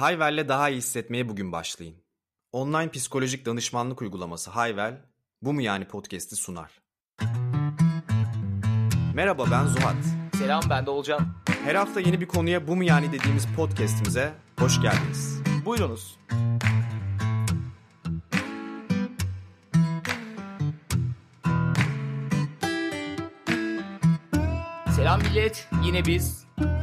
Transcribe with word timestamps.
Hayvel'le 0.00 0.48
daha 0.48 0.68
iyi 0.68 0.76
hissetmeye 0.76 1.28
bugün 1.28 1.52
başlayın. 1.52 1.94
Online 2.52 2.90
psikolojik 2.90 3.46
danışmanlık 3.46 4.02
uygulaması 4.02 4.50
Hayvel, 4.50 5.02
bu 5.42 5.52
mu 5.52 5.62
yani 5.62 5.88
podcast'i 5.88 6.36
sunar. 6.36 6.80
Merhaba 9.14 9.44
ben 9.50 9.66
Zuhat. 9.66 9.96
Selam 10.38 10.62
ben 10.70 10.86
de 10.86 10.90
Olcan. 10.90 11.26
Her 11.64 11.74
hafta 11.74 12.00
yeni 12.00 12.20
bir 12.20 12.28
konuya 12.28 12.68
bu 12.68 12.76
mu 12.76 12.84
yani 12.84 13.12
dediğimiz 13.12 13.46
podcast'imize 13.56 14.32
hoş 14.58 14.82
geldiniz. 14.82 15.40
Buyurunuz. 15.64 16.18
Selam 24.96 25.22
millet. 25.22 25.68
Yine 25.84 26.04
biz. 26.04 26.39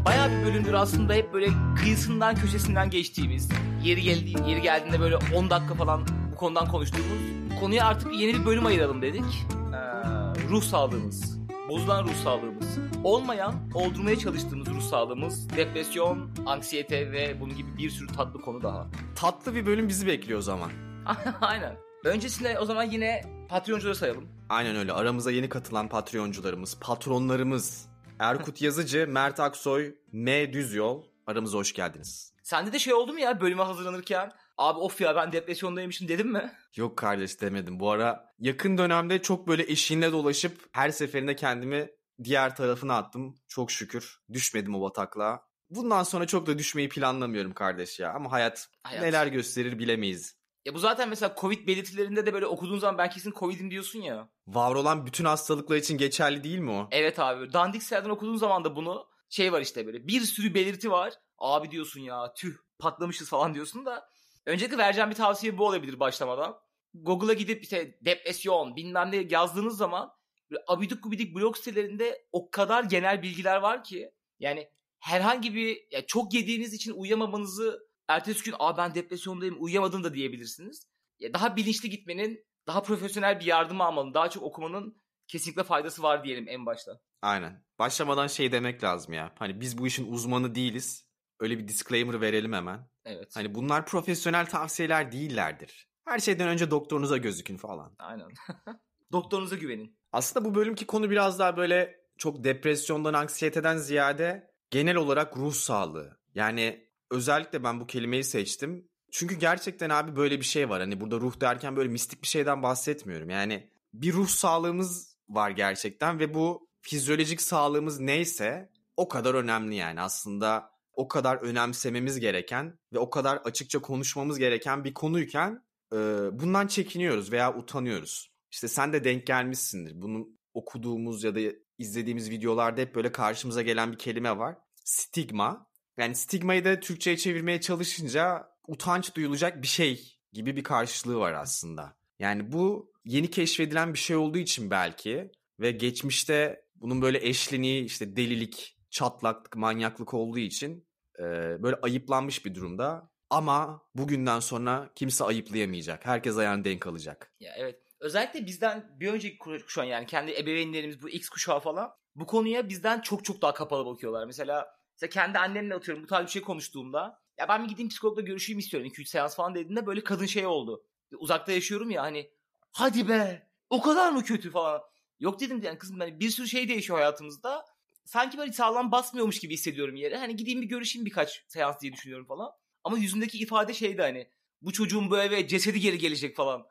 Bayağı 0.08 0.32
bir 0.32 0.46
bölümdür 0.46 0.74
aslında 0.74 1.14
hep 1.14 1.34
böyle 1.34 1.48
kıyısından 1.78 2.36
köşesinden 2.36 2.90
geçtiğimiz, 2.90 3.50
yeri 3.84 4.02
geldi 4.02 4.50
yeri 4.50 4.62
geldiğinde 4.62 5.00
böyle 5.00 5.18
10 5.36 5.50
dakika 5.50 5.74
falan 5.74 6.06
bu 6.32 6.36
konudan 6.36 6.68
konuştuğumuz 6.68 7.22
konuya 7.60 7.86
artık 7.86 8.20
yeni 8.20 8.34
bir 8.34 8.46
bölüm 8.46 8.66
ayıralım 8.66 9.02
dedik. 9.02 9.46
Ee, 9.74 10.50
ruh 10.50 10.64
sağlığımız, 10.64 11.40
bozulan 11.70 12.04
ruh 12.04 12.16
sağlığımız, 12.24 12.78
olmayan, 13.04 13.56
oldurmaya 13.74 14.20
çalıştığımız 14.20 14.68
ruh 14.68 14.82
sağlığımız, 14.82 15.50
depresyon, 15.50 16.30
anksiyete 16.46 17.12
ve 17.12 17.42
bunun 17.42 17.58
gibi 17.58 17.78
bir 17.78 17.90
sürü 17.90 18.08
tatlı 18.08 18.42
konu 18.42 18.64
daha. 18.64 18.88
Tatlı 19.16 19.56
bir 19.56 19.66
bölüm 19.66 19.88
bizi 19.88 20.08
bekliyor 20.08 20.40
o 20.40 20.42
zaman. 20.42 20.72
Aynen. 21.42 21.76
Öncesinde 22.04 22.60
o 22.60 22.66
zaman 22.66 22.84
yine 22.84 23.22
Patreoncuları 23.50 23.96
sayalım. 23.96 24.28
Aynen 24.50 24.76
öyle. 24.76 24.94
Aramıza 24.94 25.32
yeni 25.32 25.50
katılan 25.50 25.88
Patreoncularımız, 25.88 26.78
patronlarımız 26.80 27.87
Erkut 28.20 28.62
Yazıcı, 28.62 29.08
Mert 29.08 29.40
Aksoy, 29.40 29.96
M 30.12 30.54
Düzyol 30.54 31.04
aramıza 31.28 31.58
hoş 31.58 31.74
geldiniz. 31.74 32.34
Sende 32.44 32.74
de 32.74 32.80
şey 32.80 32.94
oldu 32.94 33.14
mu 33.14 33.20
ya 33.20 33.42
bölüme 33.42 33.64
hazırlanırken? 33.64 34.32
Abi 34.58 34.80
of 34.80 35.02
ya 35.02 35.16
ben 35.16 35.32
depresyondaymışım 35.32 36.08
dedim 36.08 36.32
mi? 36.32 36.52
Yok 36.76 36.98
kardeş 36.98 37.42
demedim. 37.42 37.80
Bu 37.80 37.92
ara 37.92 38.34
yakın 38.40 38.78
dönemde 38.78 39.22
çok 39.22 39.48
böyle 39.48 39.64
eşiğinde 39.72 40.12
dolaşıp 40.12 40.70
her 40.72 40.90
seferinde 40.90 41.36
kendimi 41.36 41.90
diğer 42.24 42.56
tarafına 42.56 42.98
attım. 42.98 43.36
Çok 43.48 43.72
şükür 43.72 44.20
düşmedim 44.34 44.76
o 44.76 44.82
bataklığa. 44.82 45.48
Bundan 45.70 46.04
sonra 46.04 46.28
çok 46.28 46.48
da 46.48 46.58
düşmeyi 46.58 46.90
planlamıyorum 46.90 47.54
kardeş 47.54 48.00
ya. 48.00 48.14
Ama 48.14 48.32
hayat, 48.32 48.70
Hayat. 48.84 49.04
neler 49.04 49.28
gösterir 49.28 49.80
bilemeyiz. 49.80 50.37
Ya 50.68 50.74
bu 50.74 50.80
zaten 50.80 51.10
mesela 51.10 51.36
Covid 51.38 51.68
belirtilerinde 51.68 52.26
de 52.26 52.34
böyle 52.34 52.46
okuduğun 52.46 52.80
zaman 52.80 52.98
ben 52.98 53.10
kesin 53.10 53.32
Covid'im 53.32 53.72
diyorsun 53.72 54.02
ya. 54.02 54.30
Var 54.48 54.76
olan 54.76 55.06
bütün 55.06 55.26
hastalıklar 55.26 55.76
için 55.76 55.98
geçerli 55.98 56.44
değil 56.44 56.60
mi 56.60 56.72
o? 56.72 56.88
Evet 56.92 57.20
abi. 57.20 57.54
Dandik 57.54 57.84
Sel'den 57.84 58.10
okuduğun 58.10 58.36
zaman 58.36 58.64
da 58.64 58.76
bunu 58.76 59.08
şey 59.30 59.54
var 59.54 59.62
işte 59.62 59.86
böyle 59.86 60.08
bir 60.08 60.22
sürü 60.22 60.54
belirti 60.54 60.92
var. 60.92 61.14
Abi 61.38 61.72
diyorsun 61.72 62.02
ya 62.02 62.34
tüh 62.34 62.54
patlamışız 62.80 63.30
falan 63.30 63.54
diyorsun 63.54 63.86
da. 63.86 64.10
Öncelikle 64.46 64.78
vereceğim 64.78 65.10
bir 65.10 65.16
tavsiye 65.16 65.58
bu 65.58 65.66
olabilir 65.66 66.00
başlamadan. 66.00 66.60
Google'a 66.94 67.34
gidip 67.34 67.64
işte 67.64 67.98
depresyon 68.02 68.76
bilmem 68.76 69.12
ne 69.12 69.28
yazdığınız 69.30 69.78
zaman 69.78 70.12
böyle 70.52 70.64
abidik 70.68 71.04
gubidik 71.04 71.36
blog 71.36 71.58
sitelerinde 71.58 72.28
o 72.32 72.50
kadar 72.50 72.84
genel 72.84 73.22
bilgiler 73.22 73.58
var 73.58 73.84
ki. 73.84 74.12
Yani 74.40 74.70
herhangi 75.00 75.56
bir 75.56 75.78
ya 75.92 76.06
çok 76.06 76.34
yediğiniz 76.34 76.74
için 76.74 76.92
uyuyamamanızı 76.92 77.87
ertesi 78.08 78.44
gün 78.44 78.56
Aa, 78.60 78.78
ben 78.78 78.96
depresyondayım 78.96 79.56
uyuyamadım 79.60 80.04
da 80.04 80.14
diyebilirsiniz. 80.14 80.88
Ya 81.20 81.34
daha 81.34 81.56
bilinçli 81.56 81.90
gitmenin 81.90 82.46
daha 82.68 82.84
profesyonel 82.84 83.40
bir 83.40 83.46
yardım 83.46 83.82
almanın 83.82 84.14
daha 84.14 84.30
çok 84.30 84.44
okumanın 84.44 85.02
kesinlikle 85.28 85.64
faydası 85.64 86.04
var 86.04 86.24
diyelim 86.24 86.46
en 86.48 86.66
başta. 86.66 87.00
Aynen. 87.22 87.64
Başlamadan 87.80 88.28
şey 88.28 88.52
demek 88.52 88.84
lazım 88.84 89.14
ya. 89.14 89.34
Hani 89.40 89.62
biz 89.62 89.78
bu 89.78 89.88
işin 89.88 90.12
uzmanı 90.12 90.56
değiliz. 90.56 91.08
Öyle 91.40 91.58
bir 91.60 91.68
disclaimer 91.68 92.22
verelim 92.22 92.54
hemen. 92.54 92.90
Evet. 93.06 93.36
Hani 93.36 93.56
bunlar 93.56 93.86
profesyonel 93.86 94.46
tavsiyeler 94.46 95.12
değillerdir. 95.12 95.90
Her 96.06 96.20
şeyden 96.20 96.48
önce 96.48 96.72
doktorunuza 96.72 97.18
gözükün 97.18 97.58
falan. 97.58 97.96
Aynen. 98.00 98.28
Doktorunuza 99.12 99.56
güvenin. 99.56 99.98
Aslında 100.12 100.46
bu 100.46 100.56
bölümki 100.56 100.86
konu 100.86 101.10
biraz 101.10 101.40
daha 101.40 101.58
böyle 101.58 102.00
çok 102.18 102.44
depresyondan, 102.44 103.14
anksiyeteden 103.14 103.78
ziyade 103.78 104.52
genel 104.70 104.96
olarak 104.96 105.38
ruh 105.38 105.54
sağlığı. 105.54 106.20
Yani 106.36 106.87
özellikle 107.12 107.64
ben 107.64 107.80
bu 107.80 107.88
kelimeyi 107.88 108.24
seçtim. 108.24 108.88
Çünkü 109.12 109.36
gerçekten 109.36 109.90
abi 109.90 110.16
böyle 110.16 110.40
bir 110.40 110.46
şey 110.46 110.70
var. 110.70 110.82
Hani 110.82 111.02
burada 111.02 111.16
ruh 111.20 111.42
derken 111.42 111.76
böyle 111.76 111.90
mistik 111.90 112.22
bir 112.22 112.28
şeyden 112.28 112.64
bahsetmiyorum. 112.64 113.30
Yani 113.30 113.70
bir 113.94 114.14
ruh 114.14 114.28
sağlığımız 114.28 115.18
var 115.30 115.50
gerçekten 115.50 116.20
ve 116.20 116.34
bu 116.34 116.70
fizyolojik 116.82 117.42
sağlığımız 117.42 118.00
neyse 118.00 118.72
o 118.98 119.08
kadar 119.08 119.34
önemli 119.34 119.76
yani. 119.76 120.02
Aslında 120.02 120.70
o 120.94 121.08
kadar 121.08 121.38
önemsememiz 121.38 122.20
gereken 122.20 122.80
ve 122.94 123.00
o 123.00 123.10
kadar 123.10 123.38
açıkça 123.38 123.80
konuşmamız 123.80 124.40
gereken 124.40 124.84
bir 124.84 124.94
konuyken 124.94 125.64
e, 125.94 125.98
bundan 126.32 126.68
çekiniyoruz 126.68 127.32
veya 127.32 127.58
utanıyoruz. 127.58 128.32
İşte 128.52 128.68
sen 128.68 128.94
de 128.94 129.04
denk 129.04 129.28
gelmişsindir. 129.28 130.02
Bunun 130.02 130.40
okuduğumuz 130.54 131.24
ya 131.24 131.36
da 131.36 131.40
izlediğimiz 131.78 132.30
videolarda 132.30 132.82
hep 132.82 132.96
böyle 132.96 133.12
karşımıza 133.12 133.62
gelen 133.62 133.92
bir 133.92 133.98
kelime 133.98 134.38
var. 134.38 134.58
Stigma. 134.84 135.68
Yani 135.98 136.16
stigmayı 136.16 136.66
da 136.66 136.80
Türkçe'ye 136.80 137.18
çevirmeye 137.18 137.62
çalışınca 137.62 138.48
utanç 138.68 139.16
duyulacak 139.16 139.62
bir 139.62 139.68
şey 139.68 140.20
gibi 140.34 140.56
bir 140.56 140.64
karşılığı 140.64 141.20
var 141.20 141.34
aslında. 141.34 141.98
Yani 142.20 142.52
bu 142.52 142.94
yeni 143.06 143.30
keşfedilen 143.30 143.94
bir 143.94 144.00
şey 144.00 144.16
olduğu 144.16 144.38
için 144.38 144.72
belki 144.72 145.32
ve 145.60 145.72
geçmişte 145.72 146.62
bunun 146.76 147.02
böyle 147.02 147.28
eşleniği 147.28 147.84
işte 147.84 148.16
delilik, 148.16 148.78
çatlaklık, 148.90 149.56
manyaklık 149.56 150.14
olduğu 150.14 150.40
için 150.40 150.88
e, 151.20 151.24
böyle 151.64 151.76
ayıplanmış 151.82 152.46
bir 152.46 152.56
durumda. 152.56 153.12
Ama 153.30 153.82
bugünden 153.96 154.40
sonra 154.40 154.90
kimse 154.96 155.24
ayıplayamayacak. 155.24 156.06
Herkes 156.06 156.38
ayağını 156.38 156.64
denk 156.64 156.88
alacak. 156.88 157.34
Ya 157.40 157.54
evet. 157.58 157.80
Özellikle 158.00 158.46
bizden 158.46 158.96
bir 159.00 159.14
önceki 159.14 159.38
kuşan 159.38 159.84
yani 159.84 160.06
kendi 160.06 160.32
ebeveynlerimiz 160.32 161.02
bu 161.02 161.10
X 161.10 161.30
kuşağı 161.30 161.60
falan 161.60 161.92
bu 162.16 162.26
konuya 162.26 162.70
bizden 162.70 163.02
çok 163.02 163.26
çok 163.26 163.42
daha 163.42 163.54
kapalı 163.54 163.86
bakıyorlar. 163.86 164.26
Mesela, 164.26 164.77
mesela 165.02 165.10
kendi 165.10 165.40
annemle 165.40 165.76
atıyorum 165.76 166.04
bu 166.04 166.08
tarz 166.08 166.26
bir 166.26 166.32
şey 166.32 166.42
konuştuğumda 166.42 167.22
ya 167.38 167.50
ben 167.50 167.64
bir 167.64 167.70
gideyim 167.70 167.90
psikologla 167.90 168.22
görüşeyim 168.22 168.60
istiyorum 168.60 168.90
2-3 168.90 169.06
seans 169.06 169.36
falan 169.36 169.56
dediğinde 169.56 169.86
böyle 169.86 170.04
kadın 170.04 170.26
şey 170.26 170.46
oldu. 170.46 170.84
Uzakta 171.18 171.52
yaşıyorum 171.52 171.90
ya 171.90 172.04
hani 172.04 172.32
hadi 172.72 173.10
be 173.10 173.48
o 173.70 173.82
kadar 173.82 174.12
mı 174.12 174.24
kötü 174.24 174.52
falan. 174.52 174.82
Yok 175.20 175.40
dedim 175.40 175.62
yani 175.64 175.78
kızım 175.78 176.00
hani 176.00 176.20
bir 176.20 176.30
sürü 176.30 176.48
şey 176.48 176.68
değişiyor 176.68 177.00
hayatımızda. 177.00 177.66
Sanki 178.06 178.38
böyle 178.38 178.54
sağlam 178.54 178.92
basmıyormuş 178.92 179.40
gibi 179.40 179.54
hissediyorum 179.54 179.96
yere. 179.96 180.18
Hani 180.18 180.36
gideyim 180.36 180.62
bir 180.62 180.68
görüşeyim 180.68 181.06
birkaç 181.06 181.46
seans 181.48 181.82
diye 181.82 181.94
düşünüyorum 181.94 182.26
falan. 182.26 182.52
Ama 182.84 182.98
yüzündeki 182.98 183.38
ifade 183.38 183.74
şeydi 183.74 184.02
hani 184.02 184.32
bu 184.62 184.74
çocuğun 184.74 185.12
bu 185.12 185.18
eve 185.18 185.48
cesedi 185.48 185.80
geri 185.80 185.98
gelecek 185.98 186.36
falan. 186.36 186.68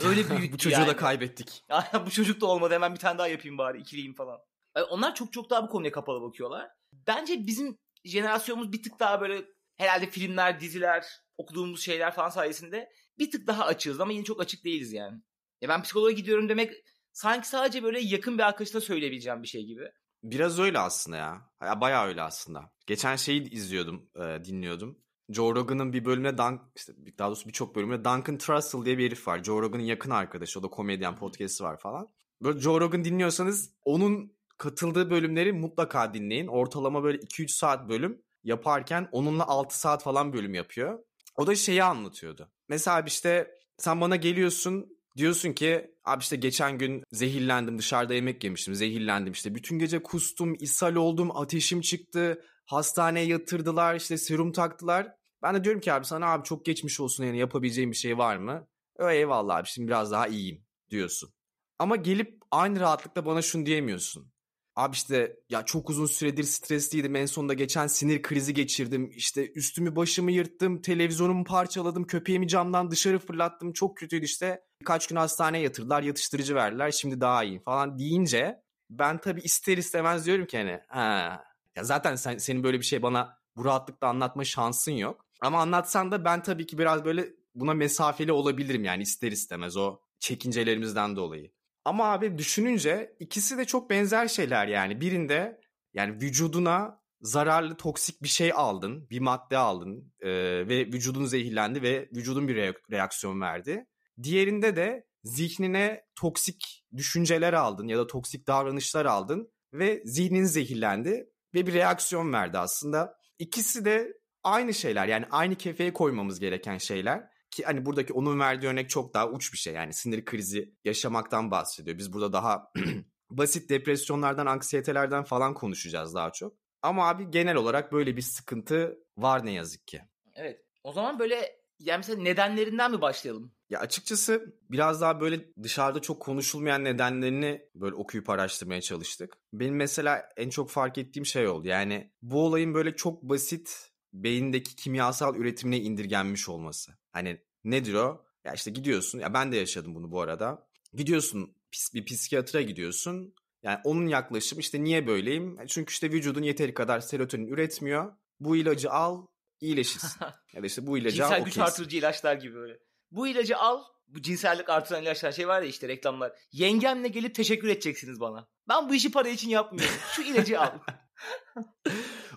Öyle 0.00 0.30
büyüttü 0.36 0.52
bu 0.52 0.58
çocuğu 0.58 0.80
yani. 0.80 0.88
da 0.88 0.96
kaybettik. 0.96 1.64
bu 2.06 2.10
çocuk 2.10 2.40
da 2.40 2.46
olmadı 2.46 2.74
hemen 2.74 2.94
bir 2.94 2.98
tane 2.98 3.18
daha 3.18 3.28
yapayım 3.28 3.58
bari 3.58 3.78
ikiliyim 3.78 4.14
falan. 4.14 4.40
Yani 4.76 4.84
onlar 4.84 5.14
çok 5.14 5.32
çok 5.32 5.50
daha 5.50 5.62
bu 5.62 5.68
konuya 5.68 5.92
kapalı 5.92 6.22
bakıyorlar. 6.22 6.70
Bence 6.92 7.46
bizim 7.46 7.78
jenerasyonumuz 8.04 8.72
bir 8.72 8.82
tık 8.82 9.00
daha 9.00 9.20
böyle 9.20 9.44
herhalde 9.76 10.10
filmler, 10.10 10.60
diziler, 10.60 11.06
okuduğumuz 11.38 11.82
şeyler 11.82 12.14
falan 12.14 12.28
sayesinde 12.28 12.88
bir 13.18 13.30
tık 13.30 13.46
daha 13.46 13.64
açığız 13.64 14.00
ama 14.00 14.12
yine 14.12 14.24
çok 14.24 14.40
açık 14.40 14.64
değiliz 14.64 14.92
yani. 14.92 15.18
Ya 15.60 15.68
ben 15.68 15.82
psikoloğa 15.82 16.10
gidiyorum 16.10 16.48
demek 16.48 16.72
sanki 17.12 17.48
sadece 17.48 17.82
böyle 17.82 18.00
yakın 18.00 18.38
bir 18.38 18.42
arkadaşla 18.42 18.80
söyleyebileceğim 18.80 19.42
bir 19.42 19.48
şey 19.48 19.64
gibi. 19.64 19.90
Biraz 20.22 20.58
öyle 20.58 20.78
aslında 20.78 21.16
ya. 21.16 21.50
ya 21.62 21.80
bayağı 21.80 22.06
öyle 22.06 22.22
aslında. 22.22 22.72
Geçen 22.86 23.16
şeyi 23.16 23.50
izliyordum, 23.50 24.10
e, 24.16 24.44
dinliyordum. 24.44 24.98
Joe 25.30 25.54
Rogan'ın 25.54 25.92
bir 25.92 26.04
bölümüne, 26.04 26.38
Dun 26.38 26.60
işte 26.76 26.92
daha 27.18 27.28
doğrusu 27.28 27.48
birçok 27.48 27.76
bölümüne 27.76 28.04
Duncan 28.04 28.38
Trussell 28.38 28.84
diye 28.84 28.98
bir 28.98 29.06
herif 29.06 29.28
var. 29.28 29.44
Joe 29.44 29.62
Rogan'ın 29.62 29.82
yakın 29.82 30.10
arkadaşı. 30.10 30.60
O 30.60 30.62
da 30.62 30.68
komedyen 30.68 31.16
podcast'i 31.16 31.64
var 31.64 31.78
falan. 31.78 32.08
Böyle 32.42 32.60
Joe 32.60 32.80
Rogan 32.80 33.04
dinliyorsanız 33.04 33.74
onun 33.84 34.32
katıldığı 34.60 35.10
bölümleri 35.10 35.52
mutlaka 35.52 36.14
dinleyin. 36.14 36.46
Ortalama 36.46 37.02
böyle 37.04 37.18
2-3 37.18 37.48
saat 37.48 37.88
bölüm 37.88 38.22
yaparken 38.44 39.08
onunla 39.12 39.46
6 39.48 39.80
saat 39.80 40.02
falan 40.02 40.32
bölüm 40.32 40.54
yapıyor. 40.54 40.98
O 41.36 41.46
da 41.46 41.54
şeyi 41.54 41.84
anlatıyordu. 41.84 42.50
Mesela 42.68 43.00
işte 43.00 43.50
sen 43.78 44.00
bana 44.00 44.16
geliyorsun 44.16 44.98
diyorsun 45.16 45.52
ki 45.52 45.90
abi 46.04 46.22
işte 46.22 46.36
geçen 46.36 46.78
gün 46.78 47.04
zehirlendim 47.12 47.78
dışarıda 47.78 48.14
yemek 48.14 48.44
yemiştim 48.44 48.74
zehirlendim 48.74 49.32
işte 49.32 49.54
bütün 49.54 49.78
gece 49.78 50.02
kustum 50.02 50.54
ishal 50.54 50.94
oldum 50.94 51.36
ateşim 51.36 51.80
çıktı 51.80 52.42
hastaneye 52.64 53.26
yatırdılar 53.26 53.94
işte 53.94 54.18
serum 54.18 54.52
taktılar. 54.52 55.12
Ben 55.42 55.54
de 55.54 55.64
diyorum 55.64 55.80
ki 55.80 55.92
abi 55.92 56.04
sana 56.04 56.26
abi 56.26 56.44
çok 56.44 56.64
geçmiş 56.64 57.00
olsun 57.00 57.24
yani 57.24 57.38
yapabileceğim 57.38 57.90
bir 57.90 57.96
şey 57.96 58.18
var 58.18 58.36
mı? 58.36 58.66
Öyle 58.96 59.18
eyvallah 59.18 59.56
abi 59.56 59.68
şimdi 59.68 59.88
biraz 59.88 60.12
daha 60.12 60.26
iyiyim 60.26 60.64
diyorsun. 60.90 61.30
Ama 61.78 61.96
gelip 61.96 62.38
aynı 62.50 62.80
rahatlıkla 62.80 63.26
bana 63.26 63.42
şunu 63.42 63.66
diyemiyorsun. 63.66 64.32
Abi 64.76 64.94
işte 64.94 65.36
ya 65.48 65.64
çok 65.64 65.90
uzun 65.90 66.06
süredir 66.06 66.44
stresliydim 66.44 67.16
en 67.16 67.26
sonunda 67.26 67.54
geçen 67.54 67.86
sinir 67.86 68.22
krizi 68.22 68.54
geçirdim. 68.54 69.10
İşte 69.14 69.52
üstümü 69.52 69.96
başımı 69.96 70.32
yırttım, 70.32 70.82
televizyonumu 70.82 71.44
parçaladım, 71.44 72.04
köpeğimi 72.04 72.48
camdan 72.48 72.90
dışarı 72.90 73.18
fırlattım. 73.18 73.72
Çok 73.72 73.96
kötüydü 73.96 74.24
işte. 74.24 74.62
Birkaç 74.80 75.06
gün 75.06 75.16
hastaneye 75.16 75.64
yatırdılar, 75.64 76.02
yatıştırıcı 76.02 76.54
verdiler. 76.54 76.90
Şimdi 76.90 77.20
daha 77.20 77.44
iyiyim 77.44 77.62
falan 77.62 77.98
deyince 77.98 78.62
ben 78.90 79.18
tabii 79.20 79.40
ister 79.40 79.78
istemez 79.78 80.26
diyorum 80.26 80.46
ki 80.46 80.58
hani 80.58 80.80
ha 80.88 81.44
ya 81.76 81.84
zaten 81.84 82.16
sen, 82.16 82.38
senin 82.38 82.64
böyle 82.64 82.78
bir 82.78 82.84
şey 82.84 83.02
bana 83.02 83.38
bu 83.56 83.64
rahatlıkla 83.64 84.08
anlatma 84.08 84.44
şansın 84.44 84.92
yok. 84.92 85.26
Ama 85.40 85.60
anlatsan 85.60 86.10
da 86.10 86.24
ben 86.24 86.42
tabii 86.42 86.66
ki 86.66 86.78
biraz 86.78 87.04
böyle 87.04 87.28
buna 87.54 87.74
mesafeli 87.74 88.32
olabilirim 88.32 88.84
yani 88.84 89.02
ister 89.02 89.32
istemez 89.32 89.76
o 89.76 90.00
çekincelerimizden 90.18 91.16
dolayı. 91.16 91.52
Ama 91.90 92.12
abi 92.12 92.38
düşününce 92.38 93.16
ikisi 93.20 93.58
de 93.58 93.64
çok 93.64 93.90
benzer 93.90 94.28
şeyler 94.28 94.66
yani. 94.66 95.00
Birinde 95.00 95.60
yani 95.94 96.14
vücuduna 96.22 97.00
zararlı 97.20 97.76
toksik 97.76 98.22
bir 98.22 98.28
şey 98.28 98.52
aldın, 98.54 99.10
bir 99.10 99.20
madde 99.20 99.56
aldın 99.56 100.12
e, 100.20 100.28
ve 100.68 100.86
vücudun 100.86 101.24
zehirlendi 101.24 101.82
ve 101.82 102.08
vücudun 102.14 102.48
bir 102.48 102.56
re- 102.56 102.90
reaksiyon 102.90 103.40
verdi. 103.40 103.86
Diğerinde 104.22 104.76
de 104.76 105.06
zihnine 105.24 106.04
toksik 106.14 106.84
düşünceler 106.96 107.52
aldın 107.52 107.88
ya 107.88 107.98
da 107.98 108.06
toksik 108.06 108.46
davranışlar 108.46 109.06
aldın 109.06 109.52
ve 109.72 110.02
zihnin 110.04 110.44
zehirlendi 110.44 111.26
ve 111.54 111.66
bir 111.66 111.74
reaksiyon 111.74 112.32
verdi 112.32 112.58
aslında. 112.58 113.14
İkisi 113.38 113.84
de 113.84 114.12
aynı 114.42 114.74
şeyler 114.74 115.06
yani 115.06 115.26
aynı 115.30 115.54
kefeye 115.54 115.92
koymamız 115.92 116.40
gereken 116.40 116.78
şeyler. 116.78 117.30
Ki 117.50 117.64
hani 117.64 117.86
buradaki 117.86 118.12
onun 118.12 118.40
verdiği 118.40 118.66
örnek 118.66 118.90
çok 118.90 119.14
daha 119.14 119.28
uç 119.28 119.52
bir 119.52 119.58
şey 119.58 119.74
yani 119.74 119.92
sinir 119.92 120.24
krizi 120.24 120.74
yaşamaktan 120.84 121.50
bahsediyor. 121.50 121.98
Biz 121.98 122.12
burada 122.12 122.32
daha 122.32 122.72
basit 123.30 123.70
depresyonlardan, 123.70 124.46
anksiyetelerden 124.46 125.24
falan 125.24 125.54
konuşacağız 125.54 126.14
daha 126.14 126.32
çok. 126.32 126.56
Ama 126.82 127.08
abi 127.08 127.30
genel 127.30 127.56
olarak 127.56 127.92
böyle 127.92 128.16
bir 128.16 128.22
sıkıntı 128.22 128.98
var 129.16 129.46
ne 129.46 129.52
yazık 129.52 129.86
ki. 129.86 130.02
Evet. 130.34 130.64
O 130.84 130.92
zaman 130.92 131.18
böyle 131.18 131.60
yani 131.80 131.96
mesela 131.96 132.22
nedenlerinden 132.22 132.90
mi 132.90 133.00
başlayalım? 133.00 133.52
Ya 133.70 133.80
açıkçası 133.80 134.54
biraz 134.70 135.00
daha 135.00 135.20
böyle 135.20 135.54
dışarıda 135.62 136.00
çok 136.00 136.22
konuşulmayan 136.22 136.84
nedenlerini 136.84 137.68
böyle 137.74 137.94
okuyup 137.94 138.30
araştırmaya 138.30 138.80
çalıştık. 138.80 139.36
Benim 139.52 139.76
mesela 139.76 140.28
en 140.36 140.50
çok 140.50 140.70
fark 140.70 140.98
ettiğim 140.98 141.26
şey 141.26 141.48
oldu. 141.48 141.68
Yani 141.68 142.12
bu 142.22 142.44
olayın 142.44 142.74
böyle 142.74 142.96
çok 142.96 143.22
basit 143.22 143.89
beyindeki 144.12 144.76
kimyasal 144.76 145.36
üretimine 145.36 145.78
indirgenmiş 145.80 146.48
olması. 146.48 146.92
Hani 147.12 147.40
nedir 147.64 147.94
o? 147.94 148.24
Ya 148.44 148.52
işte 148.52 148.70
gidiyorsun. 148.70 149.18
Ya 149.18 149.34
ben 149.34 149.52
de 149.52 149.56
yaşadım 149.56 149.94
bunu 149.94 150.10
bu 150.10 150.20
arada. 150.20 150.66
Gidiyorsun 150.94 151.54
pis 151.70 151.94
bir 151.94 152.04
psikiyatra 152.04 152.62
gidiyorsun. 152.62 153.34
Yani 153.62 153.78
onun 153.84 154.06
yaklaşım 154.06 154.58
işte 154.58 154.84
niye 154.84 155.06
böyleyim? 155.06 155.58
Çünkü 155.66 155.92
işte 155.92 156.10
vücudun 156.10 156.42
yeteri 156.42 156.74
kadar 156.74 157.00
serotonin 157.00 157.46
üretmiyor. 157.46 158.12
Bu 158.40 158.56
ilacı 158.56 158.90
al, 158.90 159.26
iyileşirsin. 159.60 160.20
ya 160.52 160.62
da 160.62 160.66
işte 160.66 160.86
bu 160.86 160.98
ilacı 160.98 161.16
Cinsel 161.16 161.32
al, 161.32 161.38
güç 161.38 161.42
okeysin. 161.42 161.60
artırıcı 161.60 161.96
ilaçlar 161.96 162.34
gibi 162.34 162.54
böyle. 162.54 162.78
Bu 163.10 163.28
ilacı 163.28 163.56
al. 163.56 163.82
Bu 164.08 164.22
cinsellik 164.22 164.68
artıran 164.68 165.02
ilaçlar 165.02 165.32
şey 165.32 165.48
var 165.48 165.62
ya 165.62 165.68
işte 165.68 165.88
reklamlar. 165.88 166.32
Yengemle 166.52 167.08
gelip 167.08 167.34
teşekkür 167.34 167.68
edeceksiniz 167.68 168.20
bana. 168.20 168.48
Ben 168.68 168.88
bu 168.88 168.94
işi 168.94 169.10
para 169.10 169.28
için 169.28 169.48
yapmıyorum. 169.48 169.94
Şu 170.12 170.22
ilacı 170.22 170.60
al. 170.60 170.70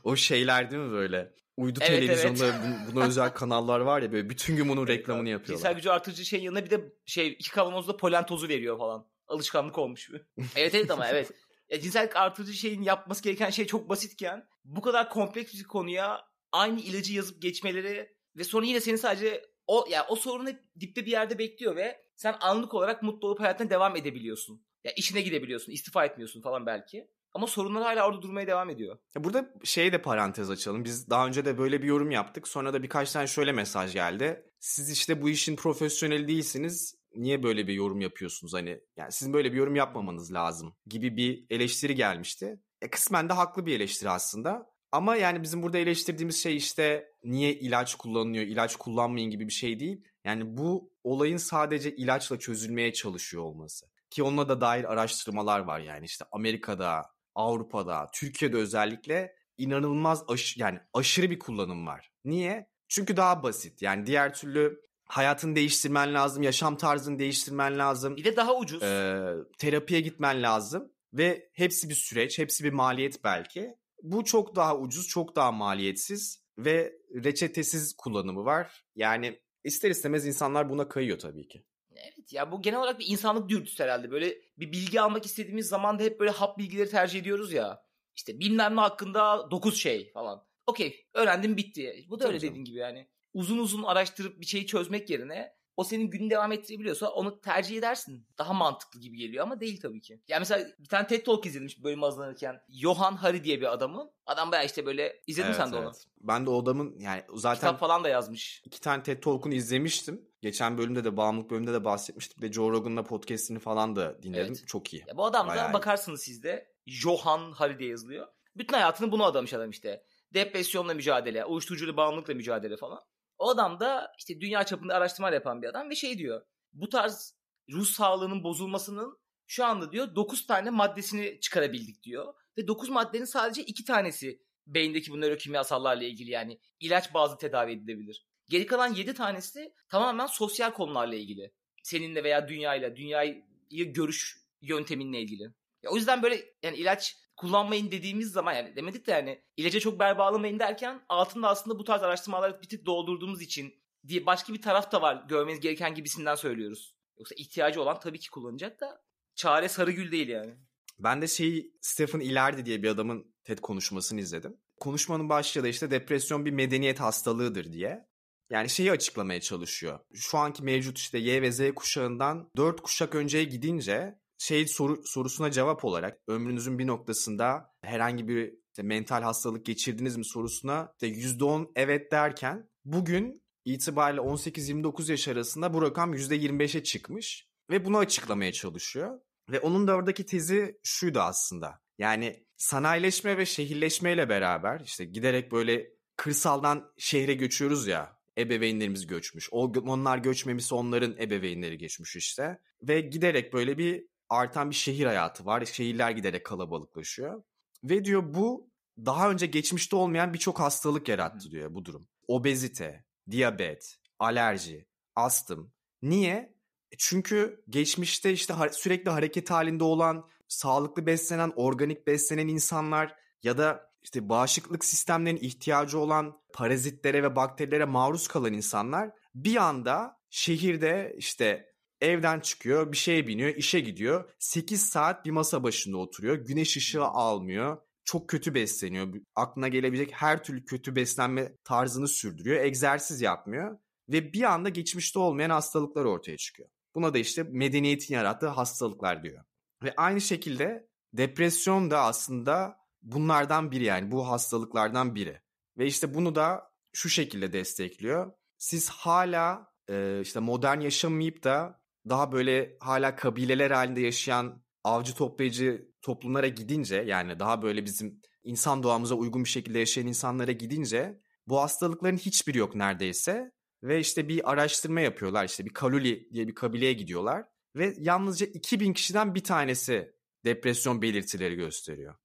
O 0.03 0.15
şeyler 0.15 0.71
değil 0.71 0.81
mi 0.83 0.91
böyle? 0.91 1.33
Uydu 1.57 1.79
Evet, 1.81 1.99
televizyonda 1.99 2.45
evet. 2.45 2.55
bun- 2.55 2.95
buna 2.95 3.05
özel 3.07 3.33
kanallar 3.33 3.79
var 3.79 4.01
ya 4.01 4.11
böyle 4.11 4.29
bütün 4.29 4.55
gün 4.55 4.69
bunun 4.69 4.87
reklamını 4.87 5.25
Cinsel 5.25 5.31
yapıyorlar. 5.31 5.71
gücü 5.71 5.89
artırıcı 5.89 6.25
şeyin 6.25 6.43
yanına 6.43 6.65
bir 6.65 6.69
de 6.69 6.93
şey 7.05 7.27
iki 7.27 7.51
kavanozda 7.51 7.97
polen 7.97 8.25
tozu 8.25 8.47
veriyor 8.49 8.77
falan. 8.77 9.07
Alışkanlık 9.27 9.77
olmuş. 9.77 10.09
evet 10.55 10.75
evet 10.75 10.91
ama 10.91 11.07
evet. 11.07 11.31
Ya, 11.69 11.79
cinsellik 11.79 12.15
artırıcı 12.15 12.53
şeyin 12.53 12.81
yapması 12.81 13.23
gereken 13.23 13.49
şey 13.49 13.65
çok 13.67 13.89
basitken 13.89 14.47
bu 14.65 14.81
kadar 14.81 15.09
kompleks 15.09 15.53
bir 15.53 15.63
konuya 15.63 16.21
aynı 16.51 16.79
ilacı 16.79 17.13
yazıp 17.13 17.41
geçmeleri 17.41 18.15
ve 18.37 18.43
sonra 18.43 18.65
yine 18.65 18.81
seni 18.81 18.97
sadece 18.97 19.45
o 19.67 19.85
ya 19.89 20.05
o 20.09 20.15
sorun 20.15 20.47
hep 20.47 20.59
dipte 20.79 21.05
bir 21.05 21.11
yerde 21.11 21.37
bekliyor 21.39 21.75
ve 21.75 22.01
sen 22.15 22.35
anlık 22.41 22.73
olarak 22.73 23.03
mutlu 23.03 23.27
olup 23.27 23.39
hayatına 23.39 23.69
devam 23.69 23.95
edebiliyorsun. 23.95 24.65
Ya 24.83 24.91
işine 24.91 25.21
gidebiliyorsun, 25.21 25.71
istifa 25.71 26.05
etmiyorsun 26.05 26.41
falan 26.41 26.65
belki. 26.65 27.07
Ama 27.33 27.47
sorunlar 27.47 27.83
hala 27.83 28.07
orada 28.07 28.21
durmaya 28.21 28.47
devam 28.47 28.69
ediyor. 28.69 28.97
Burada 29.17 29.53
şeye 29.63 29.91
de 29.91 30.01
parantez 30.01 30.49
açalım. 30.49 30.83
Biz 30.83 31.09
daha 31.09 31.27
önce 31.27 31.45
de 31.45 31.57
böyle 31.57 31.81
bir 31.81 31.87
yorum 31.87 32.11
yaptık. 32.11 32.47
Sonra 32.47 32.73
da 32.73 32.83
birkaç 32.83 33.11
tane 33.11 33.27
şöyle 33.27 33.51
mesaj 33.51 33.93
geldi. 33.93 34.45
Siz 34.59 34.91
işte 34.91 35.21
bu 35.21 35.29
işin 35.29 35.55
profesyoneli 35.55 36.27
değilsiniz. 36.27 36.95
Niye 37.15 37.43
böyle 37.43 37.67
bir 37.67 37.73
yorum 37.73 38.01
yapıyorsunuz 38.01 38.53
hani? 38.53 38.79
Yani 38.97 39.11
sizin 39.11 39.33
böyle 39.33 39.51
bir 39.51 39.57
yorum 39.57 39.75
yapmamanız 39.75 40.33
lazım 40.33 40.75
gibi 40.87 41.17
bir 41.17 41.45
eleştiri 41.49 41.95
gelmişti. 41.95 42.59
E 42.81 42.89
kısmen 42.89 43.29
de 43.29 43.33
haklı 43.33 43.65
bir 43.65 43.75
eleştiri 43.75 44.09
aslında. 44.09 44.73
Ama 44.91 45.15
yani 45.15 45.43
bizim 45.43 45.63
burada 45.63 45.77
eleştirdiğimiz 45.77 46.43
şey 46.43 46.57
işte 46.57 47.11
niye 47.23 47.53
ilaç 47.53 47.95
kullanılıyor, 47.95 48.43
ilaç 48.43 48.75
kullanmayın 48.75 49.31
gibi 49.31 49.47
bir 49.47 49.53
şey 49.53 49.79
değil. 49.79 50.03
Yani 50.25 50.57
bu 50.57 50.93
olayın 51.03 51.37
sadece 51.37 51.95
ilaçla 51.95 52.39
çözülmeye 52.39 52.93
çalışıyor 52.93 53.43
olması. 53.43 53.85
Ki 54.09 54.23
onunla 54.23 54.49
da 54.49 54.61
dair 54.61 54.83
araştırmalar 54.93 55.59
var 55.59 55.79
yani 55.79 56.05
işte 56.05 56.25
Amerika'da, 56.31 57.12
Avrupa'da, 57.35 58.09
Türkiye'de 58.13 58.57
özellikle 58.57 59.35
inanılmaz 59.57 60.23
aş 60.27 60.57
yani 60.57 60.79
aşırı 60.93 61.29
bir 61.29 61.39
kullanım 61.39 61.87
var. 61.87 62.11
Niye? 62.25 62.69
Çünkü 62.87 63.17
daha 63.17 63.43
basit. 63.43 63.81
Yani 63.81 64.05
diğer 64.05 64.33
türlü 64.33 64.81
hayatını 65.05 65.55
değiştirmen 65.55 66.13
lazım, 66.13 66.43
yaşam 66.43 66.77
tarzını 66.77 67.19
değiştirmen 67.19 67.77
lazım. 67.77 68.15
Bir 68.15 68.23
de 68.23 68.35
daha 68.35 68.57
ucuz. 68.57 68.83
Ee, 68.83 69.33
terapiye 69.57 70.01
gitmen 70.01 70.43
lazım 70.43 70.91
ve 71.13 71.49
hepsi 71.53 71.89
bir 71.89 71.95
süreç, 71.95 72.39
hepsi 72.39 72.63
bir 72.63 72.73
maliyet 72.73 73.23
belki. 73.23 73.75
Bu 74.01 74.23
çok 74.23 74.55
daha 74.55 74.77
ucuz, 74.77 75.07
çok 75.07 75.35
daha 75.35 75.51
maliyetsiz 75.51 76.43
ve 76.57 76.93
reçetesiz 77.23 77.93
kullanımı 77.97 78.45
var. 78.45 78.83
Yani 78.95 79.39
ister 79.63 79.89
istemez 79.89 80.27
insanlar 80.27 80.69
buna 80.69 80.89
kayıyor 80.89 81.19
tabii 81.19 81.47
ki. 81.47 81.65
Evet 82.03 82.33
ya 82.33 82.51
bu 82.51 82.61
genel 82.61 82.79
olarak 82.79 82.99
bir 82.99 83.07
insanlık 83.07 83.49
dürtüsü 83.49 83.83
herhalde. 83.83 84.11
Böyle 84.11 84.37
bir 84.57 84.71
bilgi 84.71 85.01
almak 85.01 85.25
istediğimiz 85.25 85.67
zaman 85.67 85.99
da 85.99 86.03
hep 86.03 86.19
böyle 86.19 86.31
hap 86.31 86.57
bilgileri 86.57 86.89
tercih 86.89 87.19
ediyoruz 87.19 87.53
ya. 87.53 87.83
İşte 88.15 88.39
bilmem 88.39 88.75
ne 88.75 88.79
hakkında 88.79 89.51
9 89.51 89.77
şey 89.81 90.11
falan. 90.11 90.45
Okey 90.67 91.07
öğrendim 91.13 91.57
bitti. 91.57 92.05
Bu 92.09 92.19
da 92.19 92.23
Tabii 92.23 92.29
öyle 92.29 92.39
canım. 92.39 92.51
dediğin 92.51 92.65
gibi 92.65 92.77
yani. 92.77 93.07
Uzun 93.33 93.57
uzun 93.57 93.83
araştırıp 93.83 94.41
bir 94.41 94.45
şeyi 94.45 94.65
çözmek 94.67 95.09
yerine 95.09 95.55
o 95.77 95.83
senin 95.83 96.09
günü 96.09 96.29
devam 96.29 96.51
ettirebiliyorsa 96.51 97.09
onu 97.09 97.41
tercih 97.41 97.77
edersin. 97.77 98.27
Daha 98.37 98.53
mantıklı 98.53 98.99
gibi 98.99 99.17
geliyor 99.17 99.43
ama 99.43 99.59
değil 99.59 99.81
tabii 99.81 100.01
ki. 100.01 100.21
Yani 100.27 100.39
mesela 100.39 100.67
bir 100.79 100.87
tane 100.87 101.07
TED 101.07 101.25
Talk 101.25 101.45
izlemiş 101.45 101.83
bölüm 101.83 102.01
hazırlanırken. 102.01 102.61
Johan 102.69 103.15
Hari 103.15 103.43
diye 103.43 103.61
bir 103.61 103.73
adamın. 103.73 104.11
Adam 104.25 104.51
bayağı 104.51 104.65
işte 104.65 104.85
böyle 104.85 105.21
izledin 105.27 105.47
Evet, 105.47 105.57
sen 105.57 105.71
de 105.71 105.75
onu. 105.75 105.83
evet. 105.85 106.05
Ben 106.21 106.45
de 106.45 106.49
o 106.49 106.61
adamın 106.63 106.99
yani 106.99 107.23
zaten 107.35 107.55
Kitap 107.59 107.79
falan 107.79 108.03
da 108.03 108.09
yazmış. 108.09 108.61
iki 108.65 108.81
tane 108.81 109.03
TED 109.03 109.23
Talk'unu 109.23 109.53
izlemiştim. 109.53 110.29
Geçen 110.41 110.77
bölümde 110.77 111.03
de 111.03 111.17
bağımlılık 111.17 111.51
bölümünde 111.51 111.73
de 111.73 111.83
bahsetmiştim. 111.85 112.41
Bir 112.41 112.47
de 112.49 112.53
Joe 112.53 112.71
Rogan'la 112.71 113.03
podcast'ini 113.03 113.59
falan 113.59 113.95
da 113.95 114.23
dinledim. 114.23 114.53
Evet. 114.57 114.67
Çok 114.67 114.93
iyi. 114.93 115.03
Ya 115.07 115.17
bu 115.17 115.25
adam 115.25 115.47
da 115.49 115.73
bakarsınız 115.73 116.21
siz 116.21 116.43
de 116.43 116.73
Johan 116.85 117.51
Hari 117.51 117.79
diye 117.79 117.89
yazılıyor. 117.89 118.27
Bütün 118.55 118.73
hayatını 118.73 119.11
buna 119.11 119.25
adamış 119.25 119.53
adam 119.53 119.69
işte. 119.69 120.03
Depresyonla 120.33 120.93
mücadele, 120.93 121.45
uyuşturucuyla 121.45 121.97
bağımlılıkla 121.97 122.33
mücadele 122.33 122.77
falan. 122.77 122.99
O 123.43 123.49
adam 123.49 123.79
da 123.79 124.11
işte 124.17 124.41
dünya 124.41 124.63
çapında 124.63 124.95
araştırmalar 124.95 125.33
yapan 125.33 125.61
bir 125.61 125.67
adam 125.67 125.89
ve 125.89 125.95
şey 125.95 126.17
diyor. 126.17 126.41
Bu 126.73 126.89
tarz 126.89 127.35
ruh 127.71 127.85
sağlığının 127.85 128.43
bozulmasının 128.43 129.17
şu 129.47 129.65
anda 129.65 129.91
diyor 129.91 130.15
9 130.15 130.47
tane 130.47 130.69
maddesini 130.69 131.39
çıkarabildik 131.41 132.03
diyor. 132.03 132.33
Ve 132.57 132.67
9 132.67 132.89
maddenin 132.89 133.25
sadece 133.25 133.63
2 133.63 133.85
tanesi 133.85 134.39
beyindeki 134.67 135.11
bu 135.11 135.21
nörokimyasallarla 135.21 136.03
ilgili 136.03 136.31
yani 136.31 136.59
ilaç 136.79 137.13
bazı 137.13 137.37
tedavi 137.37 137.71
edilebilir. 137.71 138.27
Geri 138.49 138.65
kalan 138.65 138.93
7 138.93 139.13
tanesi 139.13 139.73
tamamen 139.89 140.25
sosyal 140.25 140.71
konularla 140.71 141.15
ilgili. 141.15 141.53
Seninle 141.83 142.23
veya 142.23 142.47
dünyayla, 142.47 142.95
dünyayı 142.95 143.43
görüş 143.69 144.37
yönteminle 144.61 145.21
ilgili. 145.21 145.43
Ya 145.83 145.91
o 145.91 145.95
yüzden 145.95 146.23
böyle 146.23 146.45
yani 146.63 146.77
ilaç 146.77 147.17
kullanmayın 147.43 147.91
dediğimiz 147.91 148.31
zaman 148.31 148.53
yani 148.53 148.75
demedik 148.75 149.07
de 149.07 149.11
yani 149.11 149.41
ilaca 149.57 149.79
çok 149.79 149.99
bel 149.99 150.17
bağlamayın 150.17 150.59
derken 150.59 151.01
altında 151.09 151.49
aslında 151.49 151.79
bu 151.79 151.83
tarz 151.83 152.03
araştırmaları 152.03 152.61
bir 152.61 152.69
tık 152.69 152.85
doldurduğumuz 152.85 153.41
için 153.41 153.73
diye 154.07 154.25
başka 154.25 154.53
bir 154.53 154.61
taraf 154.61 154.91
da 154.91 155.01
var 155.01 155.25
görmeniz 155.29 155.59
gereken 155.59 155.95
gibisinden 155.95 156.35
söylüyoruz. 156.35 156.95
Yoksa 157.17 157.35
ihtiyacı 157.35 157.81
olan 157.81 157.99
tabii 157.99 158.19
ki 158.19 158.29
kullanacak 158.29 158.79
da 158.79 159.01
çare 159.35 159.69
sarıgül 159.69 160.11
değil 160.11 160.27
yani. 160.27 160.53
Ben 160.99 161.21
de 161.21 161.27
şeyi 161.27 161.77
Stephen 161.81 162.19
Ilardi 162.19 162.65
diye 162.65 162.83
bir 162.83 162.89
adamın 162.89 163.35
TED 163.43 163.59
konuşmasını 163.59 164.19
izledim. 164.19 164.57
Konuşmanın 164.79 165.29
başlığı 165.29 165.63
da 165.63 165.67
işte 165.67 165.91
depresyon 165.91 166.45
bir 166.45 166.51
medeniyet 166.51 166.99
hastalığıdır 166.99 167.73
diye. 167.73 168.07
Yani 168.49 168.69
şeyi 168.69 168.91
açıklamaya 168.91 169.41
çalışıyor. 169.41 169.99
Şu 170.13 170.37
anki 170.37 170.63
mevcut 170.63 170.97
işte 170.97 171.17
Y 171.17 171.41
ve 171.41 171.51
Z 171.51 171.73
kuşağından 171.75 172.49
4 172.57 172.81
kuşak 172.81 173.15
önceye 173.15 173.43
gidince 173.43 174.19
şey 174.43 174.67
soru, 174.67 175.01
sorusuna 175.05 175.51
cevap 175.51 175.85
olarak 175.85 176.19
ömrünüzün 176.27 176.79
bir 176.79 176.87
noktasında 176.87 177.71
herhangi 177.81 178.27
bir 178.27 178.53
işte 178.67 178.83
mental 178.83 179.21
hastalık 179.21 179.65
geçirdiniz 179.65 180.17
mi 180.17 180.25
sorusuna 180.25 180.93
işte 180.93 181.07
%10 181.07 181.71
evet 181.75 182.11
derken 182.11 182.69
bugün 182.85 183.43
itibariyle 183.65 184.21
18-29 184.21 185.11
yaş 185.11 185.27
arasında 185.27 185.73
bu 185.73 185.81
rakam 185.81 186.13
%25'e 186.13 186.83
çıkmış 186.83 187.47
ve 187.69 187.85
bunu 187.85 187.97
açıklamaya 187.97 188.51
çalışıyor. 188.51 189.19
Ve 189.51 189.59
onun 189.59 189.87
da 189.87 189.95
oradaki 189.95 190.25
tezi 190.25 190.79
şuydu 190.83 191.19
aslında. 191.19 191.79
Yani 191.97 192.45
sanayileşme 192.57 193.37
ve 193.37 193.45
şehirleşmeyle 193.45 194.29
beraber 194.29 194.79
işte 194.79 195.05
giderek 195.05 195.51
böyle 195.51 195.89
kırsaldan 196.15 196.93
şehre 196.97 197.33
göçüyoruz 197.33 197.87
ya. 197.87 198.17
Ebeveynlerimiz 198.37 199.07
göçmüş. 199.07 199.49
O, 199.51 199.71
onlar 199.87 200.17
göçmemişse 200.17 200.75
onların 200.75 201.17
ebeveynleri 201.17 201.77
geçmiş 201.77 202.15
işte. 202.15 202.59
Ve 202.81 203.01
giderek 203.01 203.53
böyle 203.53 203.77
bir 203.77 204.12
artan 204.33 204.69
bir 204.69 204.75
şehir 204.75 205.05
hayatı 205.05 205.45
var. 205.45 205.65
Şehirler 205.65 206.11
giderek 206.11 206.45
kalabalıklaşıyor. 206.45 207.43
Ve 207.83 208.05
diyor 208.05 208.33
bu 208.33 208.69
daha 208.97 209.31
önce 209.31 209.45
geçmişte 209.45 209.95
olmayan 209.95 210.33
birçok 210.33 210.59
hastalık 210.59 211.09
yarattı 211.09 211.51
diyor 211.51 211.75
bu 211.75 211.85
durum. 211.85 212.07
obezite, 212.27 213.05
diyabet, 213.31 213.97
alerji, 214.19 214.87
astım. 215.15 215.73
Niye? 216.01 216.55
E 216.91 216.95
çünkü 216.97 217.63
geçmişte 217.69 218.31
işte 218.33 218.53
sürekli 218.71 219.11
hareket 219.11 219.51
halinde 219.51 219.83
olan, 219.83 220.29
sağlıklı 220.47 221.05
beslenen, 221.05 221.51
organik 221.55 222.07
beslenen 222.07 222.47
insanlar 222.47 223.15
ya 223.43 223.57
da 223.57 223.93
işte 224.03 224.29
bağışıklık 224.29 224.85
sistemlerinin 224.85 225.41
ihtiyacı 225.41 225.99
olan 225.99 226.41
parazitlere 226.53 227.23
ve 227.23 227.35
bakterilere 227.35 227.85
maruz 227.85 228.27
kalan 228.27 228.53
insanlar 228.53 229.11
bir 229.35 229.55
anda 229.55 230.19
şehirde 230.29 231.15
işte 231.17 231.72
evden 232.03 232.39
çıkıyor, 232.39 232.91
bir 232.91 232.97
şeye 232.97 233.27
biniyor, 233.27 233.55
işe 233.55 233.79
gidiyor. 233.79 234.33
8 234.39 234.85
saat 234.85 235.25
bir 235.25 235.31
masa 235.31 235.63
başında 235.63 235.97
oturuyor. 235.97 236.35
Güneş 236.35 236.77
ışığı 236.77 237.03
almıyor. 237.03 237.77
Çok 238.05 238.29
kötü 238.29 238.53
besleniyor. 238.53 239.13
Aklına 239.35 239.67
gelebilecek 239.67 240.11
her 240.13 240.43
türlü 240.43 240.65
kötü 240.65 240.95
beslenme 240.95 241.57
tarzını 241.63 242.07
sürdürüyor. 242.07 242.63
Egzersiz 242.63 243.21
yapmıyor. 243.21 243.79
Ve 244.09 244.33
bir 244.33 244.43
anda 244.43 244.69
geçmişte 244.69 245.19
olmayan 245.19 245.49
hastalıklar 245.49 246.05
ortaya 246.05 246.37
çıkıyor. 246.37 246.69
Buna 246.95 247.13
da 247.13 247.17
işte 247.17 247.43
medeniyetin 247.43 248.13
yarattığı 248.13 248.47
hastalıklar 248.47 249.23
diyor. 249.23 249.43
Ve 249.83 249.93
aynı 249.97 250.21
şekilde 250.21 250.87
depresyon 251.13 251.91
da 251.91 251.99
aslında 251.99 252.77
bunlardan 253.01 253.71
biri 253.71 253.83
yani 253.83 254.11
bu 254.11 254.29
hastalıklardan 254.29 255.15
biri. 255.15 255.41
Ve 255.77 255.85
işte 255.85 256.13
bunu 256.13 256.35
da 256.35 256.71
şu 256.93 257.09
şekilde 257.09 257.53
destekliyor. 257.53 258.31
Siz 258.57 258.89
hala 258.89 259.73
işte 260.21 260.39
modern 260.39 260.79
yaşamayıp 260.79 261.43
da 261.43 261.82
daha 262.09 262.31
böyle 262.31 262.77
hala 262.79 263.15
kabileler 263.15 263.71
halinde 263.71 264.01
yaşayan 264.01 264.63
avcı 264.83 265.15
toplayıcı 265.15 265.87
toplumlara 266.01 266.47
gidince 266.47 266.95
yani 266.95 267.39
daha 267.39 267.61
böyle 267.61 267.85
bizim 267.85 268.21
insan 268.43 268.83
doğamıza 268.83 269.15
uygun 269.15 269.43
bir 269.43 269.49
şekilde 269.49 269.79
yaşayan 269.79 270.07
insanlara 270.07 270.51
gidince 270.51 271.19
bu 271.47 271.61
hastalıkların 271.61 272.17
hiçbiri 272.17 272.57
yok 272.57 272.75
neredeyse. 272.75 273.51
Ve 273.83 273.99
işte 273.99 274.27
bir 274.27 274.51
araştırma 274.51 275.01
yapıyorlar 275.01 275.45
işte 275.45 275.65
bir 275.65 275.73
Kaluli 275.73 276.29
diye 276.33 276.47
bir 276.47 276.55
kabileye 276.55 276.93
gidiyorlar. 276.93 277.45
Ve 277.75 277.93
yalnızca 277.97 278.45
2000 278.45 278.93
kişiden 278.93 279.35
bir 279.35 279.43
tanesi 279.43 280.13
depresyon 280.45 281.01
belirtileri 281.01 281.55
gösteriyor. 281.55 282.15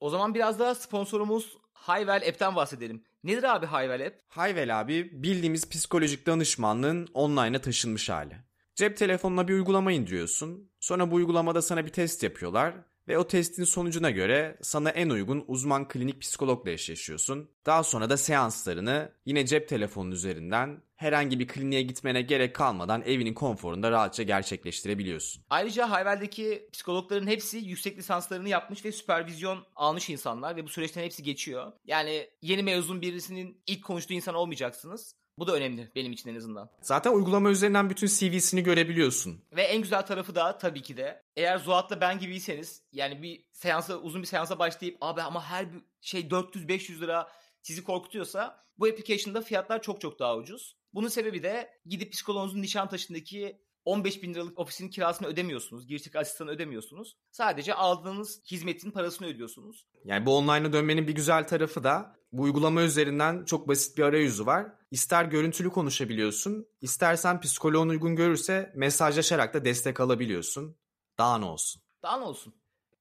O 0.00 0.10
zaman 0.10 0.34
biraz 0.34 0.58
daha 0.58 0.74
sponsorumuz 0.74 1.58
Hayvel 1.72 2.28
App'ten 2.28 2.56
bahsedelim. 2.56 3.04
Nedir 3.24 3.42
abi 3.42 3.66
Hayvel 3.66 4.06
App? 4.06 4.20
Hayvel 4.28 4.80
abi 4.80 5.22
bildiğimiz 5.22 5.70
psikolojik 5.70 6.26
danışmanlığın 6.26 7.08
online'a 7.14 7.60
taşınmış 7.60 8.08
hali. 8.08 8.49
Cep 8.74 8.96
telefonuna 8.96 9.48
bir 9.48 9.52
uygulama 9.52 9.92
indiriyorsun. 9.92 10.70
Sonra 10.80 11.10
bu 11.10 11.14
uygulamada 11.14 11.62
sana 11.62 11.86
bir 11.86 11.92
test 11.92 12.22
yapıyorlar 12.22 12.74
ve 13.08 13.18
o 13.18 13.26
testin 13.26 13.64
sonucuna 13.64 14.10
göre 14.10 14.58
sana 14.62 14.90
en 14.90 15.10
uygun 15.10 15.44
uzman 15.48 15.88
klinik 15.88 16.20
psikologla 16.20 16.70
eşleşiyorsun. 16.70 17.50
Daha 17.66 17.82
sonra 17.82 18.10
da 18.10 18.16
seanslarını 18.16 19.12
yine 19.26 19.46
cep 19.46 19.68
telefonun 19.68 20.10
üzerinden 20.10 20.82
herhangi 20.96 21.38
bir 21.38 21.48
kliniğe 21.48 21.82
gitmene 21.82 22.22
gerek 22.22 22.54
kalmadan 22.54 23.02
evinin 23.02 23.34
konforunda 23.34 23.90
rahatça 23.90 24.22
gerçekleştirebiliyorsun. 24.22 25.42
Ayrıca 25.50 25.90
Hayvel'deki 25.90 26.68
psikologların 26.72 27.26
hepsi 27.26 27.58
yüksek 27.58 27.98
lisanslarını 27.98 28.48
yapmış 28.48 28.84
ve 28.84 28.92
süpervizyon 28.92 29.66
almış 29.76 30.10
insanlar 30.10 30.56
ve 30.56 30.64
bu 30.64 30.68
süreçten 30.68 31.02
hepsi 31.02 31.22
geçiyor. 31.22 31.72
Yani 31.84 32.30
yeni 32.42 32.62
mezun 32.62 33.02
birisinin 33.02 33.62
ilk 33.66 33.84
konuştuğu 33.84 34.14
insan 34.14 34.34
olmayacaksınız. 34.34 35.14
Bu 35.40 35.46
da 35.46 35.54
önemli 35.54 35.90
benim 35.94 36.12
için 36.12 36.30
en 36.30 36.34
azından. 36.36 36.70
Zaten 36.80 37.12
uygulama 37.12 37.50
üzerinden 37.50 37.90
bütün 37.90 38.06
CV'sini 38.06 38.62
görebiliyorsun. 38.62 39.44
Ve 39.52 39.62
en 39.62 39.82
güzel 39.82 40.06
tarafı 40.06 40.34
da 40.34 40.58
tabii 40.58 40.82
ki 40.82 40.96
de 40.96 41.22
eğer 41.36 41.58
Zuhat'la 41.58 42.00
ben 42.00 42.18
gibiyseniz 42.18 42.82
yani 42.92 43.22
bir 43.22 43.44
seansa 43.52 43.96
uzun 43.96 44.22
bir 44.22 44.26
seansa 44.26 44.58
başlayıp 44.58 44.96
abi 45.00 45.22
ama 45.22 45.44
her 45.44 45.72
bir 45.72 45.80
şey 46.00 46.20
400-500 46.20 47.00
lira 47.00 47.28
sizi 47.62 47.84
korkutuyorsa 47.84 48.64
bu 48.78 48.86
application'da 48.86 49.40
fiyatlar 49.42 49.82
çok 49.82 50.00
çok 50.00 50.18
daha 50.18 50.36
ucuz. 50.36 50.76
Bunun 50.94 51.08
sebebi 51.08 51.42
de 51.42 51.70
gidip 51.86 52.12
psikoloğunuzun 52.12 52.62
Nişantaşı'ndaki 52.62 53.60
15 53.84 54.22
bin 54.22 54.34
liralık 54.34 54.58
ofisin 54.58 54.88
kirasını 54.88 55.28
ödemiyorsunuz. 55.28 55.86
Girişlik 55.86 56.16
asistanı 56.16 56.50
ödemiyorsunuz. 56.50 57.16
Sadece 57.30 57.74
aldığınız 57.74 58.42
hizmetin 58.50 58.90
parasını 58.90 59.28
ödüyorsunuz. 59.28 59.86
Yani 60.04 60.26
bu 60.26 60.36
online'a 60.36 60.72
dönmenin 60.72 61.06
bir 61.08 61.12
güzel 61.12 61.48
tarafı 61.48 61.84
da 61.84 62.16
bu 62.32 62.42
uygulama 62.42 62.82
üzerinden 62.82 63.44
çok 63.44 63.68
basit 63.68 63.98
bir 63.98 64.02
arayüzü 64.02 64.46
var. 64.46 64.66
İster 64.90 65.24
görüntülü 65.24 65.70
konuşabiliyorsun, 65.70 66.66
istersen 66.80 67.40
psikoloğun 67.40 67.88
uygun 67.88 68.16
görürse 68.16 68.72
mesajlaşarak 68.76 69.54
da 69.54 69.64
destek 69.64 70.00
alabiliyorsun. 70.00 70.76
Daha 71.18 71.38
ne 71.38 71.44
olsun? 71.44 71.82
Daha 72.02 72.18
ne 72.18 72.24
olsun? 72.24 72.54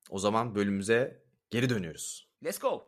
O 0.10 0.20
zaman 0.20 0.56
bölümümüze 0.56 1.24
geri 1.50 1.70
dönüyoruz. 1.70 2.30
Let's 2.44 2.60
go. 2.60 2.86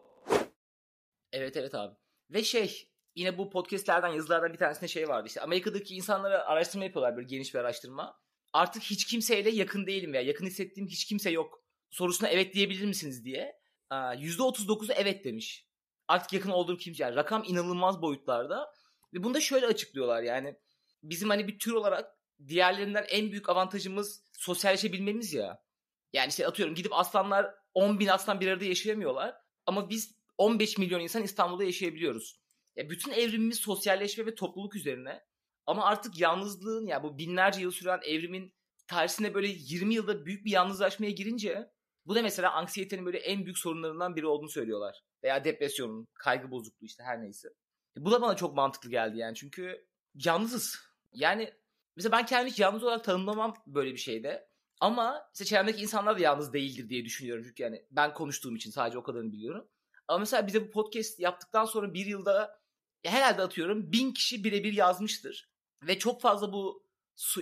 Evet 1.31 1.57
evet 1.57 1.75
abi. 1.75 1.95
Ve 2.29 2.43
şey 2.43 2.90
yine 3.21 3.37
bu 3.37 3.49
podcastlerden 3.49 4.07
yazılardan 4.07 4.53
bir 4.53 4.57
tanesinde 4.57 4.87
şey 4.87 5.07
vardı 5.07 5.27
işte 5.27 5.41
Amerika'daki 5.41 5.95
insanlara 5.95 6.45
araştırma 6.45 6.85
yapıyorlar 6.85 7.15
böyle 7.15 7.27
geniş 7.27 7.53
bir 7.53 7.59
araştırma. 7.59 8.19
Artık 8.53 8.83
hiç 8.83 9.05
kimseyle 9.05 9.49
yakın 9.49 9.87
değilim 9.87 10.13
veya 10.13 10.23
yakın 10.23 10.45
hissettiğim 10.45 10.89
hiç 10.89 11.05
kimse 11.05 11.29
yok 11.29 11.63
sorusuna 11.89 12.29
evet 12.29 12.53
diyebilir 12.53 12.85
misiniz 12.85 13.25
diye. 13.25 13.55
%39'u 13.91 14.93
evet 14.95 15.25
demiş. 15.25 15.67
Artık 16.07 16.33
yakın 16.33 16.49
olduğum 16.49 16.77
kimse 16.77 17.03
yani 17.03 17.15
rakam 17.15 17.43
inanılmaz 17.47 18.01
boyutlarda 18.01 18.73
ve 19.13 19.23
bunu 19.23 19.33
da 19.33 19.41
şöyle 19.41 19.65
açıklıyorlar 19.65 20.23
yani 20.23 20.55
bizim 21.03 21.29
hani 21.29 21.47
bir 21.47 21.59
tür 21.59 21.71
olarak 21.71 22.17
diğerlerinden 22.47 23.05
en 23.09 23.31
büyük 23.31 23.49
avantajımız 23.49 24.23
sosyalleşebilmemiz 24.31 25.33
ya. 25.33 25.63
Yani 26.13 26.29
işte 26.29 26.47
atıyorum 26.47 26.75
gidip 26.75 26.93
aslanlar 26.93 27.55
10 27.73 27.99
bin 27.99 28.07
aslan 28.07 28.39
bir 28.39 28.47
arada 28.47 28.65
yaşayamıyorlar 28.65 29.35
ama 29.65 29.89
biz 29.89 30.15
15 30.37 30.77
milyon 30.77 30.99
insan 30.99 31.23
İstanbul'da 31.23 31.63
yaşayabiliyoruz. 31.63 32.40
Ya 32.75 32.89
bütün 32.89 33.11
evrimimiz 33.11 33.59
sosyalleşme 33.59 34.25
ve 34.25 34.35
topluluk 34.35 34.75
üzerine. 34.75 35.23
Ama 35.65 35.85
artık 35.85 36.19
yalnızlığın 36.19 36.85
ya 36.85 37.03
bu 37.03 37.17
binlerce 37.17 37.61
yıl 37.61 37.71
süren 37.71 37.99
evrimin 38.05 38.53
tersine 38.87 39.33
böyle 39.33 39.47
20 39.47 39.93
yılda 39.93 40.25
büyük 40.25 40.45
bir 40.45 40.51
yalnızlaşmaya 40.51 41.11
girince 41.11 41.71
bu 42.05 42.15
da 42.15 42.21
mesela 42.21 42.51
anksiyetenin 42.51 43.05
böyle 43.05 43.17
en 43.17 43.45
büyük 43.45 43.57
sorunlarından 43.57 44.15
biri 44.15 44.25
olduğunu 44.27 44.49
söylüyorlar. 44.49 45.03
Veya 45.23 45.43
depresyonun, 45.43 46.07
kaygı 46.13 46.51
bozukluğu 46.51 46.85
işte 46.85 47.03
her 47.03 47.21
neyse. 47.21 47.49
E 47.97 48.05
bu 48.05 48.11
da 48.11 48.21
bana 48.21 48.35
çok 48.35 48.55
mantıklı 48.55 48.89
geldi 48.89 49.17
yani 49.17 49.35
çünkü 49.35 49.87
yalnızız. 50.15 50.79
Yani 51.13 51.53
mesela 51.95 52.11
ben 52.11 52.25
kendimi 52.25 52.53
yalnız 52.57 52.83
olarak 52.83 53.03
tanımlamam 53.03 53.53
böyle 53.67 53.91
bir 53.91 53.97
şeyde. 53.97 54.51
Ama 54.79 55.29
işte 55.33 55.45
çevremdeki 55.45 55.81
insanlar 55.81 56.17
da 56.17 56.21
yalnız 56.21 56.53
değildir 56.53 56.89
diye 56.89 57.05
düşünüyorum. 57.05 57.43
Çünkü 57.47 57.63
yani 57.63 57.85
ben 57.91 58.13
konuştuğum 58.13 58.55
için 58.55 58.71
sadece 58.71 58.97
o 58.97 59.03
kadarını 59.03 59.31
biliyorum. 59.31 59.67
Ama 60.07 60.19
mesela 60.19 60.47
bize 60.47 60.67
bu 60.67 60.71
podcast 60.71 61.19
yaptıktan 61.19 61.65
sonra 61.65 61.93
bir 61.93 62.05
yılda 62.05 62.60
herhalde 63.09 63.41
atıyorum 63.41 63.91
bin 63.91 64.11
kişi 64.11 64.43
birebir 64.43 64.73
yazmıştır. 64.73 65.51
Ve 65.83 65.99
çok 65.99 66.21
fazla 66.21 66.53
bu 66.53 66.85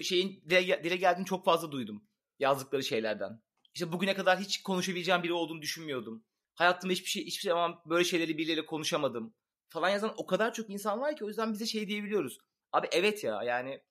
şeyin 0.01 0.43
dile, 0.49 0.83
dile 0.83 0.95
geldiğini 0.95 1.25
çok 1.25 1.45
fazla 1.45 1.71
duydum. 1.71 2.03
Yazdıkları 2.39 2.83
şeylerden. 2.83 3.41
İşte 3.73 3.91
bugüne 3.91 4.13
kadar 4.13 4.39
hiç 4.39 4.63
konuşabileceğim 4.63 5.23
biri 5.23 5.33
olduğunu 5.33 5.61
düşünmüyordum. 5.61 6.23
Hayatımda 6.55 6.93
hiçbir 6.93 7.09
şey 7.09 7.25
hiçbir 7.25 7.49
zaman 7.49 7.81
böyle 7.85 8.03
şeyleri 8.03 8.37
birileriyle 8.37 8.65
konuşamadım. 8.65 9.33
Falan 9.69 9.89
yazan 9.89 10.13
o 10.17 10.25
kadar 10.25 10.53
çok 10.53 10.69
insan 10.69 10.99
var 10.99 11.15
ki 11.15 11.25
o 11.25 11.27
yüzden 11.27 11.53
bize 11.53 11.65
şey 11.65 11.87
diyebiliyoruz. 11.87 12.37
Abi 12.71 12.87
evet 12.91 13.23
ya 13.23 13.43
yani 13.43 13.81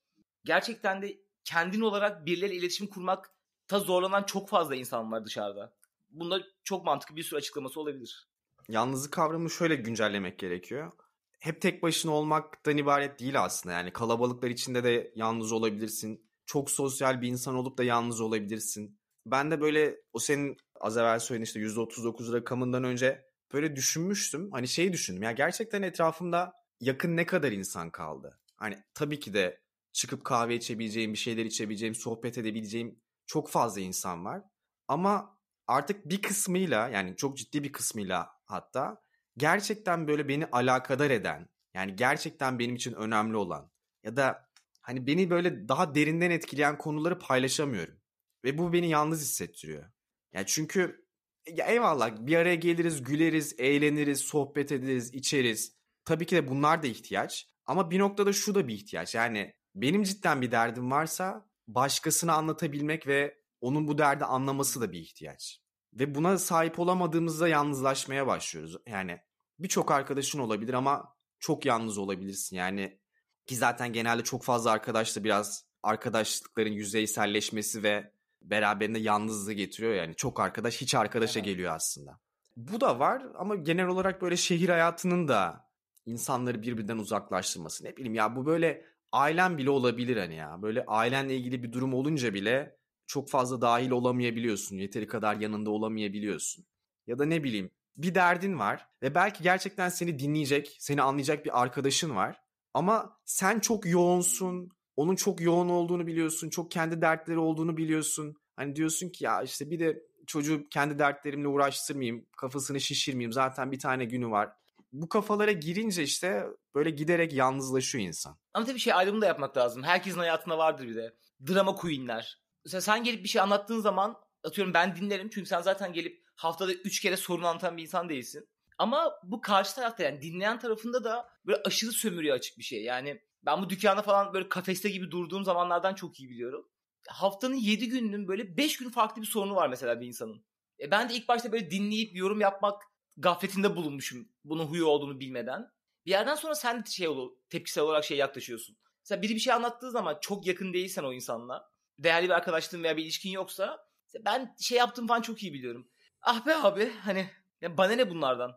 gerçekten 0.44 1.02
de 1.02 1.20
kendin 1.44 1.80
olarak 1.80 2.26
birileriyle 2.26 2.60
iletişim 2.60 2.86
kurmak 2.86 3.34
ta 3.68 3.78
zorlanan 3.78 4.22
çok 4.22 4.48
fazla 4.48 4.74
insan 4.76 5.12
var 5.12 5.24
dışarıda. 5.24 5.76
Bunda 6.10 6.42
çok 6.64 6.84
mantıklı 6.84 7.16
bir 7.16 7.22
sürü 7.22 7.38
açıklaması 7.38 7.80
olabilir. 7.80 8.28
Yalnızlık 8.68 9.12
kavramını 9.12 9.50
şöyle 9.50 9.74
güncellemek 9.74 10.38
gerekiyor 10.38 10.92
hep 11.38 11.60
tek 11.60 11.82
başına 11.82 12.12
olmaktan 12.12 12.76
ibaret 12.76 13.20
değil 13.20 13.42
aslında. 13.44 13.74
Yani 13.74 13.92
kalabalıklar 13.92 14.50
içinde 14.50 14.84
de 14.84 15.12
yalnız 15.16 15.52
olabilirsin. 15.52 16.28
Çok 16.46 16.70
sosyal 16.70 17.22
bir 17.22 17.28
insan 17.28 17.54
olup 17.54 17.78
da 17.78 17.84
yalnız 17.84 18.20
olabilirsin. 18.20 18.98
Ben 19.26 19.50
de 19.50 19.60
böyle 19.60 19.96
o 20.12 20.18
senin 20.18 20.56
az 20.80 20.96
evvel 20.96 21.18
söylediğin 21.18 21.44
işte 21.44 21.60
%39 21.60 22.32
rakamından 22.32 22.84
önce 22.84 23.24
böyle 23.52 23.76
düşünmüştüm. 23.76 24.52
Hani 24.52 24.68
şeyi 24.68 24.92
düşündüm 24.92 25.22
ya 25.22 25.32
gerçekten 25.32 25.82
etrafımda 25.82 26.52
yakın 26.80 27.16
ne 27.16 27.26
kadar 27.26 27.52
insan 27.52 27.90
kaldı? 27.90 28.40
Hani 28.56 28.78
tabii 28.94 29.20
ki 29.20 29.34
de 29.34 29.60
çıkıp 29.92 30.24
kahve 30.24 30.54
içebileceğim, 30.54 31.12
bir 31.12 31.18
şeyler 31.18 31.44
içebileceğim, 31.44 31.94
sohbet 31.94 32.38
edebileceğim 32.38 33.00
çok 33.26 33.50
fazla 33.50 33.80
insan 33.80 34.24
var. 34.24 34.42
Ama 34.88 35.38
artık 35.66 36.08
bir 36.08 36.22
kısmıyla 36.22 36.88
yani 36.88 37.16
çok 37.16 37.36
ciddi 37.36 37.64
bir 37.64 37.72
kısmıyla 37.72 38.30
hatta 38.44 39.02
gerçekten 39.38 40.08
böyle 40.08 40.28
beni 40.28 40.46
alakadar 40.46 41.10
eden 41.10 41.48
yani 41.74 41.96
gerçekten 41.96 42.58
benim 42.58 42.76
için 42.76 42.92
önemli 42.92 43.36
olan 43.36 43.70
ya 44.02 44.16
da 44.16 44.48
hani 44.80 45.06
beni 45.06 45.30
böyle 45.30 45.68
daha 45.68 45.94
derinden 45.94 46.30
etkileyen 46.30 46.78
konuları 46.78 47.18
paylaşamıyorum. 47.18 48.00
Ve 48.44 48.58
bu 48.58 48.72
beni 48.72 48.88
yalnız 48.88 49.20
hissettiriyor. 49.20 49.84
Yani 50.32 50.46
çünkü 50.46 51.08
ya 51.52 51.66
eyvallah 51.66 52.16
bir 52.26 52.36
araya 52.36 52.54
geliriz, 52.54 53.02
güleriz, 53.02 53.54
eğleniriz, 53.58 54.20
sohbet 54.20 54.72
ederiz, 54.72 55.14
içeriz. 55.14 55.78
Tabii 56.04 56.26
ki 56.26 56.36
de 56.36 56.48
bunlar 56.48 56.82
da 56.82 56.86
ihtiyaç. 56.86 57.48
Ama 57.66 57.90
bir 57.90 57.98
noktada 57.98 58.32
şu 58.32 58.54
da 58.54 58.68
bir 58.68 58.74
ihtiyaç. 58.74 59.14
Yani 59.14 59.54
benim 59.74 60.02
cidden 60.02 60.42
bir 60.42 60.50
derdim 60.50 60.90
varsa 60.90 61.50
başkasına 61.66 62.34
anlatabilmek 62.34 63.06
ve 63.06 63.38
onun 63.60 63.88
bu 63.88 63.98
derdi 63.98 64.24
anlaması 64.24 64.80
da 64.80 64.92
bir 64.92 64.98
ihtiyaç. 64.98 65.62
Ve 65.92 66.14
buna 66.14 66.38
sahip 66.38 66.78
olamadığımızda 66.78 67.48
yalnızlaşmaya 67.48 68.26
başlıyoruz. 68.26 68.76
Yani 68.86 69.20
birçok 69.58 69.90
arkadaşın 69.90 70.38
olabilir 70.38 70.74
ama 70.74 71.16
çok 71.38 71.66
yalnız 71.66 71.98
olabilirsin. 71.98 72.56
Yani 72.56 72.98
ki 73.46 73.56
zaten 73.56 73.92
genelde 73.92 74.24
çok 74.24 74.44
fazla 74.44 74.70
arkadaşla 74.70 75.24
biraz 75.24 75.64
arkadaşlıkların 75.82 76.72
yüzeyselleşmesi 76.72 77.82
ve 77.82 78.12
beraberinde 78.42 78.98
yalnızlığı 78.98 79.52
getiriyor 79.52 79.94
yani. 79.94 80.14
Çok 80.14 80.40
arkadaş 80.40 80.80
hiç 80.80 80.94
arkadaşa 80.94 81.40
Evet. 81.40 81.44
geliyor 81.44 81.74
aslında. 81.74 82.20
Bu 82.56 82.80
da 82.80 82.98
var 82.98 83.22
ama 83.34 83.54
genel 83.54 83.86
olarak 83.86 84.22
böyle 84.22 84.36
şehir 84.36 84.68
hayatının 84.68 85.28
da 85.28 85.68
insanları 86.06 86.62
birbirinden 86.62 86.98
uzaklaştırması. 86.98 87.84
Ne 87.84 87.96
bileyim 87.96 88.14
ya 88.14 88.36
bu 88.36 88.46
böyle 88.46 88.84
ailen 89.12 89.58
bile 89.58 89.70
olabilir 89.70 90.16
hani 90.16 90.34
ya. 90.34 90.62
Böyle 90.62 90.84
ailenle 90.86 91.36
ilgili 91.36 91.62
bir 91.62 91.72
durum 91.72 91.94
olunca 91.94 92.34
bile 92.34 92.78
çok 93.06 93.30
fazla 93.30 93.60
dahil 93.60 93.90
olamayabiliyorsun. 93.90 94.76
Yeteri 94.76 95.06
kadar 95.06 95.36
yanında 95.36 95.70
olamayabiliyorsun. 95.70 96.66
Ya 97.06 97.18
da 97.18 97.24
ne 97.24 97.44
bileyim 97.44 97.70
bir 97.98 98.14
derdin 98.14 98.58
var 98.58 98.88
ve 99.02 99.14
belki 99.14 99.42
gerçekten 99.42 99.88
seni 99.88 100.18
dinleyecek, 100.18 100.76
seni 100.80 101.02
anlayacak 101.02 101.44
bir 101.44 101.62
arkadaşın 101.62 102.16
var. 102.16 102.40
Ama 102.74 103.18
sen 103.24 103.60
çok 103.60 103.86
yoğunsun, 103.86 104.68
onun 104.96 105.16
çok 105.16 105.40
yoğun 105.40 105.68
olduğunu 105.68 106.06
biliyorsun, 106.06 106.50
çok 106.50 106.70
kendi 106.70 107.02
dertleri 107.02 107.38
olduğunu 107.38 107.76
biliyorsun. 107.76 108.34
Hani 108.56 108.76
diyorsun 108.76 109.08
ki 109.08 109.24
ya 109.24 109.42
işte 109.42 109.70
bir 109.70 109.78
de 109.78 110.02
çocuğu 110.26 110.68
kendi 110.68 110.98
dertlerimle 110.98 111.48
uğraştırmayayım, 111.48 112.26
kafasını 112.36 112.80
şişirmeyeyim. 112.80 113.32
Zaten 113.32 113.72
bir 113.72 113.78
tane 113.78 114.04
günü 114.04 114.30
var. 114.30 114.52
Bu 114.92 115.08
kafalara 115.08 115.52
girince 115.52 116.02
işte 116.02 116.46
böyle 116.74 116.90
giderek 116.90 117.32
yalnızlaşıyor 117.32 118.04
insan. 118.04 118.38
Ama 118.54 118.66
tabii 118.66 118.78
şey 118.78 118.92
ayrımı 118.92 119.20
da 119.20 119.26
yapmak 119.26 119.56
lazım. 119.56 119.82
Herkesin 119.82 120.18
hayatında 120.18 120.58
vardır 120.58 120.88
bir 120.88 120.96
de. 120.96 121.14
Drama 121.48 121.74
queenler. 121.74 122.42
Mesela 122.64 122.80
sen 122.80 123.04
gelip 123.04 123.24
bir 123.24 123.28
şey 123.28 123.40
anlattığın 123.40 123.80
zaman 123.80 124.16
atıyorum 124.44 124.74
ben 124.74 124.96
dinlerim. 124.96 125.28
Çünkü 125.28 125.48
sen 125.48 125.60
zaten 125.60 125.92
gelip 125.92 126.27
haftada 126.38 126.72
3 126.72 127.00
kere 127.00 127.16
sorun 127.16 127.42
anlatan 127.42 127.76
bir 127.76 127.82
insan 127.82 128.08
değilsin. 128.08 128.48
Ama 128.78 129.12
bu 129.24 129.40
karşı 129.40 129.74
tarafta 129.74 130.02
yani 130.02 130.22
dinleyen 130.22 130.58
tarafında 130.58 131.04
da 131.04 131.28
böyle 131.46 131.62
aşırı 131.64 131.92
sömürüye 131.92 132.32
açık 132.32 132.58
bir 132.58 132.62
şey. 132.62 132.82
Yani 132.82 133.20
ben 133.42 133.62
bu 133.62 133.70
dükkanda 133.70 134.02
falan 134.02 134.34
böyle 134.34 134.48
kafeste 134.48 134.88
gibi 134.88 135.10
durduğum 135.10 135.44
zamanlardan 135.44 135.94
çok 135.94 136.20
iyi 136.20 136.30
biliyorum. 136.30 136.68
Haftanın 137.08 137.54
7 137.54 137.88
gününün 137.88 138.28
böyle 138.28 138.56
5 138.56 138.76
gün 138.76 138.90
farklı 138.90 139.22
bir 139.22 139.26
sorunu 139.26 139.54
var 139.54 139.68
mesela 139.68 140.00
bir 140.00 140.06
insanın. 140.06 140.44
E 140.80 140.90
ben 140.90 141.08
de 141.08 141.14
ilk 141.14 141.28
başta 141.28 141.52
böyle 141.52 141.70
dinleyip 141.70 142.16
yorum 142.16 142.40
yapmak 142.40 142.82
gafletinde 143.16 143.76
bulunmuşum. 143.76 144.28
Bunun 144.44 144.66
huyu 144.66 144.86
olduğunu 144.86 145.20
bilmeden. 145.20 145.70
Bir 146.06 146.10
yerden 146.10 146.34
sonra 146.34 146.54
sen 146.54 146.84
de 146.84 146.90
şey 146.90 147.08
olur, 147.08 147.30
tepkisel 147.50 147.84
olarak 147.84 148.04
şey 148.04 148.16
yaklaşıyorsun. 148.18 148.76
Mesela 149.04 149.22
biri 149.22 149.34
bir 149.34 149.40
şey 149.40 149.52
anlattığı 149.52 149.90
zaman 149.90 150.18
çok 150.20 150.46
yakın 150.46 150.72
değilsen 150.72 151.04
o 151.04 151.12
insanla, 151.12 151.70
değerli 151.98 152.28
bir 152.28 152.34
arkadaşlığın 152.34 152.82
veya 152.82 152.96
bir 152.96 153.02
ilişkin 153.02 153.30
yoksa 153.30 153.88
ben 154.24 154.56
şey 154.60 154.78
yaptığım 154.78 155.06
falan 155.06 155.22
çok 155.22 155.42
iyi 155.42 155.52
biliyorum. 155.52 155.88
Ah 156.30 156.46
be 156.46 156.54
abi 156.56 156.92
hani 156.92 157.30
ya 157.60 157.78
bana 157.78 157.92
ne 157.92 158.10
bunlardan? 158.10 158.52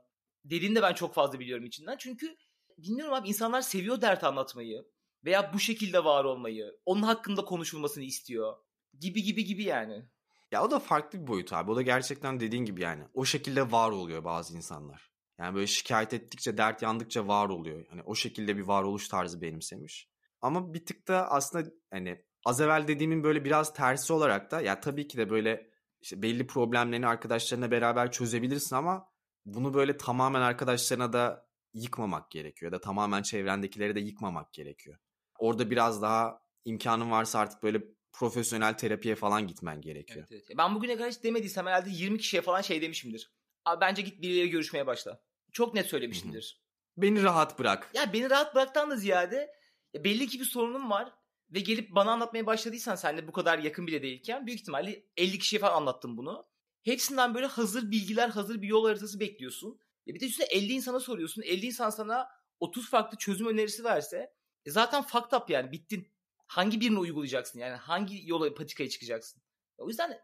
Dediğini 0.45 0.75
de 0.75 0.81
ben 0.81 0.93
çok 0.93 1.13
fazla 1.13 1.39
biliyorum 1.39 1.65
içinden. 1.65 1.97
Çünkü 1.97 2.35
bilmiyorum 2.77 3.13
abi 3.13 3.27
insanlar 3.27 3.61
seviyor 3.61 4.01
dert 4.01 4.23
anlatmayı 4.23 4.83
veya 5.25 5.53
bu 5.53 5.59
şekilde 5.59 6.03
var 6.03 6.23
olmayı, 6.23 6.71
onun 6.85 7.01
hakkında 7.01 7.45
konuşulmasını 7.45 8.03
istiyor. 8.03 8.53
Gibi 8.99 9.23
gibi 9.23 9.45
gibi 9.45 9.63
yani. 9.63 10.05
Ya 10.51 10.63
o 10.63 10.71
da 10.71 10.79
farklı 10.79 11.21
bir 11.21 11.27
boyut 11.27 11.53
abi. 11.53 11.71
O 11.71 11.75
da 11.75 11.81
gerçekten 11.81 12.39
dediğin 12.39 12.65
gibi 12.65 12.81
yani. 12.81 13.03
O 13.13 13.25
şekilde 13.25 13.71
var 13.71 13.91
oluyor 13.91 14.23
bazı 14.23 14.57
insanlar. 14.57 15.11
Yani 15.39 15.55
böyle 15.55 15.67
şikayet 15.67 16.13
ettikçe, 16.13 16.57
dert 16.57 16.81
yandıkça 16.81 17.27
var 17.27 17.49
oluyor. 17.49 17.85
Hani 17.89 18.01
o 18.01 18.15
şekilde 18.15 18.57
bir 18.57 18.61
varoluş 18.61 19.07
tarzı 19.07 19.41
benimsemiş. 19.41 20.09
Ama 20.41 20.73
bir 20.73 20.85
tık 20.85 21.07
da 21.07 21.31
aslında 21.31 21.69
hani 21.91 22.25
az 22.45 22.61
evvel 22.61 22.87
dediğimin 22.87 23.23
böyle 23.23 23.45
biraz 23.45 23.73
tersi 23.73 24.13
olarak 24.13 24.51
da 24.51 24.61
ya 24.61 24.79
tabii 24.79 25.07
ki 25.07 25.17
de 25.17 25.29
böyle 25.29 25.70
işte 26.01 26.21
belli 26.21 26.47
problemlerini 26.47 27.07
arkadaşlarına 27.07 27.71
beraber 27.71 28.11
çözebilirsin 28.11 28.75
ama 28.75 29.11
bunu 29.45 29.73
böyle 29.73 29.97
tamamen 29.97 30.41
arkadaşlarına 30.41 31.13
da 31.13 31.47
yıkmamak 31.73 32.31
gerekiyor 32.31 32.71
ya 32.71 32.77
da 32.77 32.81
tamamen 32.81 33.21
çevrendekileri 33.21 33.95
de 33.95 33.99
yıkmamak 33.99 34.53
gerekiyor. 34.53 34.97
Orada 35.39 35.69
biraz 35.69 36.01
daha 36.01 36.41
imkanın 36.65 37.11
varsa 37.11 37.39
artık 37.39 37.63
böyle 37.63 37.83
profesyonel 38.13 38.77
terapiye 38.77 39.15
falan 39.15 39.47
gitmen 39.47 39.81
gerekiyor. 39.81 40.27
Evet, 40.31 40.43
evet. 40.47 40.57
Ben 40.57 40.75
bugüne 40.75 40.97
kadar 40.97 41.11
hiç 41.11 41.23
demediysem 41.23 41.65
herhalde 41.65 41.89
20 41.89 42.17
kişiye 42.17 42.41
falan 42.41 42.61
şey 42.61 42.81
demişimdir. 42.81 43.31
Abi 43.65 43.81
bence 43.81 44.01
git 44.01 44.21
birileriyle 44.21 44.47
görüşmeye 44.47 44.87
başla. 44.87 45.21
Çok 45.51 45.73
net 45.73 45.85
söylemişimdir. 45.85 46.61
Beni 46.97 47.23
rahat 47.23 47.59
bırak. 47.59 47.91
Ya 47.93 48.13
beni 48.13 48.29
rahat 48.29 48.55
bıraktan 48.55 48.91
da 48.91 48.95
ziyade 48.95 49.51
ya 49.93 50.03
belli 50.03 50.27
ki 50.27 50.39
bir 50.39 50.45
sorunum 50.45 50.89
var 50.89 51.13
ve 51.53 51.59
gelip 51.59 51.95
bana 51.95 52.11
anlatmaya 52.11 52.45
başladıysan 52.45 52.95
sen 52.95 53.17
de 53.17 53.27
bu 53.27 53.31
kadar 53.31 53.59
yakın 53.59 53.87
bile 53.87 54.01
değilken 54.01 54.47
büyük 54.47 54.59
ihtimalle 54.59 55.05
50 55.17 55.39
kişiye 55.39 55.59
falan 55.59 55.73
anlattım 55.73 56.17
bunu. 56.17 56.45
Hepsinden 56.83 57.35
böyle 57.35 57.45
hazır 57.45 57.91
bilgiler, 57.91 58.29
hazır 58.29 58.61
bir 58.61 58.67
yol 58.67 58.85
haritası 58.85 59.19
bekliyorsun. 59.19 59.79
Ya 60.05 60.15
bir 60.15 60.19
de 60.19 60.25
üstüne 60.25 60.45
50 60.45 60.73
insana 60.73 60.99
soruyorsun. 60.99 61.41
50 61.41 61.65
insan 61.65 61.89
sana 61.89 62.29
30 62.59 62.89
farklı 62.89 63.17
çözüm 63.17 63.47
önerisi 63.47 63.83
verse 63.83 64.33
e 64.65 64.71
zaten 64.71 65.03
fucked 65.03 65.37
up 65.37 65.49
yani 65.49 65.71
bittin. 65.71 66.07
Hangi 66.47 66.81
birini 66.81 66.99
uygulayacaksın 66.99 67.59
yani 67.59 67.75
hangi 67.75 68.29
yola 68.29 68.53
patikaya 68.53 68.89
çıkacaksın? 68.89 69.41
O 69.77 69.87
yüzden 69.87 70.19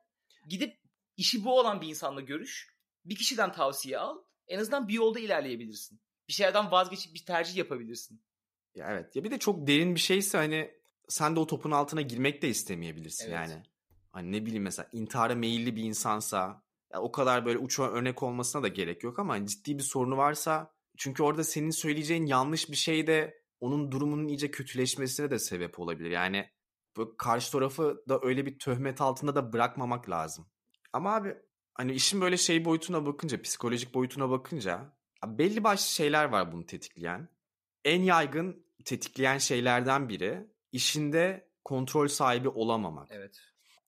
gidip 0.48 0.80
işi 1.18 1.46
bu 1.46 1.60
olan 1.60 1.82
bir 1.82 1.88
insanla 1.88 2.22
görüş. 2.22 2.78
Bir 3.06 3.16
kişiden 3.16 3.52
tavsiye 3.52 3.98
al. 3.98 4.18
En 4.48 4.60
azından 4.60 4.88
bir 4.88 4.94
yolda 4.94 5.20
ilerleyebilirsin. 5.20 6.02
Bir 6.28 6.34
şeylerden 6.34 6.72
vazgeçip 6.72 7.14
bir 7.14 7.26
tercih 7.26 7.56
yapabilirsin. 7.56 8.22
Ya 8.76 8.92
evet. 8.92 9.16
Ya 9.16 9.24
bir 9.24 9.32
de 9.32 9.40
çok 9.40 9.68
derin 9.68 9.96
bir 9.96 10.00
şeyse 10.00 10.38
hani 10.38 10.77
sen 11.08 11.36
de 11.36 11.40
o 11.40 11.48
topun 11.48 11.72
altına 11.72 12.02
girmek 12.02 12.42
de 12.42 12.50
istemeyebilirsin 12.50 13.26
Evet. 13.26 13.36
yani. 13.36 13.64
Hani 14.12 14.32
ne 14.32 14.46
bileyim 14.46 14.64
mesela 14.64 14.90
intihara 14.92 15.36
meyilli 15.36 15.76
bir 15.76 15.84
insansa 15.84 16.64
ya 16.94 17.02
o 17.02 17.12
kadar 17.12 17.46
böyle 17.46 17.58
uç 17.58 17.80
örnek 17.80 18.24
olmasına 18.24 18.64
da 18.64 18.68
gerek 18.68 19.04
yok 19.04 19.20
ama 19.20 19.34
hani 19.34 19.48
ciddi 19.48 19.78
bir 19.78 19.84
sorunu 19.84 20.18
varsa 20.18 20.74
çünkü 20.98 21.24
orada 21.24 21.44
senin 21.44 21.70
söyleyeceğin 21.70 22.26
yanlış 22.26 22.72
bir 22.72 22.76
şey 22.76 23.08
de 23.08 23.42
onun 23.60 23.92
durumunun 23.92 24.28
iyice 24.28 24.52
kötüleşmesine 24.52 25.32
de 25.32 25.40
sebep 25.40 25.80
olabilir. 25.80 26.12
Yani 26.12 26.50
bu 26.98 27.18
karşı 27.18 27.52
tarafı 27.52 28.04
da 28.10 28.20
öyle 28.24 28.46
bir 28.46 28.60
töhmet 28.60 29.02
altında 29.02 29.36
da 29.36 29.54
bırakmamak 29.54 30.10
lazım. 30.10 30.48
Ama 30.94 31.16
abi 31.16 31.36
hani 31.74 31.92
işin 31.94 32.22
böyle 32.22 32.38
şey 32.38 32.66
boyutuna 32.66 33.06
bakınca, 33.06 33.42
psikolojik 33.42 33.94
boyutuna 33.94 34.30
bakınca 34.30 34.98
belli 35.26 35.64
başlı 35.64 35.92
şeyler 35.92 36.26
var 36.26 36.52
bunu 36.52 36.66
tetikleyen. 36.66 37.30
En 37.86 38.02
yaygın 38.02 38.66
tetikleyen 38.86 39.38
şeylerden 39.38 40.10
biri 40.10 40.48
işinde 40.72 41.50
kontrol 41.64 42.08
sahibi 42.08 42.50
olamamak. 42.50 43.08
Evet. 43.12 43.40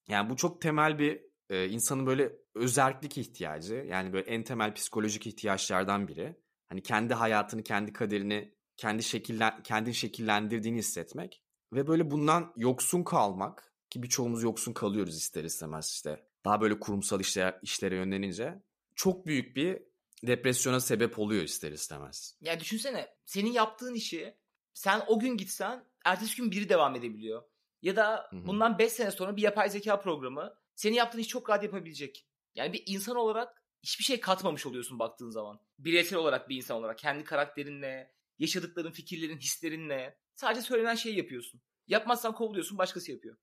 Yani 0.08 0.30
bu 0.30 0.36
çok 0.36 0.62
temel 0.62 1.00
bir 1.00 1.22
e, 1.50 1.70
insanın 1.70 2.06
böyle 2.06 2.36
özerklik 2.56 3.18
ihtiyacı. 3.18 3.76
Yani 3.76 4.14
böyle 4.14 4.30
en 4.30 4.44
temel 4.44 4.74
psikolojik 4.74 5.28
ihtiyaçlardan 5.28 6.08
biri. 6.08 6.36
Hani 6.70 6.84
kendi 6.84 7.14
hayatını, 7.14 7.64
kendi 7.64 7.94
kaderini 7.94 8.54
kendi 8.78 9.04
şekillen 9.04 9.64
kendi 9.64 9.94
şekillendirdiğini 9.94 10.78
hissetmek 10.78 11.44
ve 11.74 11.88
böyle 11.88 12.12
bundan 12.12 12.54
yoksun 12.56 13.04
kalmak 13.04 13.74
ki 13.90 14.04
birçoğumuz 14.04 14.44
yoksun 14.44 14.74
kalıyoruz 14.74 15.18
ister 15.18 15.44
istemez 15.44 15.90
işte. 15.90 16.26
Daha 16.46 16.62
böyle 16.62 16.80
kurumsal 16.80 17.20
işler, 17.20 17.60
işlere 17.62 17.96
yönlenince 17.96 18.64
çok 18.96 19.26
büyük 19.26 19.56
bir 19.56 19.84
depresyona 20.24 20.80
sebep 20.80 21.20
oluyor 21.20 21.44
ister 21.44 21.72
istemez. 21.72 22.38
Ya 22.42 22.60
düşünsene 22.60 23.16
senin 23.26 23.52
yaptığın 23.52 23.94
işi 23.94 24.38
sen 24.74 25.02
o 25.08 25.20
gün 25.20 25.38
gitsen 25.38 25.86
ertesi 26.06 26.38
gün 26.38 26.52
biri 26.52 26.70
devam 26.70 26.96
edebiliyor. 26.96 27.44
Ya 27.82 27.96
da 27.96 28.30
bundan 28.32 28.80
5 28.80 28.92
sene 28.92 29.12
sonra 29.12 29.36
bir 29.36 29.42
yapay 29.42 29.70
zeka 29.70 30.00
programı 30.00 30.54
senin 30.76 30.96
yaptığın 30.96 31.20
işi 31.20 31.30
çok 31.30 31.50
rahat 31.50 31.64
yapabilecek. 31.64 32.28
Yani 32.56 32.74
bir 32.74 32.84
insan 32.86 33.16
olarak 33.16 33.64
hiçbir 33.84 34.04
şey 34.04 34.20
katmamış 34.20 34.66
oluyorsun 34.66 35.00
baktığın 35.00 35.30
zaman. 35.30 35.60
Bireysel 35.80 36.20
olarak 36.20 36.50
bir 36.50 36.56
insan 36.56 36.78
olarak 36.78 36.98
kendi 36.98 37.24
karakterinle, 37.24 38.12
yaşadıkların, 38.40 38.92
fikirlerin, 38.92 39.38
hislerinle 39.38 40.18
sadece 40.36 40.62
söylenen 40.62 40.96
şeyi 40.96 41.18
yapıyorsun. 41.18 41.62
Yapmazsan 41.88 42.36
kovuluyorsun 42.36 42.78
başkası 42.78 43.12
yapıyor. 43.12 43.38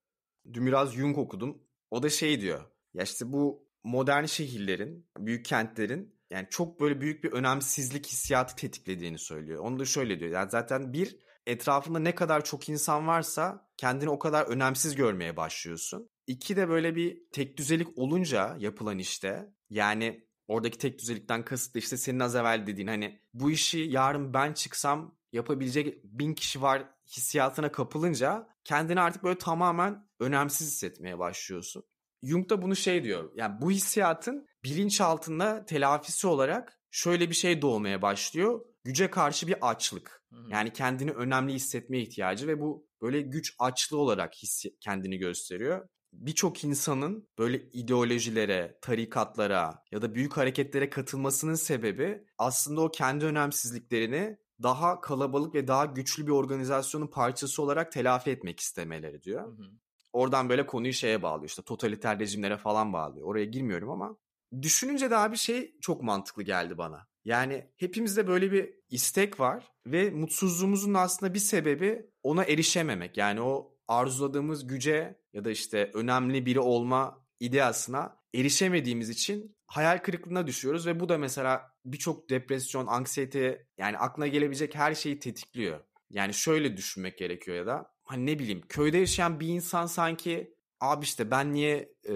Dün 0.53 0.67
biraz 0.67 0.93
Jung 0.95 1.19
okudum. 1.19 1.63
O 1.91 2.03
da 2.03 2.11
şey 2.11 2.41
diyor. 2.41 2.71
Ya 2.95 3.03
işte 3.05 3.33
bu 3.33 3.69
modern 3.85 4.25
şehirlerin, 4.25 5.09
büyük 5.19 5.45
kentlerin 5.45 6.17
yani 6.31 6.47
çok 6.51 6.81
böyle 6.81 7.01
büyük 7.01 7.25
bir 7.25 7.33
önemsizlik 7.33 8.07
hissiyatı 8.07 8.57
tetiklediğini 8.57 9.19
söylüyor. 9.19 9.65
Onu 9.65 9.79
da 9.79 9.85
şöyle 9.85 10.21
diyor. 10.21 10.31
Yani 10.31 10.51
zaten 10.51 10.93
bir 10.93 11.19
etrafında 11.47 11.99
ne 11.99 12.15
kadar 12.15 12.45
çok 12.45 12.69
insan 12.69 13.07
varsa 13.07 13.69
kendini 13.77 14.11
o 14.11 14.19
kadar 14.19 14.47
önemsiz 14.47 14.97
görmeye 14.97 15.37
başlıyorsun. 15.37 16.09
İki 16.27 16.57
de 16.57 16.69
böyle 16.69 16.97
bir 16.97 17.23
tek 17.33 17.57
düzelik 17.57 17.99
olunca 17.99 18.57
yapılan 18.59 18.99
işte 18.99 19.53
yani 19.71 20.27
oradaki 20.49 20.79
tek 20.79 20.99
düzelikten 20.99 21.45
kasıt 21.45 21.77
işte 21.77 21.97
senin 21.97 22.21
az 22.21 22.35
evvel 22.35 22.67
dediğin 22.67 22.89
hani 22.89 23.21
bu 23.35 23.51
işi 23.51 23.79
yarın 23.79 24.35
ben 24.35 24.53
çıksam 24.53 25.17
yapabilecek 25.33 26.05
bin 26.05 26.35
kişi 26.35 26.63
var 26.63 26.85
hissiyatına 27.07 27.73
kapılınca 27.73 28.49
kendini 28.65 29.01
artık 29.01 29.25
böyle 29.25 29.39
tamamen 29.39 30.09
önemsiz 30.21 30.67
hissetmeye 30.67 31.19
başlıyorsun. 31.19 31.83
Jung 32.23 32.51
da 32.51 32.63
bunu 32.63 32.77
şey 32.77 33.05
diyor. 33.05 33.33
Yani 33.35 33.61
bu 33.61 33.71
hissiyatın 33.71 34.47
bilinçaltında 34.65 35.65
telafisi 35.65 36.27
olarak 36.27 36.81
şöyle 36.91 37.31
bir 37.31 37.35
şey 37.35 37.63
doğmaya 37.63 38.03
başlıyor. 38.03 38.61
Güce 38.87 39.11
karşı 39.11 39.47
bir 39.47 39.69
açlık. 39.71 40.23
Yani 40.49 40.73
kendini 40.73 41.11
önemli 41.11 41.53
hissetmeye 41.53 42.03
ihtiyacı 42.03 42.47
ve 42.47 42.61
bu 42.61 42.89
böyle 43.03 43.21
güç 43.21 43.55
açlığı 43.59 43.99
olarak 43.99 44.35
hissi 44.35 44.79
kendini 44.81 45.19
gösteriyor. 45.19 45.89
Birçok 46.13 46.65
insanın 46.65 47.29
böyle 47.39 47.71
ideolojilere, 47.73 48.79
tarikatlara 48.83 49.83
ya 49.91 50.03
da 50.03 50.15
büyük 50.15 50.37
hareketlere 50.37 50.91
katılmasının 50.91 51.55
sebebi 51.55 52.25
aslında 52.39 52.81
o 52.81 52.91
kendi 52.91 53.25
önemsizliklerini 53.25 54.37
daha 54.63 55.01
kalabalık 55.01 55.55
ve 55.55 55.69
daha 55.69 55.85
güçlü 55.85 56.27
bir 56.27 56.33
organizasyonun 56.33 57.07
parçası 57.07 57.63
olarak 57.63 57.93
telafi 57.93 58.31
etmek 58.31 58.61
istemeleri 58.61 59.23
diyor. 59.23 59.47
Hı 59.47 59.63
hı. 59.63 59.67
Oradan 60.13 60.49
böyle 60.49 60.67
konuyu 60.67 60.93
şeye 60.93 61.23
bağlıyor 61.23 61.49
işte 61.49 61.63
totaliter 61.63 62.19
rejimlere 62.19 62.57
falan 62.57 62.93
bağlıyor. 62.93 63.27
Oraya 63.27 63.45
girmiyorum 63.45 63.91
ama 63.91 64.17
düşününce 64.63 65.11
de 65.11 65.17
abi 65.17 65.37
şey 65.37 65.77
çok 65.81 66.03
mantıklı 66.03 66.43
geldi 66.43 66.79
bana. 66.79 67.09
Yani 67.27 67.67
hepimizde 67.77 68.27
böyle 68.27 68.53
bir 68.53 68.75
istek 68.91 69.41
var 69.41 69.73
ve 69.87 70.11
mutsuzluğumuzun 70.11 70.95
aslında 70.95 71.35
bir 71.35 71.39
sebebi 71.39 72.11
ona 72.23 72.45
erişememek. 72.45 73.17
Yani 73.17 73.41
o 73.41 73.77
arzuladığımız 73.89 74.67
güce 74.67 75.21
ya 75.33 75.45
da 75.45 75.51
işte 75.51 75.91
önemli 75.95 76.47
biri 76.47 76.61
olma 76.61 77.27
ideasına 77.41 78.17
erişemediğimiz 78.35 79.11
için 79.11 79.57
hayal 79.67 79.99
kırıklığına 79.99 80.47
düşüyoruz 80.47 80.87
ve 80.87 81.01
bu 81.01 81.09
da 81.09 81.19
mesela 81.19 81.73
birçok 81.85 82.31
depresyon, 82.31 82.87
anksiyete 82.87 83.67
yani 83.79 83.99
aklına 83.99 84.27
gelebilecek 84.27 84.75
her 84.75 84.95
şeyi 84.95 85.19
tetikliyor. 85.19 85.81
Yani 86.11 86.35
şöyle 86.35 86.77
düşünmek 86.77 87.19
gerekiyor 87.19 87.57
ya 87.57 87.67
da 87.67 87.93
hani 88.05 88.27
ne 88.27 88.39
bileyim 88.39 88.63
köyde 88.69 88.99
yaşayan 88.99 89.41
bir 89.41 89.49
insan 89.49 89.87
sanki 89.87 90.55
abi 90.81 91.05
işte 91.05 91.31
ben 91.31 91.53
niye 91.53 91.93
e, 92.09 92.15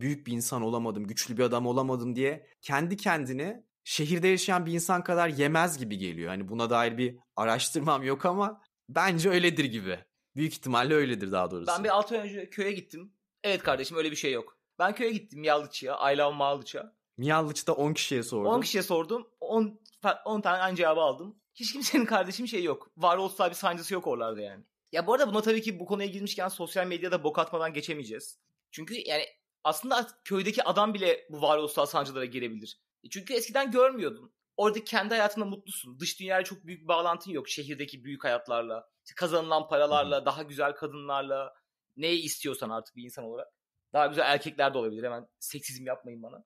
büyük 0.00 0.26
bir 0.26 0.32
insan 0.32 0.62
olamadım, 0.62 1.06
güçlü 1.06 1.36
bir 1.36 1.42
adam 1.42 1.66
olamadım 1.66 2.16
diye 2.16 2.46
kendi 2.60 2.96
kendini 2.96 3.64
şehirde 3.84 4.28
yaşayan 4.28 4.66
bir 4.66 4.72
insan 4.72 5.04
kadar 5.04 5.28
yemez 5.28 5.78
gibi 5.78 5.98
geliyor. 5.98 6.28
Hani 6.28 6.48
buna 6.48 6.70
dair 6.70 6.98
bir 6.98 7.18
araştırmam 7.36 8.02
yok 8.02 8.26
ama 8.26 8.62
bence 8.88 9.30
öyledir 9.30 9.64
gibi. 9.64 9.98
Büyük 10.36 10.52
ihtimalle 10.52 10.94
öyledir 10.94 11.32
daha 11.32 11.50
doğrusu. 11.50 11.66
Ben 11.66 11.84
bir 11.84 11.88
6 11.88 12.20
ay 12.20 12.28
önce 12.28 12.50
köye 12.50 12.72
gittim. 12.72 13.14
Evet 13.42 13.62
kardeşim 13.62 13.96
öyle 13.96 14.10
bir 14.10 14.16
şey 14.16 14.32
yok. 14.32 14.58
Ben 14.78 14.94
köye 14.94 15.10
gittim 15.10 15.40
Miyallıç'a, 15.40 15.94
Aylan 15.94 16.34
Mağlıç'a. 16.34 16.96
Miyallıç'ta 17.16 17.72
10 17.72 17.94
kişiye 17.94 18.22
sordum. 18.22 18.52
10 18.52 18.60
kişiye 18.60 18.82
sordum. 18.82 19.28
10, 19.40 19.80
10 20.24 20.40
tane 20.40 20.58
aynı 20.58 20.76
cevabı 20.76 21.00
aldım. 21.00 21.36
Hiç 21.54 21.72
kimsenin 21.72 22.04
kardeşim 22.04 22.48
şey 22.48 22.62
yok. 22.62 22.90
Varoluşsal 22.96 23.50
bir 23.50 23.54
sancısı 23.54 23.94
yok 23.94 24.06
oralarda 24.06 24.40
yani. 24.40 24.64
Ya 24.92 25.06
bu 25.06 25.12
arada 25.14 25.28
buna 25.28 25.42
tabii 25.42 25.62
ki 25.62 25.80
bu 25.80 25.86
konuya 25.86 26.08
girmişken 26.08 26.48
sosyal 26.48 26.86
medyada 26.86 27.24
bok 27.24 27.38
atmadan 27.38 27.72
geçemeyeceğiz. 27.72 28.38
Çünkü 28.70 28.94
yani 28.94 29.24
aslında 29.64 30.06
köydeki 30.24 30.64
adam 30.64 30.94
bile 30.94 31.26
bu 31.30 31.42
varoluşsal 31.42 31.86
sancılara 31.86 32.24
girebilir. 32.24 32.80
E 33.04 33.08
çünkü 33.10 33.34
eskiden 33.34 33.70
görmüyordun. 33.70 34.34
Orada 34.56 34.84
kendi 34.84 35.14
hayatında 35.14 35.44
mutlusun. 35.44 36.00
Dış 36.00 36.20
dünyayla 36.20 36.44
çok 36.44 36.66
büyük 36.66 36.82
bir 36.82 36.88
bağlantın 36.88 37.30
yok 37.30 37.48
şehirdeki 37.48 38.04
büyük 38.04 38.24
hayatlarla. 38.24 38.88
İşte 39.04 39.14
kazanılan 39.16 39.68
paralarla, 39.68 40.26
daha 40.26 40.42
güzel 40.42 40.72
kadınlarla. 40.72 41.54
Neyi 41.96 42.22
istiyorsan 42.22 42.70
artık 42.70 42.96
bir 42.96 43.04
insan 43.04 43.24
olarak. 43.24 43.48
Daha 43.92 44.06
güzel 44.06 44.22
erkekler 44.22 44.74
de 44.74 44.78
olabilir. 44.78 45.02
Hemen 45.02 45.28
seksizm 45.38 45.86
yapmayın 45.86 46.22
bana. 46.22 46.44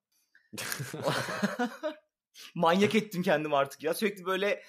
Manyak 2.55 2.95
ettim 2.95 3.23
kendim 3.23 3.53
artık 3.53 3.83
ya. 3.83 3.93
Sürekli 3.93 4.25
böyle 4.25 4.63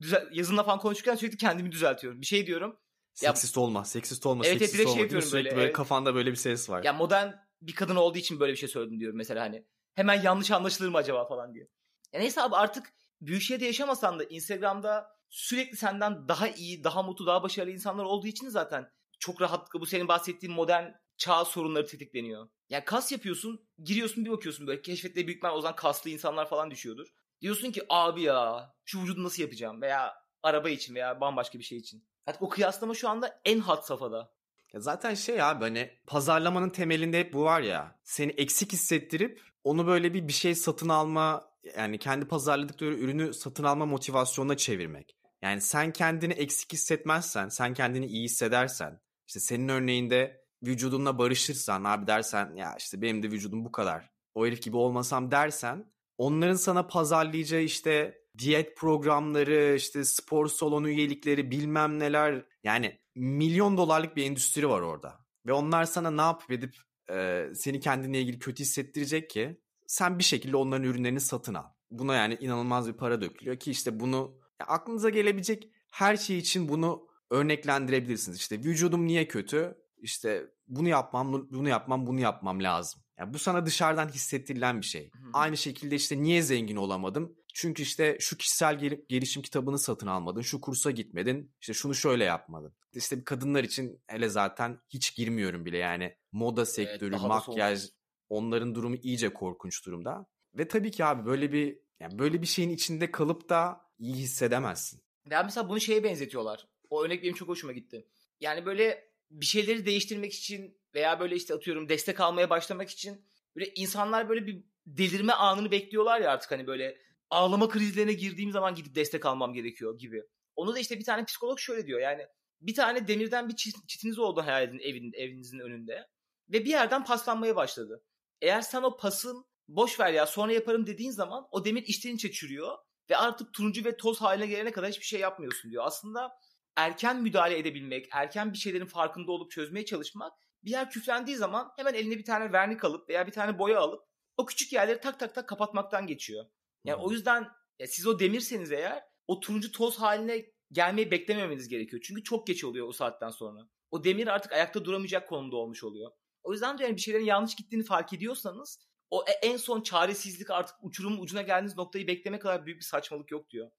düzel, 0.00 0.28
yazınla 0.32 0.62
falan 0.62 0.78
konuşurken 0.78 1.14
sürekli 1.14 1.36
kendimi 1.36 1.72
düzeltiyorum. 1.72 2.20
Bir 2.20 2.26
şey 2.26 2.46
diyorum. 2.46 2.78
Seksist 3.14 3.56
ya, 3.56 3.62
olma, 3.62 3.84
seksist 3.84 4.26
olma, 4.26 4.46
evet, 4.46 4.58
seksist 4.58 4.74
evet, 4.74 4.86
olma. 4.86 4.94
Şey 4.94 5.02
yapıyorum 5.02 5.28
sürekli 5.28 5.44
böyle, 5.44 5.56
böyle 5.56 5.66
evet. 5.66 5.76
kafanda 5.76 6.14
böyle 6.14 6.30
bir 6.30 6.36
ses 6.36 6.70
var. 6.70 6.84
Ya 6.84 6.92
modern 6.92 7.32
bir 7.62 7.74
kadın 7.74 7.96
olduğu 7.96 8.18
için 8.18 8.40
böyle 8.40 8.52
bir 8.52 8.58
şey 8.58 8.68
söyledim 8.68 9.00
diyorum 9.00 9.16
mesela 9.16 9.42
hani. 9.42 9.66
Hemen 9.94 10.22
yanlış 10.22 10.50
anlaşılır 10.50 10.88
mı 10.88 10.96
acaba 10.96 11.28
falan 11.28 11.54
diye. 11.54 11.68
Ya 12.12 12.20
neyse 12.20 12.42
abi 12.42 12.56
artık 12.56 12.92
büyük 13.20 13.42
şehirde 13.42 13.64
yaşamasan 13.64 14.18
da 14.18 14.24
Instagram'da 14.24 15.06
sürekli 15.30 15.76
senden 15.76 16.28
daha 16.28 16.48
iyi, 16.48 16.84
daha 16.84 17.02
mutlu, 17.02 17.26
daha 17.26 17.42
başarılı 17.42 17.70
insanlar 17.70 18.04
olduğu 18.04 18.26
için 18.26 18.48
zaten 18.48 18.90
çok 19.18 19.40
rahatlıkla 19.40 19.80
bu 19.80 19.86
senin 19.86 20.08
bahsettiğin 20.08 20.54
modern 20.54 20.90
çağ 21.16 21.44
sorunları 21.44 21.86
tetikleniyor. 21.86 22.48
Yani 22.68 22.84
kas 22.84 23.12
yapıyorsun, 23.12 23.68
giriyorsun 23.84 24.24
bir 24.24 24.30
bakıyorsun 24.30 24.66
böyle 24.66 24.82
keşfette 24.82 25.26
büyük 25.26 25.44
o 25.44 25.60
zaman 25.60 25.76
kaslı 25.76 26.10
insanlar 26.10 26.48
falan 26.48 26.70
düşüyordur. 26.70 27.06
Diyorsun 27.40 27.72
ki 27.72 27.82
abi 27.88 28.22
ya 28.22 28.70
şu 28.84 29.02
vücudu 29.02 29.24
nasıl 29.24 29.42
yapacağım 29.42 29.82
veya 29.82 30.14
araba 30.42 30.70
için 30.70 30.94
veya 30.94 31.20
bambaşka 31.20 31.58
bir 31.58 31.64
şey 31.64 31.78
için. 31.78 32.08
Artık 32.26 32.42
o 32.42 32.48
kıyaslama 32.48 32.94
şu 32.94 33.08
anda 33.08 33.40
en 33.44 33.58
hat 33.58 33.86
safhada. 33.86 34.32
Ya 34.74 34.80
zaten 34.80 35.14
şey 35.14 35.42
abi 35.42 35.64
hani 35.64 35.90
pazarlamanın 36.06 36.70
temelinde 36.70 37.18
hep 37.20 37.32
bu 37.32 37.44
var 37.44 37.60
ya. 37.60 38.00
Seni 38.04 38.32
eksik 38.32 38.72
hissettirip 38.72 39.40
onu 39.64 39.86
böyle 39.86 40.14
bir 40.14 40.28
bir 40.28 40.32
şey 40.32 40.54
satın 40.54 40.88
alma 40.88 41.52
yani 41.76 41.98
kendi 41.98 42.28
pazarladıkları 42.28 42.94
ürünü 42.94 43.34
satın 43.34 43.64
alma 43.64 43.86
motivasyonuna 43.86 44.56
çevirmek. 44.56 45.16
Yani 45.42 45.60
sen 45.60 45.92
kendini 45.92 46.32
eksik 46.32 46.72
hissetmezsen, 46.72 47.48
sen 47.48 47.74
kendini 47.74 48.06
iyi 48.06 48.24
hissedersen, 48.24 49.00
işte 49.28 49.40
senin 49.40 49.68
örneğinde 49.68 50.42
vücudunla 50.62 51.18
barışırsan 51.18 51.84
abi 51.84 52.06
dersen 52.06 52.54
ya 52.56 52.76
işte 52.78 53.02
benim 53.02 53.22
de 53.22 53.30
vücudum 53.30 53.64
bu 53.64 53.72
kadar. 53.72 54.10
O 54.34 54.46
herif 54.46 54.62
gibi 54.62 54.76
olmasam 54.76 55.30
dersen 55.30 55.92
onların 56.18 56.54
sana 56.54 56.86
pazarlayacağı 56.86 57.60
işte 57.60 58.22
diyet 58.38 58.76
programları, 58.76 59.74
işte 59.76 60.04
spor 60.04 60.46
salonu 60.46 60.88
üyelikleri 60.88 61.50
bilmem 61.50 61.98
neler 61.98 62.44
yani 62.64 62.98
milyon 63.14 63.76
dolarlık 63.76 64.16
bir 64.16 64.24
endüstri 64.24 64.68
var 64.68 64.80
orada. 64.80 65.18
Ve 65.46 65.52
onlar 65.52 65.84
sana 65.84 66.10
ne 66.10 66.22
yapıp 66.22 66.50
edip 66.50 66.74
e, 67.10 67.46
seni 67.54 67.80
kendine 67.80 68.20
ilgili 68.20 68.38
kötü 68.38 68.62
hissettirecek 68.62 69.30
ki 69.30 69.60
sen 69.86 70.18
bir 70.18 70.24
şekilde 70.24 70.56
onların 70.56 70.84
ürünlerini 70.84 71.20
satın 71.20 71.54
al. 71.54 71.64
Buna 71.90 72.14
yani 72.14 72.38
inanılmaz 72.40 72.88
bir 72.88 72.92
para 72.92 73.20
dökülüyor 73.20 73.56
ki 73.56 73.70
işte 73.70 74.00
bunu 74.00 74.38
ya 74.60 74.66
aklınıza 74.66 75.10
gelebilecek 75.10 75.70
her 75.90 76.16
şey 76.16 76.38
için 76.38 76.68
bunu 76.68 77.06
örneklendirebilirsiniz. 77.30 78.38
İşte 78.38 78.58
vücudum 78.58 79.06
niye 79.06 79.28
kötü? 79.28 79.74
İşte 79.96 80.46
bunu 80.68 80.88
yapmam, 80.88 81.32
bunu 81.50 81.68
yapmam, 81.68 82.06
bunu 82.06 82.20
yapmam 82.20 82.62
lazım. 82.62 83.02
Yani 83.18 83.34
bu 83.34 83.38
sana 83.38 83.66
dışarıdan 83.66 84.08
hissettirilen 84.08 84.80
bir 84.80 84.86
şey. 84.86 85.10
Hı. 85.10 85.18
Aynı 85.32 85.56
şekilde 85.56 85.94
işte 85.94 86.22
niye 86.22 86.42
zengin 86.42 86.76
olamadım? 86.76 87.36
Çünkü 87.54 87.82
işte 87.82 88.16
şu 88.20 88.36
kişisel 88.36 88.78
gel- 88.78 89.00
gelişim 89.08 89.42
kitabını 89.42 89.78
satın 89.78 90.06
almadın, 90.06 90.40
şu 90.40 90.60
kursa 90.60 90.90
gitmedin, 90.90 91.54
işte 91.60 91.72
şunu 91.74 91.94
şöyle 91.94 92.24
yapmadın. 92.24 92.74
İşte 92.94 93.24
kadınlar 93.24 93.64
için 93.64 94.02
hele 94.06 94.28
zaten 94.28 94.80
hiç 94.88 95.16
girmiyorum 95.16 95.64
bile 95.64 95.78
yani 95.78 96.16
moda 96.32 96.66
sektörü, 96.66 97.14
evet, 97.14 97.26
makyaj 97.26 97.82
onların 98.28 98.74
durumu 98.74 98.96
iyice 98.96 99.32
korkunç 99.32 99.86
durumda. 99.86 100.26
Ve 100.54 100.68
tabii 100.68 100.90
ki 100.90 101.04
abi 101.04 101.26
böyle 101.26 101.52
bir 101.52 101.78
yani 102.00 102.18
böyle 102.18 102.42
bir 102.42 102.46
şeyin 102.46 102.70
içinde 102.70 103.10
kalıp 103.10 103.48
da 103.48 103.80
iyi 103.98 104.14
hissedemezsin. 104.14 105.02
Ya 105.30 105.42
mesela 105.42 105.68
bunu 105.68 105.80
şeye 105.80 106.04
benzetiyorlar. 106.04 106.68
O 106.90 107.04
örnek 107.04 107.22
benim 107.22 107.34
çok 107.34 107.48
hoşuma 107.48 107.72
gitti. 107.72 108.06
Yani 108.40 108.66
böyle 108.66 109.12
bir 109.30 109.46
şeyleri 109.46 109.86
değiştirmek 109.86 110.34
için 110.34 110.78
veya 110.94 111.20
böyle 111.20 111.36
işte 111.36 111.54
atıyorum 111.54 111.88
destek 111.88 112.20
almaya 112.20 112.50
başlamak 112.50 112.90
için 112.90 113.24
böyle 113.56 113.72
insanlar 113.74 114.28
böyle 114.28 114.46
bir 114.46 114.64
delirme 114.86 115.32
anını 115.32 115.70
bekliyorlar 115.70 116.20
ya 116.20 116.30
artık 116.30 116.50
hani 116.50 116.66
böyle 116.66 116.98
ağlama 117.32 117.68
krizlerine 117.68 118.12
girdiğim 118.12 118.52
zaman 118.52 118.74
gidip 118.74 118.94
destek 118.94 119.26
almam 119.26 119.54
gerekiyor 119.54 119.98
gibi. 119.98 120.22
Onu 120.56 120.74
da 120.74 120.78
işte 120.78 120.98
bir 120.98 121.04
tane 121.04 121.24
psikolog 121.24 121.58
şöyle 121.58 121.86
diyor 121.86 122.00
yani 122.00 122.26
bir 122.60 122.74
tane 122.74 123.08
demirden 123.08 123.48
bir 123.48 123.56
çitiniz 123.88 124.18
oldu 124.18 124.42
hayal 124.42 124.62
edin 124.62 124.78
evin, 124.78 125.12
evinizin 125.14 125.58
önünde 125.58 126.06
ve 126.48 126.64
bir 126.64 126.70
yerden 126.70 127.04
paslanmaya 127.04 127.56
başladı. 127.56 128.04
Eğer 128.40 128.60
sen 128.60 128.82
o 128.82 128.96
pasın 128.96 129.44
boş 129.68 130.00
ver 130.00 130.12
ya 130.12 130.26
sonra 130.26 130.52
yaparım 130.52 130.86
dediğin 130.86 131.10
zaman 131.10 131.48
o 131.50 131.64
demir 131.64 131.82
içten 131.82 132.14
içe 132.14 132.32
çürüyor 132.32 132.78
ve 133.10 133.16
artık 133.16 133.54
turuncu 133.54 133.84
ve 133.84 133.96
toz 133.96 134.20
haline 134.20 134.46
gelene 134.46 134.72
kadar 134.72 134.90
hiçbir 134.90 135.04
şey 135.04 135.20
yapmıyorsun 135.20 135.70
diyor. 135.70 135.84
Aslında 135.86 136.32
erken 136.76 137.22
müdahale 137.22 137.58
edebilmek, 137.58 138.08
erken 138.12 138.52
bir 138.52 138.58
şeylerin 138.58 138.86
farkında 138.86 139.32
olup 139.32 139.50
çözmeye 139.50 139.84
çalışmak 139.84 140.32
bir 140.64 140.70
yer 140.70 140.90
küflendiği 140.90 141.36
zaman 141.36 141.72
hemen 141.76 141.94
eline 141.94 142.18
bir 142.18 142.24
tane 142.24 142.52
vernik 142.52 142.84
alıp 142.84 143.08
veya 143.08 143.26
bir 143.26 143.32
tane 143.32 143.58
boya 143.58 143.80
alıp 143.80 144.02
o 144.36 144.46
küçük 144.46 144.72
yerleri 144.72 145.00
tak 145.00 145.20
tak 145.20 145.34
tak 145.34 145.48
kapatmaktan 145.48 146.06
geçiyor. 146.06 146.44
Yani 146.84 146.98
hmm. 146.98 147.04
o 147.04 147.10
yüzden 147.10 147.48
ya 147.78 147.86
siz 147.86 148.06
o 148.06 148.18
demirseniz 148.18 148.72
eğer 148.72 149.02
o 149.26 149.40
turuncu 149.40 149.72
toz 149.72 149.98
haline 149.98 150.46
gelmeyi 150.72 151.10
beklememeniz 151.10 151.68
gerekiyor. 151.68 152.02
Çünkü 152.06 152.22
çok 152.22 152.46
geç 152.46 152.64
oluyor 152.64 152.88
o 152.88 152.92
saatten 152.92 153.30
sonra. 153.30 153.68
O 153.90 154.04
demir 154.04 154.26
artık 154.26 154.52
ayakta 154.52 154.84
duramayacak 154.84 155.28
konumda 155.28 155.56
olmuş 155.56 155.84
oluyor. 155.84 156.10
O 156.42 156.52
yüzden 156.52 156.78
de 156.78 156.82
yani 156.82 156.96
bir 156.96 157.00
şeylerin 157.00 157.24
yanlış 157.24 157.54
gittiğini 157.54 157.84
fark 157.84 158.12
ediyorsanız 158.12 158.78
o 159.10 159.24
e, 159.28 159.46
en 159.46 159.56
son 159.56 159.80
çaresizlik 159.80 160.50
artık 160.50 160.76
uçurumun 160.82 161.18
ucuna 161.18 161.42
geldiğiniz 161.42 161.76
noktayı 161.76 162.06
bekleme 162.06 162.38
kadar 162.38 162.66
büyük 162.66 162.78
bir 162.78 162.84
saçmalık 162.84 163.30
yok 163.30 163.50
diyor. 163.50 163.70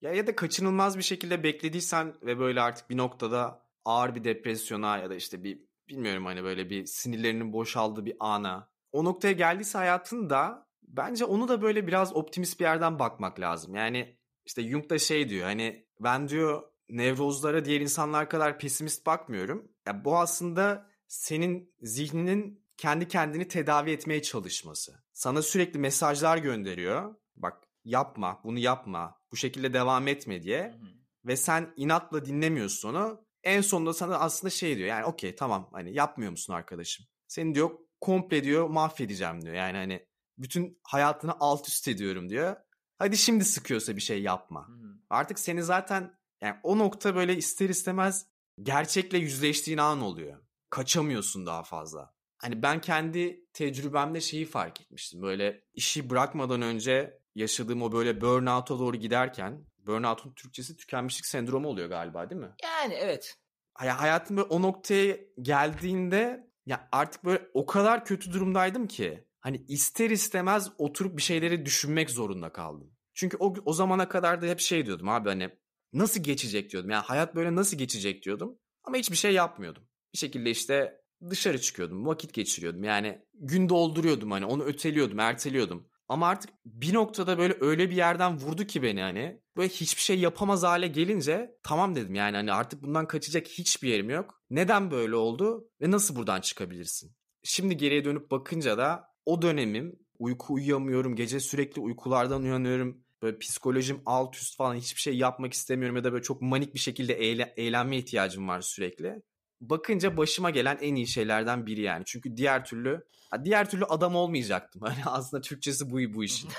Ya 0.00 0.12
ya 0.12 0.26
da 0.26 0.36
kaçınılmaz 0.36 0.98
bir 0.98 1.02
şekilde 1.02 1.42
beklediysen 1.42 2.14
ve 2.22 2.38
böyle 2.38 2.60
artık 2.60 2.90
bir 2.90 2.96
noktada 2.96 3.66
ağır 3.84 4.14
bir 4.14 4.24
depresyona 4.24 4.98
ya 4.98 5.10
da 5.10 5.14
işte 5.14 5.44
bir 5.44 5.60
bilmiyorum 5.88 6.26
hani 6.26 6.44
böyle 6.44 6.70
bir 6.70 6.86
sinirlerinin 6.86 7.52
boşaldığı 7.52 8.06
bir 8.06 8.16
ana. 8.20 8.70
O 8.92 9.04
noktaya 9.04 9.32
geldiyse 9.32 9.78
hayatında 9.78 10.65
bence 10.96 11.24
onu 11.24 11.48
da 11.48 11.62
böyle 11.62 11.86
biraz 11.86 12.16
optimist 12.16 12.60
bir 12.60 12.64
yerden 12.64 12.98
bakmak 12.98 13.40
lazım. 13.40 13.74
Yani 13.74 14.18
işte 14.46 14.68
Jung 14.68 14.90
da 14.90 14.98
şey 14.98 15.28
diyor 15.28 15.44
hani 15.44 15.86
ben 16.00 16.28
diyor 16.28 16.62
nevrozlara 16.88 17.64
diğer 17.64 17.80
insanlar 17.80 18.28
kadar 18.28 18.58
pesimist 18.58 19.06
bakmıyorum. 19.06 19.68
Ya 19.86 20.04
bu 20.04 20.18
aslında 20.18 20.90
senin 21.08 21.74
zihninin 21.80 22.66
kendi 22.76 23.08
kendini 23.08 23.48
tedavi 23.48 23.90
etmeye 23.90 24.22
çalışması. 24.22 25.04
Sana 25.12 25.42
sürekli 25.42 25.78
mesajlar 25.78 26.38
gönderiyor. 26.38 27.14
Bak 27.36 27.62
yapma, 27.84 28.40
bunu 28.44 28.58
yapma, 28.58 29.20
bu 29.32 29.36
şekilde 29.36 29.72
devam 29.72 30.08
etme 30.08 30.42
diye. 30.42 30.62
Hı 30.62 30.68
hı. 30.68 30.96
Ve 31.24 31.36
sen 31.36 31.72
inatla 31.76 32.24
dinlemiyorsun 32.24 32.88
onu. 32.94 33.26
En 33.42 33.60
sonunda 33.60 33.92
sana 33.92 34.18
aslında 34.18 34.50
şey 34.50 34.76
diyor. 34.76 34.88
Yani 34.88 35.04
okey 35.04 35.34
tamam 35.34 35.68
hani 35.72 35.94
yapmıyor 35.94 36.30
musun 36.30 36.52
arkadaşım? 36.52 37.06
Seni 37.28 37.54
diyor 37.54 37.70
komple 38.00 38.44
diyor 38.44 38.68
mahvedeceğim 38.68 39.42
diyor. 39.42 39.54
Yani 39.54 39.76
hani 39.76 40.06
bütün 40.38 40.78
hayatını 40.82 41.32
alt 41.40 41.68
üst 41.68 41.88
ediyorum 41.88 42.28
diyor. 42.28 42.56
Hadi 42.98 43.16
şimdi 43.16 43.44
sıkıyorsa 43.44 43.96
bir 43.96 44.00
şey 44.00 44.22
yapma. 44.22 44.68
Hı. 44.68 44.72
Artık 45.10 45.38
seni 45.38 45.62
zaten 45.62 46.18
yani 46.40 46.56
o 46.62 46.78
nokta 46.78 47.14
böyle 47.14 47.36
ister 47.36 47.68
istemez 47.68 48.26
gerçekle 48.62 49.18
yüzleştiğin 49.18 49.78
an 49.78 50.02
oluyor. 50.02 50.42
Kaçamıyorsun 50.70 51.46
daha 51.46 51.62
fazla. 51.62 52.14
Hani 52.38 52.62
ben 52.62 52.80
kendi 52.80 53.44
tecrübemde 53.52 54.20
şeyi 54.20 54.44
fark 54.44 54.80
etmiştim. 54.80 55.22
Böyle 55.22 55.64
işi 55.74 56.10
bırakmadan 56.10 56.62
önce 56.62 57.18
yaşadığım 57.34 57.82
o 57.82 57.92
böyle 57.92 58.20
burnout'a 58.20 58.78
doğru 58.78 58.96
giderken 58.96 59.66
burnout'un 59.78 60.32
Türkçesi 60.32 60.76
tükenmişlik 60.76 61.26
sendromu 61.26 61.68
oluyor 61.68 61.88
galiba 61.88 62.30
değil 62.30 62.40
mi? 62.40 62.50
Yani 62.62 62.94
evet. 62.94 63.38
Hay- 63.74 63.88
Hayatım 63.88 64.36
böyle 64.36 64.48
o 64.48 64.62
noktaya 64.62 65.16
geldiğinde 65.42 66.50
ya 66.66 66.88
artık 66.92 67.24
böyle 67.24 67.42
o 67.54 67.66
kadar 67.66 68.04
kötü 68.04 68.32
durumdaydım 68.32 68.86
ki 68.86 69.24
hani 69.40 69.64
ister 69.68 70.10
istemez 70.10 70.68
oturup 70.78 71.16
bir 71.16 71.22
şeyleri 71.22 71.66
düşünmek 71.66 72.10
zorunda 72.10 72.52
kaldım. 72.52 72.92
Çünkü 73.14 73.36
o, 73.36 73.54
o 73.64 73.72
zamana 73.72 74.08
kadar 74.08 74.42
da 74.42 74.46
hep 74.46 74.60
şey 74.60 74.86
diyordum 74.86 75.08
abi 75.08 75.28
hani 75.28 75.50
nasıl 75.92 76.22
geçecek 76.22 76.72
diyordum. 76.72 76.90
Yani 76.90 77.04
hayat 77.04 77.34
böyle 77.34 77.54
nasıl 77.54 77.78
geçecek 77.78 78.24
diyordum 78.24 78.58
ama 78.84 78.96
hiçbir 78.96 79.16
şey 79.16 79.32
yapmıyordum. 79.32 79.88
Bir 80.12 80.18
şekilde 80.18 80.50
işte 80.50 81.00
dışarı 81.30 81.60
çıkıyordum, 81.60 82.06
vakit 82.06 82.32
geçiriyordum. 82.34 82.84
Yani 82.84 83.22
gün 83.34 83.68
dolduruyordum 83.68 84.30
hani 84.30 84.46
onu 84.46 84.64
öteliyordum, 84.64 85.20
erteliyordum. 85.20 85.88
Ama 86.08 86.28
artık 86.28 86.50
bir 86.64 86.94
noktada 86.94 87.38
böyle 87.38 87.56
öyle 87.60 87.90
bir 87.90 87.96
yerden 87.96 88.38
vurdu 88.38 88.64
ki 88.64 88.82
beni 88.82 89.00
hani. 89.00 89.40
Böyle 89.56 89.68
hiçbir 89.68 90.02
şey 90.02 90.18
yapamaz 90.18 90.62
hale 90.62 90.88
gelince 90.88 91.50
tamam 91.62 91.94
dedim 91.94 92.14
yani 92.14 92.36
hani 92.36 92.52
artık 92.52 92.82
bundan 92.82 93.06
kaçacak 93.06 93.46
hiçbir 93.46 93.88
yerim 93.88 94.10
yok. 94.10 94.42
Neden 94.50 94.90
böyle 94.90 95.16
oldu 95.16 95.70
ve 95.80 95.90
nasıl 95.90 96.16
buradan 96.16 96.40
çıkabilirsin? 96.40 97.16
Şimdi 97.42 97.76
geriye 97.76 98.04
dönüp 98.04 98.30
bakınca 98.30 98.78
da 98.78 99.04
o 99.26 99.42
dönemim 99.42 99.98
uyku 100.18 100.54
uyuyamıyorum, 100.54 101.16
gece 101.16 101.40
sürekli 101.40 101.80
uykulardan 101.80 102.42
uyanıyorum. 102.42 103.04
Böyle 103.22 103.38
psikolojim 103.38 104.02
alt 104.06 104.36
üst 104.36 104.56
falan 104.56 104.74
hiçbir 104.74 105.00
şey 105.00 105.16
yapmak 105.16 105.52
istemiyorum 105.52 105.96
ya 105.96 106.04
da 106.04 106.12
böyle 106.12 106.22
çok 106.22 106.42
manik 106.42 106.74
bir 106.74 106.78
şekilde 106.78 107.14
eğle- 107.14 107.54
eğlenme 107.56 107.96
ihtiyacım 107.96 108.48
var 108.48 108.60
sürekli. 108.60 109.22
Bakınca 109.60 110.16
başıma 110.16 110.50
gelen 110.50 110.78
en 110.80 110.94
iyi 110.94 111.06
şeylerden 111.06 111.66
biri 111.66 111.80
yani. 111.80 112.04
Çünkü 112.06 112.36
diğer 112.36 112.64
türlü 112.64 113.04
diğer 113.44 113.70
türlü 113.70 113.84
adam 113.84 114.16
olmayacaktım. 114.16 114.82
Hani 114.84 115.04
aslında 115.04 115.40
Türkçesi 115.40 115.90
bu 115.90 116.14
bu 116.14 116.24
işin. 116.24 116.50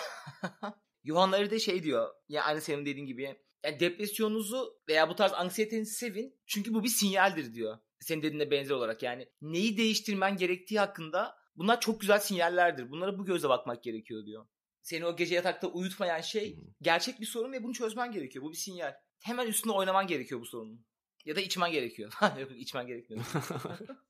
Yuhanları 1.04 1.52
da 1.52 1.60
şey 1.60 1.84
diyor. 1.84 2.10
Ya 2.30 2.44
aynı 2.44 2.62
senin 2.62 2.86
dediğin 2.86 3.06
gibi. 3.06 3.36
Yani 3.66 3.80
depresyonunuzu 3.80 4.80
veya 4.90 5.10
bu 5.10 5.16
tarz 5.16 5.34
anksiyetenizi 5.34 5.94
sevin. 5.96 6.40
Çünkü 6.46 6.74
bu 6.74 6.84
bir 6.84 6.90
sinyaldir 6.90 7.54
diyor. 7.54 7.78
Senin 8.00 8.22
dediğine 8.22 8.52
benzer 8.52 8.76
olarak 8.76 9.04
yani. 9.04 9.30
Neyi 9.42 9.78
değiştirmen 9.78 10.38
gerektiği 10.38 10.80
hakkında 10.80 11.36
bunlar 11.58 11.82
çok 11.82 12.02
güzel 12.02 12.20
sinyallerdir. 12.20 12.92
Bunlara 12.92 13.20
bu 13.20 13.26
gözle 13.26 13.50
bakmak 13.50 13.84
gerekiyor 13.84 14.26
diyor. 14.26 14.48
Seni 14.82 15.06
o 15.06 15.16
gece 15.16 15.36
yatakta 15.36 15.68
uyutmayan 15.68 16.22
şey 16.22 16.60
gerçek 16.82 17.22
bir 17.22 17.26
sorun 17.26 17.52
ve 17.52 17.64
bunu 17.64 17.74
çözmen 17.74 18.12
gerekiyor. 18.12 18.46
Bu 18.46 18.52
bir 18.52 18.58
sinyal. 18.58 18.94
Hemen 19.20 19.48
üstüne 19.48 19.74
oynaman 19.74 20.08
gerekiyor 20.08 20.42
bu 20.42 20.46
sorunun. 20.46 20.86
Ya 21.26 21.36
da 21.36 21.42
içmen 21.42 21.72
gerekiyor. 21.72 22.14
İçmen 22.58 22.88
gerekmiyor. 22.88 23.26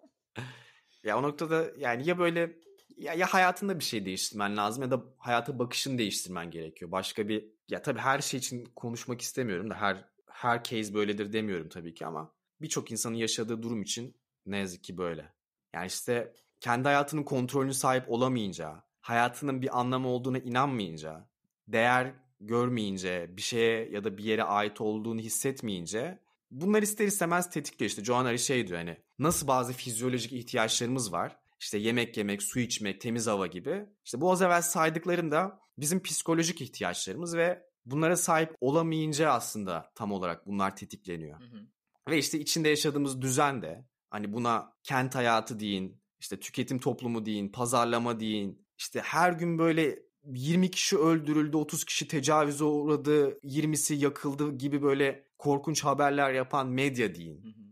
ya 1.03 1.19
o 1.19 1.23
noktada 1.23 1.71
yani 1.77 2.07
ya 2.07 2.19
böyle 2.19 2.57
ya, 2.97 3.13
ya 3.13 3.27
hayatında 3.33 3.79
bir 3.79 3.83
şey 3.83 4.05
değiştirmen 4.05 4.57
lazım 4.57 4.83
ya 4.83 4.91
da 4.91 5.03
hayata 5.17 5.60
bakışını 5.60 5.97
değiştirmen 5.97 6.51
gerekiyor. 6.51 6.91
Başka 6.91 7.27
bir 7.27 7.45
ya 7.69 7.81
tabii 7.81 7.99
her 7.99 8.21
şey 8.21 8.38
için 8.38 8.65
konuşmak 8.75 9.21
istemiyorum 9.21 9.69
da 9.69 9.75
her 9.75 10.05
her 10.27 10.63
case 10.63 10.93
böyledir 10.93 11.33
demiyorum 11.33 11.69
tabii 11.69 11.93
ki 11.93 12.05
ama 12.05 12.33
birçok 12.62 12.91
insanın 12.91 13.15
yaşadığı 13.15 13.63
durum 13.63 13.81
için 13.81 14.15
ne 14.45 14.57
yazık 14.57 14.83
ki 14.83 14.97
böyle. 14.97 15.33
Yani 15.73 15.88
işte 15.88 16.33
kendi 16.59 16.87
hayatının 16.87 17.23
kontrolünü 17.23 17.73
sahip 17.73 18.09
olamayınca, 18.11 18.83
hayatının 19.01 19.61
bir 19.61 19.79
anlamı 19.79 20.07
olduğuna 20.07 20.39
inanmayınca, 20.39 21.29
değer 21.67 22.13
görmeyince, 22.39 23.37
bir 23.37 23.41
şeye 23.41 23.89
ya 23.89 24.03
da 24.03 24.17
bir 24.17 24.23
yere 24.23 24.43
ait 24.43 24.81
olduğunu 24.81 25.19
hissetmeyince 25.19 26.19
bunlar 26.51 26.81
ister 26.81 27.05
istemez 27.07 27.49
tetikliyor. 27.49 27.89
İşte 27.89 28.03
Joan 28.03 28.25
Ari 28.25 28.39
şey 28.39 28.67
diyor 28.67 28.79
hani 28.79 28.97
nasıl 29.19 29.47
bazı 29.47 29.73
fizyolojik 29.73 30.33
ihtiyaçlarımız 30.33 31.11
var. 31.11 31.37
İşte 31.59 31.77
yemek 31.77 32.17
yemek, 32.17 32.43
su 32.43 32.59
içmek, 32.59 33.01
temiz 33.01 33.27
hava 33.27 33.47
gibi. 33.47 33.85
İşte 34.05 34.21
bu 34.21 34.31
az 34.31 34.41
evvel 34.41 34.61
saydıklarım 34.61 35.31
da 35.31 35.59
bizim 35.77 36.03
psikolojik 36.03 36.61
ihtiyaçlarımız 36.61 37.37
ve 37.37 37.63
bunlara 37.85 38.17
sahip 38.17 38.55
olamayınca 38.61 39.31
aslında 39.31 39.91
tam 39.95 40.11
olarak 40.11 40.47
bunlar 40.47 40.75
tetikleniyor. 40.75 41.39
Hı 41.39 41.43
hı. 41.43 41.59
Ve 42.09 42.17
işte 42.17 42.39
içinde 42.39 42.69
yaşadığımız 42.69 43.21
düzen 43.21 43.61
de 43.61 43.85
hani 44.09 44.33
buna 44.33 44.73
kent 44.83 45.15
hayatı 45.15 45.59
deyin, 45.59 46.01
işte 46.19 46.39
tüketim 46.39 46.80
toplumu 46.80 47.25
deyin, 47.25 47.49
pazarlama 47.49 48.19
deyin. 48.19 48.67
İşte 48.77 49.01
her 49.01 49.32
gün 49.32 49.60
böyle 49.60 49.99
20 50.25 50.71
kişi 50.71 50.97
öldürüldü, 50.97 51.58
30 51.58 51.86
kişi 51.86 52.08
tecavüze 52.08 52.63
uğradı, 52.63 53.39
20'si 53.43 53.93
yakıldı 53.93 54.58
gibi 54.58 54.82
böyle 54.82 55.27
korkunç 55.38 55.84
haberler 55.84 56.34
yapan 56.34 56.67
medya 56.67 57.15
deyin. 57.15 57.43
Hı 57.43 57.47
hı. 57.47 57.67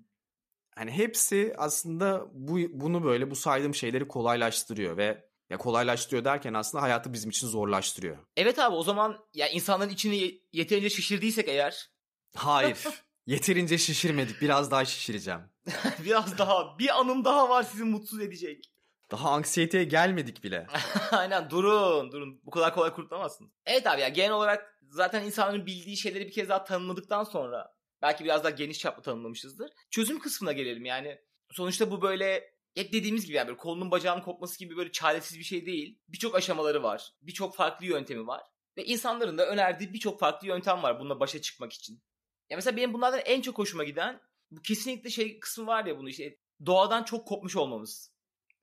Hani 0.76 0.92
hepsi 0.92 1.54
aslında 1.58 2.28
bu 2.34 2.58
bunu 2.72 3.04
böyle 3.04 3.32
bu 3.32 3.36
saydığım 3.36 3.76
şeyleri 3.76 4.08
kolaylaştırıyor 4.08 4.98
ve 4.98 5.26
ya 5.50 5.58
kolaylaştırıyor 5.58 6.26
derken 6.26 6.54
aslında 6.54 6.82
hayatı 6.82 7.14
bizim 7.14 7.30
için 7.30 7.48
zorlaştırıyor. 7.48 8.18
Evet 8.38 8.60
abi 8.60 8.76
o 8.76 8.84
zaman 8.84 9.18
ya 9.34 9.48
insanların 9.48 9.90
içini 9.90 10.42
yeterince 10.54 10.90
şişirdiysek 10.90 11.48
eğer. 11.48 11.90
Hayır. 12.36 12.78
Yeterince 13.26 13.78
şişirmedik. 13.78 14.42
Biraz 14.42 14.72
daha 14.72 14.86
şişireceğim. 14.86 15.42
Biraz 16.06 16.38
daha. 16.38 16.80
Bir 16.80 17.00
anım 17.00 17.26
daha 17.26 17.50
var 17.50 17.64
sizi 17.64 17.84
mutsuz 17.84 18.22
edecek. 18.22 18.72
Daha 19.12 19.30
anksiyeteye 19.30 19.84
gelmedik 19.84 20.44
bile. 20.44 20.68
Aynen 21.12 21.50
durun 21.50 22.12
durun. 22.12 22.42
Bu 22.44 22.52
kadar 22.52 22.74
kolay 22.76 22.94
kurtulamazsınız. 22.94 23.52
Evet 23.66 23.88
abi 23.88 24.02
ya 24.02 24.10
genel 24.10 24.32
olarak 24.32 24.80
zaten 24.90 25.24
insanların 25.24 25.66
bildiği 25.66 25.98
şeyleri 25.98 26.28
bir 26.28 26.32
kez 26.32 26.50
daha 26.50 26.64
tanımladıktan 26.64 27.24
sonra 27.24 27.76
belki 28.02 28.24
biraz 28.24 28.44
daha 28.44 28.52
geniş 28.52 28.80
çaplı 28.80 29.04
tanımlamışızdır. 29.04 29.72
Çözüm 29.92 30.20
kısmına 30.20 30.52
gelelim 30.52 30.86
yani. 30.86 31.20
Sonuçta 31.52 31.92
bu 31.92 32.02
böyle 32.02 32.56
hep 32.76 32.94
dediğimiz 32.94 33.26
gibi 33.26 33.36
yani 33.36 33.48
böyle 33.48 33.58
kolunun 33.58 33.92
bacağının 33.92 34.22
kopması 34.22 34.60
gibi 34.60 34.78
böyle 34.78 34.92
çaresiz 34.92 35.40
bir 35.40 35.44
şey 35.44 35.66
değil. 35.66 36.00
Birçok 36.08 36.36
aşamaları 36.36 36.84
var. 36.84 37.14
Birçok 37.22 37.56
farklı 37.56 37.86
yöntemi 37.86 38.28
var. 38.28 38.42
Ve 38.78 38.86
insanların 38.86 39.38
da 39.38 39.48
önerdiği 39.48 39.94
birçok 39.94 40.20
farklı 40.20 40.48
yöntem 40.48 40.84
var 40.84 41.00
bununla 41.00 41.20
başa 41.20 41.42
çıkmak 41.42 41.74
için. 41.74 42.02
Ya 42.50 42.58
mesela 42.58 42.78
benim 42.78 42.94
bunlardan 42.94 43.22
en 43.26 43.42
çok 43.42 43.58
hoşuma 43.58 43.84
giden 43.84 44.22
bu 44.52 44.62
kesinlikle 44.62 45.10
şey 45.10 45.40
kısmı 45.40 45.68
var 45.68 45.86
ya 45.86 45.98
bunu 45.98 46.10
işte 46.10 46.38
doğadan 46.66 47.04
çok 47.04 47.28
kopmuş 47.28 47.56
olmamız. 47.56 48.12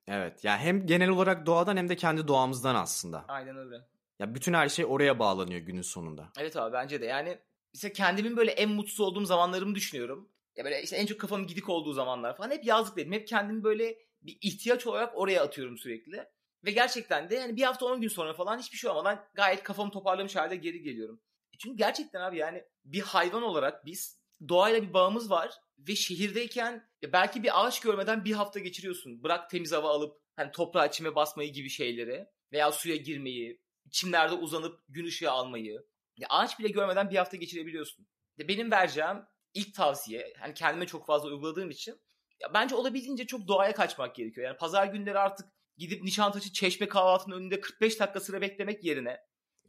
Evet. 0.07 0.43
Ya 0.43 0.51
yani 0.51 0.61
hem 0.61 0.87
genel 0.87 1.09
olarak 1.09 1.45
doğadan 1.45 1.77
hem 1.77 1.89
de 1.89 1.95
kendi 1.95 2.27
doğamızdan 2.27 2.75
aslında. 2.75 3.25
Aynen 3.27 3.57
öyle. 3.57 3.75
Ya 4.19 4.35
bütün 4.35 4.53
her 4.53 4.69
şey 4.69 4.85
oraya 4.85 5.19
bağlanıyor 5.19 5.61
günün 5.61 5.81
sonunda. 5.81 6.29
Evet 6.37 6.57
abi 6.57 6.73
bence 6.73 7.01
de. 7.01 7.05
Yani 7.05 7.37
mesela 7.73 7.93
kendimin 7.93 8.37
böyle 8.37 8.51
en 8.51 8.69
mutsuz 8.69 8.99
olduğum 8.99 9.25
zamanlarımı 9.25 9.75
düşünüyorum. 9.75 10.29
Ya 10.55 10.65
böyle 10.65 10.83
işte 10.83 10.95
en 10.95 11.05
çok 11.05 11.19
kafamın 11.19 11.47
gidik 11.47 11.69
olduğu 11.69 11.93
zamanlar 11.93 12.37
falan 12.37 12.51
hep 12.51 12.65
yazlık 12.65 12.97
dedim. 12.97 13.13
Hep 13.13 13.27
kendimi 13.27 13.63
böyle 13.63 13.97
bir 14.21 14.37
ihtiyaç 14.41 14.87
olarak 14.87 15.17
oraya 15.17 15.43
atıyorum 15.43 15.77
sürekli. 15.77 16.25
Ve 16.65 16.71
gerçekten 16.71 17.29
de 17.29 17.35
yani 17.35 17.55
bir 17.55 17.63
hafta 17.63 17.85
10 17.85 18.01
gün 18.01 18.07
sonra 18.07 18.33
falan 18.33 18.59
hiçbir 18.59 18.77
şey 18.77 18.89
olmadan 18.89 19.25
gayet 19.33 19.63
kafamı 19.63 19.91
toparlamış 19.91 20.35
halde 20.35 20.55
geri 20.55 20.81
geliyorum. 20.81 21.21
Çünkü 21.63 21.77
gerçekten 21.77 22.21
abi 22.21 22.37
yani 22.37 22.63
bir 22.85 23.01
hayvan 23.01 23.43
olarak 23.43 23.85
biz 23.85 24.19
doğayla 24.49 24.81
bir 24.81 24.93
bağımız 24.93 25.29
var 25.29 25.51
ve 25.79 25.95
şehirdeyken 25.95 26.89
belki 27.03 27.43
bir 27.43 27.65
ağaç 27.65 27.79
görmeden 27.79 28.25
bir 28.25 28.33
hafta 28.33 28.59
geçiriyorsun. 28.59 29.23
Bırak 29.23 29.49
temiz 29.49 29.71
hava 29.71 29.89
alıp 29.89 30.21
hani 30.35 30.51
toprağa 30.51 30.91
çime 30.91 31.15
basmayı 31.15 31.53
gibi 31.53 31.69
şeyleri 31.69 32.27
veya 32.51 32.71
suya 32.71 32.95
girmeyi, 32.95 33.61
çimlerde 33.91 34.35
uzanıp 34.35 34.79
gün 34.89 35.05
ışığı 35.05 35.31
almayı. 35.31 35.85
Ya 36.17 36.27
ağaç 36.29 36.59
bile 36.59 36.67
görmeden 36.67 37.09
bir 37.09 37.17
hafta 37.17 37.37
geçirebiliyorsun. 37.37 38.07
De 38.39 38.47
benim 38.47 38.71
vereceğim 38.71 39.23
ilk 39.53 39.75
tavsiye 39.75 40.33
hani 40.39 40.53
kendime 40.53 40.87
çok 40.87 41.05
fazla 41.05 41.29
uyguladığım 41.29 41.69
için 41.69 42.01
ya 42.39 42.53
bence 42.53 42.75
olabildiğince 42.75 43.27
çok 43.27 43.47
doğaya 43.47 43.73
kaçmak 43.73 44.15
gerekiyor. 44.15 44.47
Yani 44.47 44.57
pazar 44.57 44.87
günleri 44.87 45.19
artık 45.19 45.47
gidip 45.77 46.03
Nişantaşı 46.03 46.53
Çeşme 46.53 46.87
kahvaltının 46.87 47.35
önünde 47.35 47.61
45 47.61 47.99
dakika 47.99 48.19
sıra 48.19 48.41
beklemek 48.41 48.83
yerine 48.83 49.19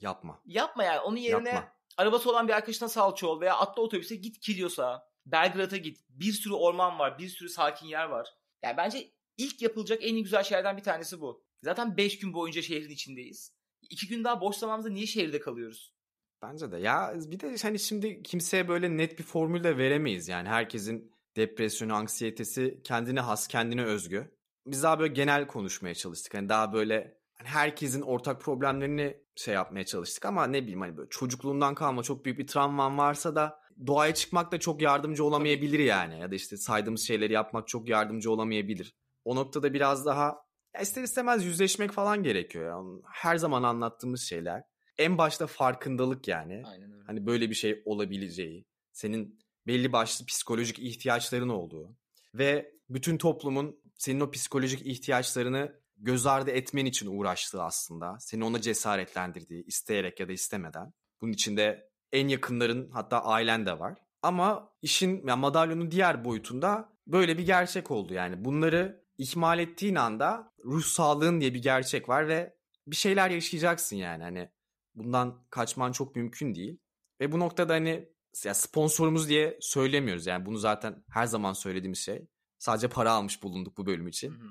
yapma. 0.00 0.42
Yapma 0.44 0.84
yani. 0.84 1.00
Onun 1.00 1.16
yerine 1.16 1.48
yapma. 1.48 1.74
Arabası 1.96 2.30
olan 2.30 2.48
bir 2.48 2.52
arkadaşına 2.52 2.88
salça 2.88 3.26
ol 3.26 3.40
veya 3.40 3.56
atla 3.56 3.82
otobüse 3.82 4.16
git 4.16 4.40
Kilyos'a, 4.40 5.08
Belgrad'a 5.26 5.76
git. 5.76 6.00
Bir 6.08 6.32
sürü 6.32 6.54
orman 6.54 6.98
var, 6.98 7.18
bir 7.18 7.28
sürü 7.28 7.48
sakin 7.48 7.86
yer 7.86 8.04
var. 8.04 8.28
Yani 8.62 8.76
bence 8.76 9.10
ilk 9.36 9.62
yapılacak 9.62 9.98
en 10.02 10.16
güzel 10.16 10.42
şeylerden 10.42 10.76
bir 10.76 10.82
tanesi 10.82 11.20
bu. 11.20 11.44
Zaten 11.62 11.96
5 11.96 12.18
gün 12.18 12.34
boyunca 12.34 12.62
şehrin 12.62 12.90
içindeyiz. 12.90 13.54
2 13.90 14.08
gün 14.08 14.24
daha 14.24 14.40
boş 14.40 14.56
zamanımızda 14.56 14.90
niye 14.90 15.06
şehirde 15.06 15.40
kalıyoruz? 15.40 15.94
Bence 16.42 16.72
de. 16.72 16.76
Ya 16.76 17.14
bir 17.16 17.40
de 17.40 17.56
hani 17.62 17.78
şimdi 17.78 18.22
kimseye 18.22 18.68
böyle 18.68 18.96
net 18.96 19.18
bir 19.18 19.24
formül 19.24 19.64
de 19.64 19.78
veremeyiz. 19.78 20.28
Yani 20.28 20.48
herkesin 20.48 21.12
depresyonu, 21.36 21.94
anksiyetesi 21.94 22.80
kendine 22.84 23.20
has, 23.20 23.48
kendine 23.48 23.84
özgü. 23.84 24.34
Biz 24.66 24.82
daha 24.82 24.98
böyle 24.98 25.12
genel 25.12 25.46
konuşmaya 25.46 25.94
çalıştık. 25.94 26.34
Hani 26.34 26.48
daha 26.48 26.72
böyle 26.72 27.18
hani 27.34 27.48
herkesin 27.48 28.02
ortak 28.02 28.40
problemlerini 28.40 29.23
şey 29.36 29.54
yapmaya 29.54 29.84
çalıştık 29.86 30.24
ama 30.24 30.46
ne 30.46 30.62
bileyim 30.62 30.80
hani 30.80 30.96
böyle 30.96 31.08
çocukluğundan 31.08 31.74
kalma 31.74 32.02
çok 32.02 32.24
büyük 32.24 32.38
bir 32.38 32.46
travman 32.46 32.98
varsa 32.98 33.34
da 33.34 33.60
doğaya 33.86 34.14
çıkmak 34.14 34.52
da 34.52 34.60
çok 34.60 34.82
yardımcı 34.82 35.24
olamayabilir 35.24 35.78
yani. 35.78 36.20
Ya 36.20 36.30
da 36.30 36.34
işte 36.34 36.56
saydığımız 36.56 37.06
şeyleri 37.06 37.32
yapmak 37.32 37.68
çok 37.68 37.88
yardımcı 37.88 38.30
olamayabilir. 38.30 38.94
O 39.24 39.36
noktada 39.36 39.74
biraz 39.74 40.06
daha 40.06 40.44
ister 40.82 41.02
istemez 41.02 41.44
yüzleşmek 41.44 41.92
falan 41.92 42.22
gerekiyor. 42.22 42.68
Yani 42.68 43.00
her 43.12 43.36
zaman 43.36 43.62
anlattığımız 43.62 44.22
şeyler. 44.22 44.62
en 44.98 45.18
başta 45.18 45.46
farkındalık 45.46 46.28
yani. 46.28 46.62
Aynen 46.66 46.92
öyle. 46.92 47.04
Hani 47.06 47.26
böyle 47.26 47.50
bir 47.50 47.54
şey 47.54 47.82
olabileceği, 47.84 48.66
senin 48.92 49.38
belli 49.66 49.92
başlı 49.92 50.26
psikolojik 50.26 50.78
ihtiyaçların 50.78 51.48
olduğu 51.48 51.96
ve 52.34 52.72
bütün 52.88 53.18
toplumun 53.18 53.80
senin 53.96 54.20
o 54.20 54.30
psikolojik 54.30 54.86
ihtiyaçlarını 54.86 55.80
göz 55.96 56.26
ardı 56.26 56.50
etmen 56.50 56.86
için 56.86 57.18
uğraştığı 57.18 57.62
aslında. 57.62 58.16
Seni 58.20 58.44
ona 58.44 58.60
cesaretlendirdiği, 58.60 59.64
isteyerek 59.64 60.20
ya 60.20 60.28
da 60.28 60.32
istemeden. 60.32 60.92
Bunun 61.20 61.32
içinde 61.32 61.90
en 62.12 62.28
yakınların 62.28 62.90
hatta 62.90 63.24
ailen 63.24 63.66
de 63.66 63.78
var. 63.78 63.98
Ama 64.22 64.72
işin 64.82 65.26
yani 65.26 65.40
madalyonun 65.40 65.90
diğer 65.90 66.24
boyutunda 66.24 66.92
böyle 67.06 67.38
bir 67.38 67.46
gerçek 67.46 67.90
oldu 67.90 68.14
yani. 68.14 68.44
Bunları 68.44 69.04
ihmal 69.18 69.58
ettiğin 69.58 69.94
anda 69.94 70.52
ruh 70.64 70.82
sağlığın 70.82 71.40
diye 71.40 71.54
bir 71.54 71.62
gerçek 71.62 72.08
var 72.08 72.28
ve 72.28 72.56
bir 72.86 72.96
şeyler 72.96 73.30
yaşayacaksın 73.30 73.96
yani. 73.96 74.22
Hani 74.22 74.50
bundan 74.94 75.44
kaçman 75.50 75.92
çok 75.92 76.16
mümkün 76.16 76.54
değil. 76.54 76.78
Ve 77.20 77.32
bu 77.32 77.38
noktada 77.38 77.74
hani 77.74 78.08
ya 78.44 78.54
sponsorumuz 78.54 79.28
diye 79.28 79.58
söylemiyoruz. 79.60 80.26
Yani 80.26 80.46
bunu 80.46 80.58
zaten 80.58 81.04
her 81.10 81.26
zaman 81.26 81.52
söylediğimiz 81.52 81.98
şey. 81.98 82.26
Sadece 82.58 82.88
para 82.88 83.12
almış 83.12 83.42
bulunduk 83.42 83.76
bu 83.76 83.86
bölüm 83.86 84.08
için. 84.08 84.30
Hı 84.30 84.34
hı. 84.34 84.48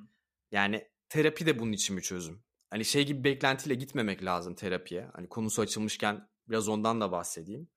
Yani 0.52 0.88
terapi 1.14 1.46
de 1.46 1.60
bunun 1.60 1.72
için 1.72 1.98
bir 1.98 2.02
çözüm. 2.02 2.44
Hani 2.70 2.86
şey 2.86 3.06
gibi 3.06 3.24
beklentiyle 3.24 3.76
gitmemek 3.76 4.26
lazım 4.26 4.56
terapiye. 4.56 5.10
Hani 5.14 5.30
konusu 5.30 5.62
açılmışken 5.62 6.28
biraz 6.50 6.68
ondan 6.68 7.02
da 7.02 7.12
bahsedeyim. 7.12 7.68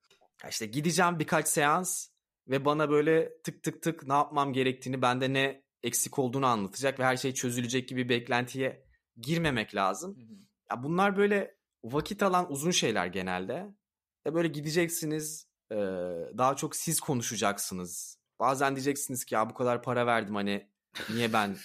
Ya 0.43 0.49
İşte 0.49 0.65
gideceğim 0.65 1.19
birkaç 1.19 1.47
seans 1.47 2.07
ve 2.47 2.65
bana 2.65 2.89
böyle 2.89 3.41
tık 3.43 3.63
tık 3.63 3.81
tık 3.81 4.07
ne 4.07 4.13
yapmam 4.13 4.53
gerektiğini, 4.53 5.01
bende 5.01 5.33
ne 5.33 5.63
eksik 5.83 6.19
olduğunu 6.19 6.45
anlatacak 6.45 6.99
ve 6.99 7.03
her 7.03 7.17
şey 7.17 7.33
çözülecek 7.33 7.89
gibi 7.89 8.09
beklentiye 8.09 8.85
girmemek 9.17 9.75
lazım. 9.75 10.15
Hı 10.15 10.21
hı. 10.21 10.37
Ya 10.71 10.83
bunlar 10.83 11.17
böyle 11.17 11.57
vakit 11.83 12.23
alan 12.23 12.51
uzun 12.51 12.71
şeyler 12.71 13.07
genelde. 13.07 13.75
Ya 14.25 14.33
böyle 14.33 14.47
gideceksiniz, 14.47 15.47
daha 16.37 16.55
çok 16.55 16.75
siz 16.75 16.99
konuşacaksınız. 16.99 18.17
Bazen 18.39 18.75
diyeceksiniz 18.75 19.25
ki 19.25 19.35
ya 19.35 19.49
bu 19.49 19.53
kadar 19.53 19.83
para 19.83 20.05
verdim 20.05 20.35
hani 20.35 20.69
niye 21.09 21.33
ben 21.33 21.57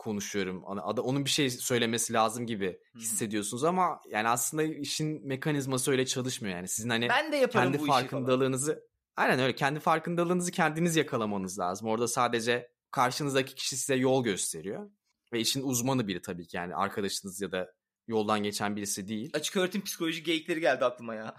konuşuyorum. 0.00 0.64
Hani 0.64 0.80
onun 0.80 1.24
bir 1.24 1.30
şey 1.30 1.50
söylemesi 1.50 2.12
lazım 2.12 2.46
gibi 2.46 2.78
hissediyorsunuz 2.96 3.64
ama 3.64 4.00
yani 4.08 4.28
aslında 4.28 4.62
işin 4.62 5.26
mekanizması 5.26 5.90
öyle 5.90 6.06
çalışmıyor 6.06 6.56
yani. 6.56 6.68
Sizin 6.68 6.90
hani 6.90 7.08
Ben 7.08 7.32
de 7.32 7.48
kendi 7.48 7.78
farkındalığınızı 7.78 8.84
aynen 9.16 9.40
öyle 9.40 9.54
kendi 9.54 9.80
farkındalığınızı 9.80 10.50
kendiniz 10.50 10.96
yakalamanız 10.96 11.58
lazım. 11.58 11.88
Orada 11.88 12.08
sadece 12.08 12.68
karşınızdaki 12.90 13.54
kişi 13.54 13.76
size 13.76 13.94
yol 13.94 14.24
gösteriyor 14.24 14.90
ve 15.32 15.40
işin 15.40 15.62
uzmanı 15.62 16.08
biri 16.08 16.22
tabii 16.22 16.46
ki 16.46 16.56
yani 16.56 16.74
arkadaşınız 16.74 17.40
ya 17.40 17.52
da 17.52 17.72
yoldan 18.06 18.42
geçen 18.42 18.76
birisi 18.76 19.08
değil. 19.08 19.30
Açık 19.34 19.56
öğretim 19.56 19.84
psikoloji 19.84 20.22
geyikleri 20.22 20.60
geldi 20.60 20.84
aklıma 20.84 21.14
ya. 21.14 21.36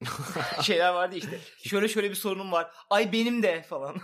Şeyler 0.62 0.92
vardı 0.92 1.16
işte. 1.16 1.40
Şöyle 1.64 1.88
şöyle 1.88 2.10
bir 2.10 2.14
sorunum 2.14 2.52
var. 2.52 2.70
Ay 2.90 3.12
benim 3.12 3.42
de 3.42 3.62
falan. 3.62 3.96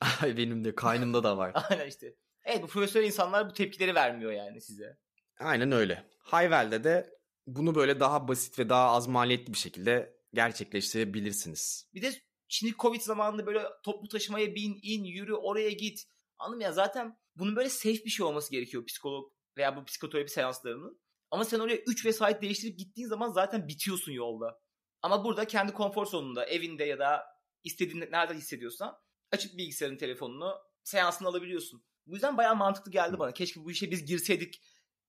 Ay 0.22 0.36
benim 0.36 0.64
de 0.64 0.74
kaynımda 0.74 1.22
da 1.24 1.36
var. 1.36 1.52
Aynen 1.70 1.86
işte. 1.86 2.14
Evet 2.48 2.62
bu 2.62 2.66
profesyonel 2.66 3.06
insanlar 3.06 3.50
bu 3.50 3.52
tepkileri 3.52 3.94
vermiyor 3.94 4.32
yani 4.32 4.60
size. 4.60 4.98
Aynen 5.38 5.72
öyle. 5.72 6.04
Hayvel'de 6.18 6.84
de 6.84 7.18
bunu 7.46 7.74
böyle 7.74 8.00
daha 8.00 8.28
basit 8.28 8.58
ve 8.58 8.68
daha 8.68 8.90
az 8.90 9.06
maliyetli 9.06 9.52
bir 9.52 9.58
şekilde 9.58 10.18
gerçekleştirebilirsiniz. 10.34 11.88
Bir 11.94 12.02
de 12.02 12.12
şimdi 12.48 12.74
Covid 12.78 13.00
zamanında 13.00 13.46
böyle 13.46 13.64
toplu 13.84 14.08
taşımaya 14.08 14.54
bin, 14.54 14.78
in, 14.82 15.04
yürü, 15.04 15.34
oraya 15.34 15.70
git. 15.70 16.04
Anladın 16.38 16.56
mı 16.56 16.62
ya? 16.62 16.72
Zaten 16.72 17.18
bunun 17.36 17.56
böyle 17.56 17.68
safe 17.68 18.04
bir 18.04 18.10
şey 18.10 18.26
olması 18.26 18.50
gerekiyor 18.50 18.86
psikolog 18.86 19.32
veya 19.56 19.76
bu 19.76 19.84
psikoterapi 19.84 20.30
seanslarının. 20.30 21.00
Ama 21.30 21.44
sen 21.44 21.60
oraya 21.60 21.76
3 21.76 22.06
vesait 22.06 22.42
değiştirip 22.42 22.78
gittiğin 22.78 23.08
zaman 23.08 23.30
zaten 23.30 23.68
bitiyorsun 23.68 24.12
yolda. 24.12 24.60
Ama 25.02 25.24
burada 25.24 25.46
kendi 25.46 25.72
konfor 25.72 26.06
zonunda, 26.06 26.44
evinde 26.44 26.84
ya 26.84 26.98
da 26.98 27.26
istediğin 27.64 28.00
nerede 28.12 28.34
hissediyorsan 28.34 28.96
açıp 29.32 29.58
bilgisayarın 29.58 29.96
telefonunu 29.96 30.54
seansını 30.84 31.28
alabiliyorsun. 31.28 31.84
Bu 32.08 32.12
yüzden 32.14 32.36
bayağı 32.36 32.56
mantıklı 32.56 32.90
geldi 32.92 33.18
bana. 33.18 33.32
Keşke 33.32 33.64
bu 33.64 33.70
işe 33.70 33.90
biz 33.90 34.04
girseydik 34.04 34.62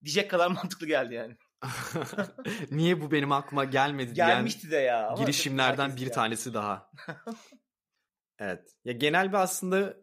diyecek 0.03 0.31
kadar 0.31 0.47
mantıklı 0.51 0.88
geldi 0.88 1.13
yani. 1.13 1.38
Niye 2.71 3.01
bu 3.01 3.12
benim 3.12 3.31
aklıma 3.31 3.65
gelmedi 3.65 4.15
diyen 4.15 4.29
Gelmişti 4.29 4.71
de 4.71 4.77
ya. 4.77 5.15
girişimlerden 5.17 5.95
bir 5.95 6.05
ya. 6.05 6.12
tanesi 6.12 6.53
daha. 6.53 6.91
evet. 8.39 8.75
Ya 8.85 8.93
genel 8.93 9.29
bir 9.29 9.38
aslında 9.38 9.97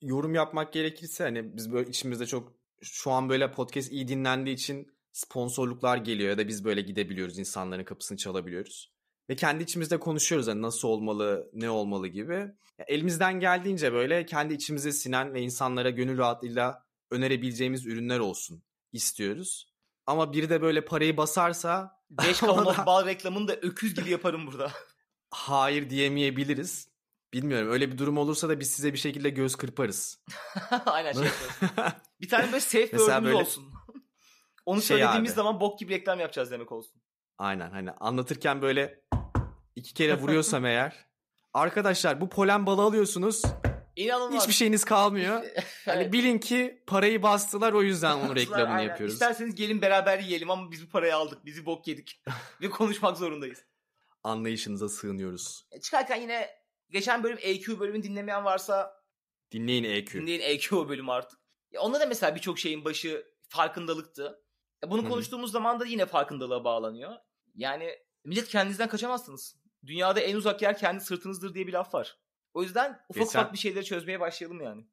yorum 0.00 0.34
yapmak 0.34 0.72
gerekirse 0.72 1.24
hani 1.24 1.56
biz 1.56 1.72
böyle 1.72 1.90
içimizde 1.90 2.26
çok 2.26 2.52
şu 2.82 3.10
an 3.10 3.28
böyle 3.28 3.52
podcast 3.52 3.92
iyi 3.92 4.08
dinlendiği 4.08 4.56
için 4.56 4.86
sponsorluklar 5.12 5.96
geliyor 5.96 6.30
ya 6.30 6.38
da 6.38 6.48
biz 6.48 6.64
böyle 6.64 6.80
gidebiliyoruz 6.80 7.38
insanların 7.38 7.84
kapısını 7.84 8.18
çalabiliyoruz. 8.18 8.92
Ve 9.30 9.36
kendi 9.36 9.62
içimizde 9.62 10.00
konuşuyoruz 10.00 10.48
hani 10.48 10.62
nasıl 10.62 10.88
olmalı, 10.88 11.50
ne 11.52 11.70
olmalı 11.70 12.08
gibi. 12.08 12.34
Ya 12.78 12.84
elimizden 12.88 13.40
geldiğince 13.40 13.92
böyle 13.92 14.26
kendi 14.26 14.54
içimize 14.54 14.92
sinen 14.92 15.34
ve 15.34 15.40
insanlara 15.42 15.90
gönül 15.90 16.18
rahatlığıyla 16.18 16.84
önerebileceğimiz 17.10 17.86
ürünler 17.86 18.18
olsun 18.18 18.62
istiyoruz. 18.92 19.72
Ama 20.06 20.32
biri 20.32 20.50
de 20.50 20.62
böyle 20.62 20.84
parayı 20.84 21.16
basarsa 21.16 22.00
5 22.10 22.42
Ona 22.42 22.50
kavanoz 22.54 22.78
da- 22.78 22.86
bal 22.86 23.06
reklamını 23.06 23.48
da 23.48 23.56
öküz 23.56 23.94
gibi 23.94 24.10
yaparım 24.10 24.46
burada. 24.46 24.72
hayır 25.30 25.90
diyemeyebiliriz. 25.90 26.88
Bilmiyorum 27.32 27.70
öyle 27.72 27.92
bir 27.92 27.98
durum 27.98 28.18
olursa 28.18 28.48
da 28.48 28.60
biz 28.60 28.70
size 28.70 28.92
bir 28.92 28.98
şekilde 28.98 29.30
göz 29.30 29.56
kırparız. 29.56 30.24
Aynen 30.86 31.12
şey. 31.12 31.22
Bir 32.20 32.28
tane 32.28 32.46
böyle 32.46 32.60
safe 32.60 32.86
word'umuz 32.88 33.24
böyle- 33.24 33.34
olsun. 33.36 33.72
Onu 34.66 34.82
Şey 34.82 34.86
söylediğimiz 34.98 35.30
abi. 35.30 35.36
zaman 35.36 35.60
bok 35.60 35.78
gibi 35.78 35.92
reklam 35.92 36.20
yapacağız 36.20 36.50
demek 36.50 36.72
olsun. 36.72 37.00
Aynen 37.38 37.70
hani 37.70 37.90
anlatırken 37.90 38.62
böyle 38.62 39.00
iki 39.76 39.94
kere 39.94 40.18
vuruyorsam 40.18 40.66
eğer. 40.66 40.96
Arkadaşlar 41.54 42.20
bu 42.20 42.28
polen 42.28 42.66
balı 42.66 42.82
alıyorsunuz. 42.82 43.42
İnanılmaz. 43.96 44.42
Hiçbir 44.42 44.52
şeyiniz 44.54 44.84
kalmıyor. 44.84 45.42
Hani 45.84 46.02
Evet. 46.02 46.12
bilin 46.12 46.38
ki 46.38 46.82
parayı 46.86 47.22
bastılar 47.22 47.72
o 47.72 47.82
yüzden 47.82 48.16
onun 48.18 48.36
reklamını 48.36 48.68
Aynen. 48.74 48.88
yapıyoruz. 48.88 49.12
İsterseniz 49.14 49.54
gelin 49.54 49.82
beraber 49.82 50.18
yiyelim 50.18 50.50
ama 50.50 50.70
biz 50.70 50.86
bu 50.86 50.90
parayı 50.90 51.16
aldık. 51.16 51.44
Bizi 51.44 51.66
bok 51.66 51.88
yedik. 51.88 52.22
Ve 52.60 52.70
konuşmak 52.70 53.16
zorundayız. 53.16 53.64
Anlayışınıza 54.24 54.88
sığınıyoruz. 54.88 55.66
E, 55.70 55.80
Çıkarken 55.80 56.20
yine 56.20 56.50
geçen 56.90 57.22
bölüm 57.22 57.38
EQ 57.40 57.80
bölümünü 57.80 58.02
dinlemeyen 58.02 58.44
varsa 58.44 59.00
Dinleyin 59.52 59.84
EQ. 59.84 60.20
dinleyin 60.20 60.40
EQ 60.40 60.88
bölümü 60.88 61.10
artık. 61.12 61.38
Ya 61.70 61.80
onda 61.80 62.00
da 62.00 62.06
mesela 62.06 62.34
birçok 62.34 62.58
şeyin 62.58 62.84
başı 62.84 63.26
farkındalıktı. 63.48 64.42
Ya 64.82 64.90
bunu 64.90 65.02
Hı 65.02 65.06
hı. 65.06 65.10
konuştuğumuz 65.10 65.52
zaman 65.52 65.80
da 65.80 65.84
yine 65.84 66.06
farkındalığa 66.06 66.64
bağlanıyor. 66.64 67.12
Yani 67.54 67.90
millet 68.24 68.48
kendinizden 68.48 68.88
kaçamazsınız. 68.88 69.56
Dünyada 69.86 70.20
en 70.20 70.36
uzak 70.36 70.62
yer 70.62 70.78
kendi 70.78 71.00
sırtınızdır 71.04 71.54
diye 71.54 71.66
bir 71.66 71.72
laf 71.72 71.94
var. 71.94 72.18
O 72.54 72.62
yüzden 72.62 72.90
ufak 73.08 73.24
Geçen- 73.24 73.40
ufak 73.40 73.52
bir 73.52 73.58
şeyleri 73.58 73.84
çözmeye 73.84 74.20
başlayalım 74.20 74.60
yani. 74.60 74.86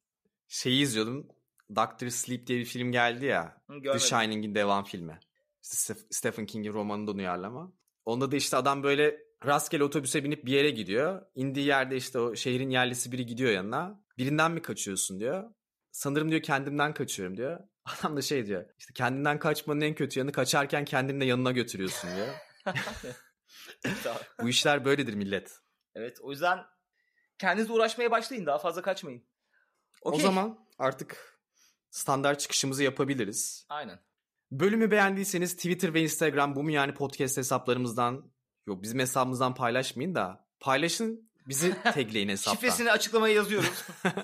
Şeyi 0.48 0.82
izliyordum. 0.82 1.28
Doctor 1.76 2.10
Sleep 2.10 2.48
diye 2.48 2.60
bir 2.60 2.66
film 2.66 2.92
geldi 2.92 3.26
ya. 3.26 3.62
Hı, 3.68 3.74
The 3.74 3.80
görmedim. 3.80 4.08
Shining'in 4.08 4.56
devam 4.56 4.84
filmi. 4.84 5.20
İşte 5.64 5.94
Stephen 6.12 6.46
King'in 6.46 6.74
romanından 6.74 7.18
uyarlama. 7.18 7.74
Onda 8.06 8.32
da 8.32 8.36
işte 8.36 8.58
adam 8.58 8.84
böyle 8.84 9.18
rastgele 9.46 9.84
otobüse 9.84 10.24
binip 10.24 10.46
bir 10.46 10.52
yere 10.52 10.70
gidiyor. 10.70 11.22
İndiği 11.36 11.66
yerde 11.66 11.96
işte 11.98 12.20
o 12.20 12.36
şehrin 12.36 12.70
yerlisi 12.70 13.12
biri 13.12 13.26
gidiyor 13.26 13.52
yanına. 13.52 14.04
Birinden 14.18 14.52
mi 14.52 14.62
kaçıyorsun 14.62 15.20
diyor. 15.20 15.44
Sanırım 15.92 16.30
diyor 16.32 16.42
kendimden 16.42 16.94
kaçıyorum 16.94 17.38
diyor. 17.38 17.60
Adam 18.00 18.18
da 18.18 18.22
şey 18.22 18.46
diyor. 18.46 18.66
İşte 18.80 18.94
kendinden 18.94 19.40
kaçmanın 19.40 19.82
en 19.82 19.96
kötü 19.96 20.20
yanı 20.20 20.32
kaçarken 20.32 20.86
kendini 20.86 21.22
de 21.22 21.26
yanına 21.26 21.52
götürüyorsun 21.52 22.10
diyor. 22.16 22.28
Bu 24.42 24.50
işler 24.50 24.86
böyledir 24.86 25.14
millet. 25.14 25.60
evet 25.96 26.18
o 26.22 26.32
yüzden 26.32 26.66
kendinizle 27.38 27.74
uğraşmaya 27.74 28.12
başlayın. 28.12 28.46
Daha 28.46 28.58
fazla 28.58 28.82
kaçmayın. 28.82 29.24
O 30.02 30.10
Okey. 30.10 30.22
zaman 30.22 30.60
artık 30.80 31.40
standart 31.90 32.40
çıkışımızı 32.40 32.84
yapabiliriz. 32.84 33.66
Aynen. 33.70 34.00
Bölümü 34.52 34.92
beğendiyseniz 34.92 35.56
Twitter 35.56 35.94
ve 35.94 36.02
Instagram 36.02 36.56
bu 36.56 36.64
mu 36.64 36.72
yani 36.72 36.94
podcast 36.94 37.38
hesaplarımızdan 37.38 38.32
yok 38.68 38.84
bizim 38.84 39.00
hesabımızdan 39.00 39.56
paylaşmayın 39.56 40.16
da 40.16 40.48
paylaşın 40.60 41.32
bizi 41.48 41.82
tagleyin 41.84 42.30
hesapta. 42.30 42.56
Şifresini 42.56 42.92
açıklamaya 42.92 43.34
yazıyoruz. 43.36 43.86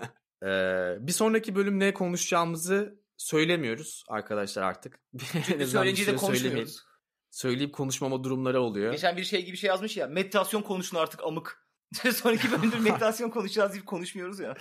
Ee, 0.45 0.97
bir 0.99 1.11
sonraki 1.11 1.55
bölüm 1.55 1.79
ne 1.79 1.93
konuşacağımızı 1.93 2.99
söylemiyoruz 3.17 4.03
arkadaşlar 4.07 4.61
artık. 4.61 4.99
Bir 5.13 5.65
Söyleyince 5.65 6.07
de 6.07 6.15
konuşmuyoruz. 6.15 6.83
Söyleyip 7.33 7.73
konuşmama 7.73 8.23
durumları 8.23 8.61
oluyor. 8.61 8.91
Geçen 8.91 9.17
bir 9.17 9.23
şey 9.23 9.45
gibi 9.45 9.57
şey 9.57 9.67
yazmış 9.67 9.97
ya. 9.97 10.07
Meditasyon 10.07 10.61
konuşun 10.61 10.97
artık 10.97 11.23
amık. 11.23 11.67
Sonraki 12.13 12.51
bölümde 12.51 12.75
meditasyon 12.79 13.29
konuşacağız 13.29 13.73
deyip 13.73 13.85
konuşmuyoruz 13.85 14.39
ya. 14.39 14.55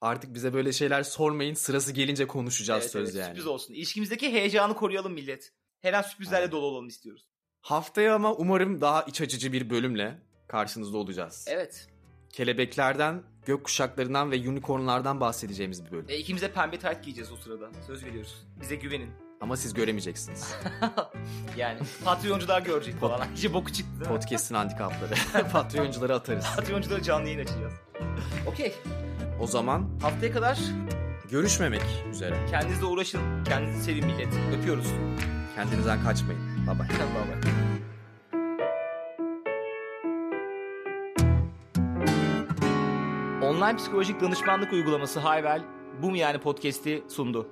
Artık 0.00 0.34
bize 0.34 0.52
böyle 0.52 0.72
şeyler 0.72 1.02
sormayın 1.02 1.54
sırası 1.54 1.92
gelince 1.92 2.26
konuşacağız 2.26 2.82
Evet, 2.82 2.92
söz 2.92 3.08
evet, 3.08 3.20
yani. 3.20 3.28
Sürpriz 3.28 3.46
olsun. 3.46 3.74
İlişkimizdeki 3.74 4.32
heyecanı 4.32 4.74
koruyalım 4.74 5.12
millet. 5.12 5.52
Her 5.80 5.92
an 5.92 6.02
sürprizlerle 6.02 6.40
Aynen. 6.40 6.52
dolu 6.52 6.66
olalım 6.66 6.88
istiyoruz. 6.88 7.28
Haftaya 7.60 8.14
ama 8.14 8.34
umarım 8.34 8.80
daha 8.80 9.02
iç 9.02 9.20
açıcı 9.20 9.52
bir 9.52 9.70
bölümle 9.70 10.18
karşınızda 10.48 10.98
olacağız. 10.98 11.44
Evet. 11.48 11.88
kelebeklerden, 12.32 13.22
gökkuşaklarından 13.46 14.30
ve 14.30 14.36
unicornlardan 14.50 15.20
bahsedeceğimiz 15.20 15.86
bir 15.86 15.90
bölüm. 15.90 16.06
E, 16.08 16.16
ikimiz 16.16 16.42
de 16.42 16.52
pembe 16.52 16.78
tayt 16.78 17.04
giyeceğiz 17.04 17.32
o 17.32 17.36
sırada. 17.36 17.70
Söz 17.86 18.04
veriyoruz. 18.04 18.46
Bize 18.60 18.76
güvenin. 18.76 19.25
Ama 19.40 19.56
siz 19.56 19.74
göremeyeceksiniz. 19.74 20.54
Yani 21.56 21.78
Patreoncular 22.04 22.62
görecek 22.62 23.00
falan. 23.00 23.28
İyice 23.28 23.54
boku 23.54 23.72
çıktı? 23.72 24.04
Podcast'in 24.08 24.54
handikapları. 24.54 25.14
Patreoncuları 25.52 26.14
atarız. 26.14 26.44
Patreonculara 26.56 27.02
canlı 27.02 27.26
yayın 27.28 27.40
açacağız. 27.40 27.72
Okey. 28.46 28.74
O 29.40 29.46
zaman 29.46 29.88
Haftaya 30.02 30.32
kadar 30.32 30.58
görüşmemek 31.30 31.82
üzere. 32.12 32.46
kendinizle 32.50 32.84
uğraşın. 32.84 33.44
Kendinizi 33.44 33.82
sevin 33.84 34.06
millet. 34.06 34.28
Öpüyoruz. 34.58 34.86
Kendinizden 35.56 36.02
kaçmayın. 36.04 36.40
Bye 36.66 36.78
bye. 36.78 36.88
Bye 36.88 37.42
bye. 37.42 37.52
Online 43.42 43.76
psikolojik 43.76 44.20
danışmanlık 44.20 44.72
uygulaması 44.72 45.20
Hayvel, 45.20 45.62
bu 46.02 46.10
mu 46.10 46.16
yani 46.16 46.38
podcast'i 46.38 47.02
sundu. 47.08 47.48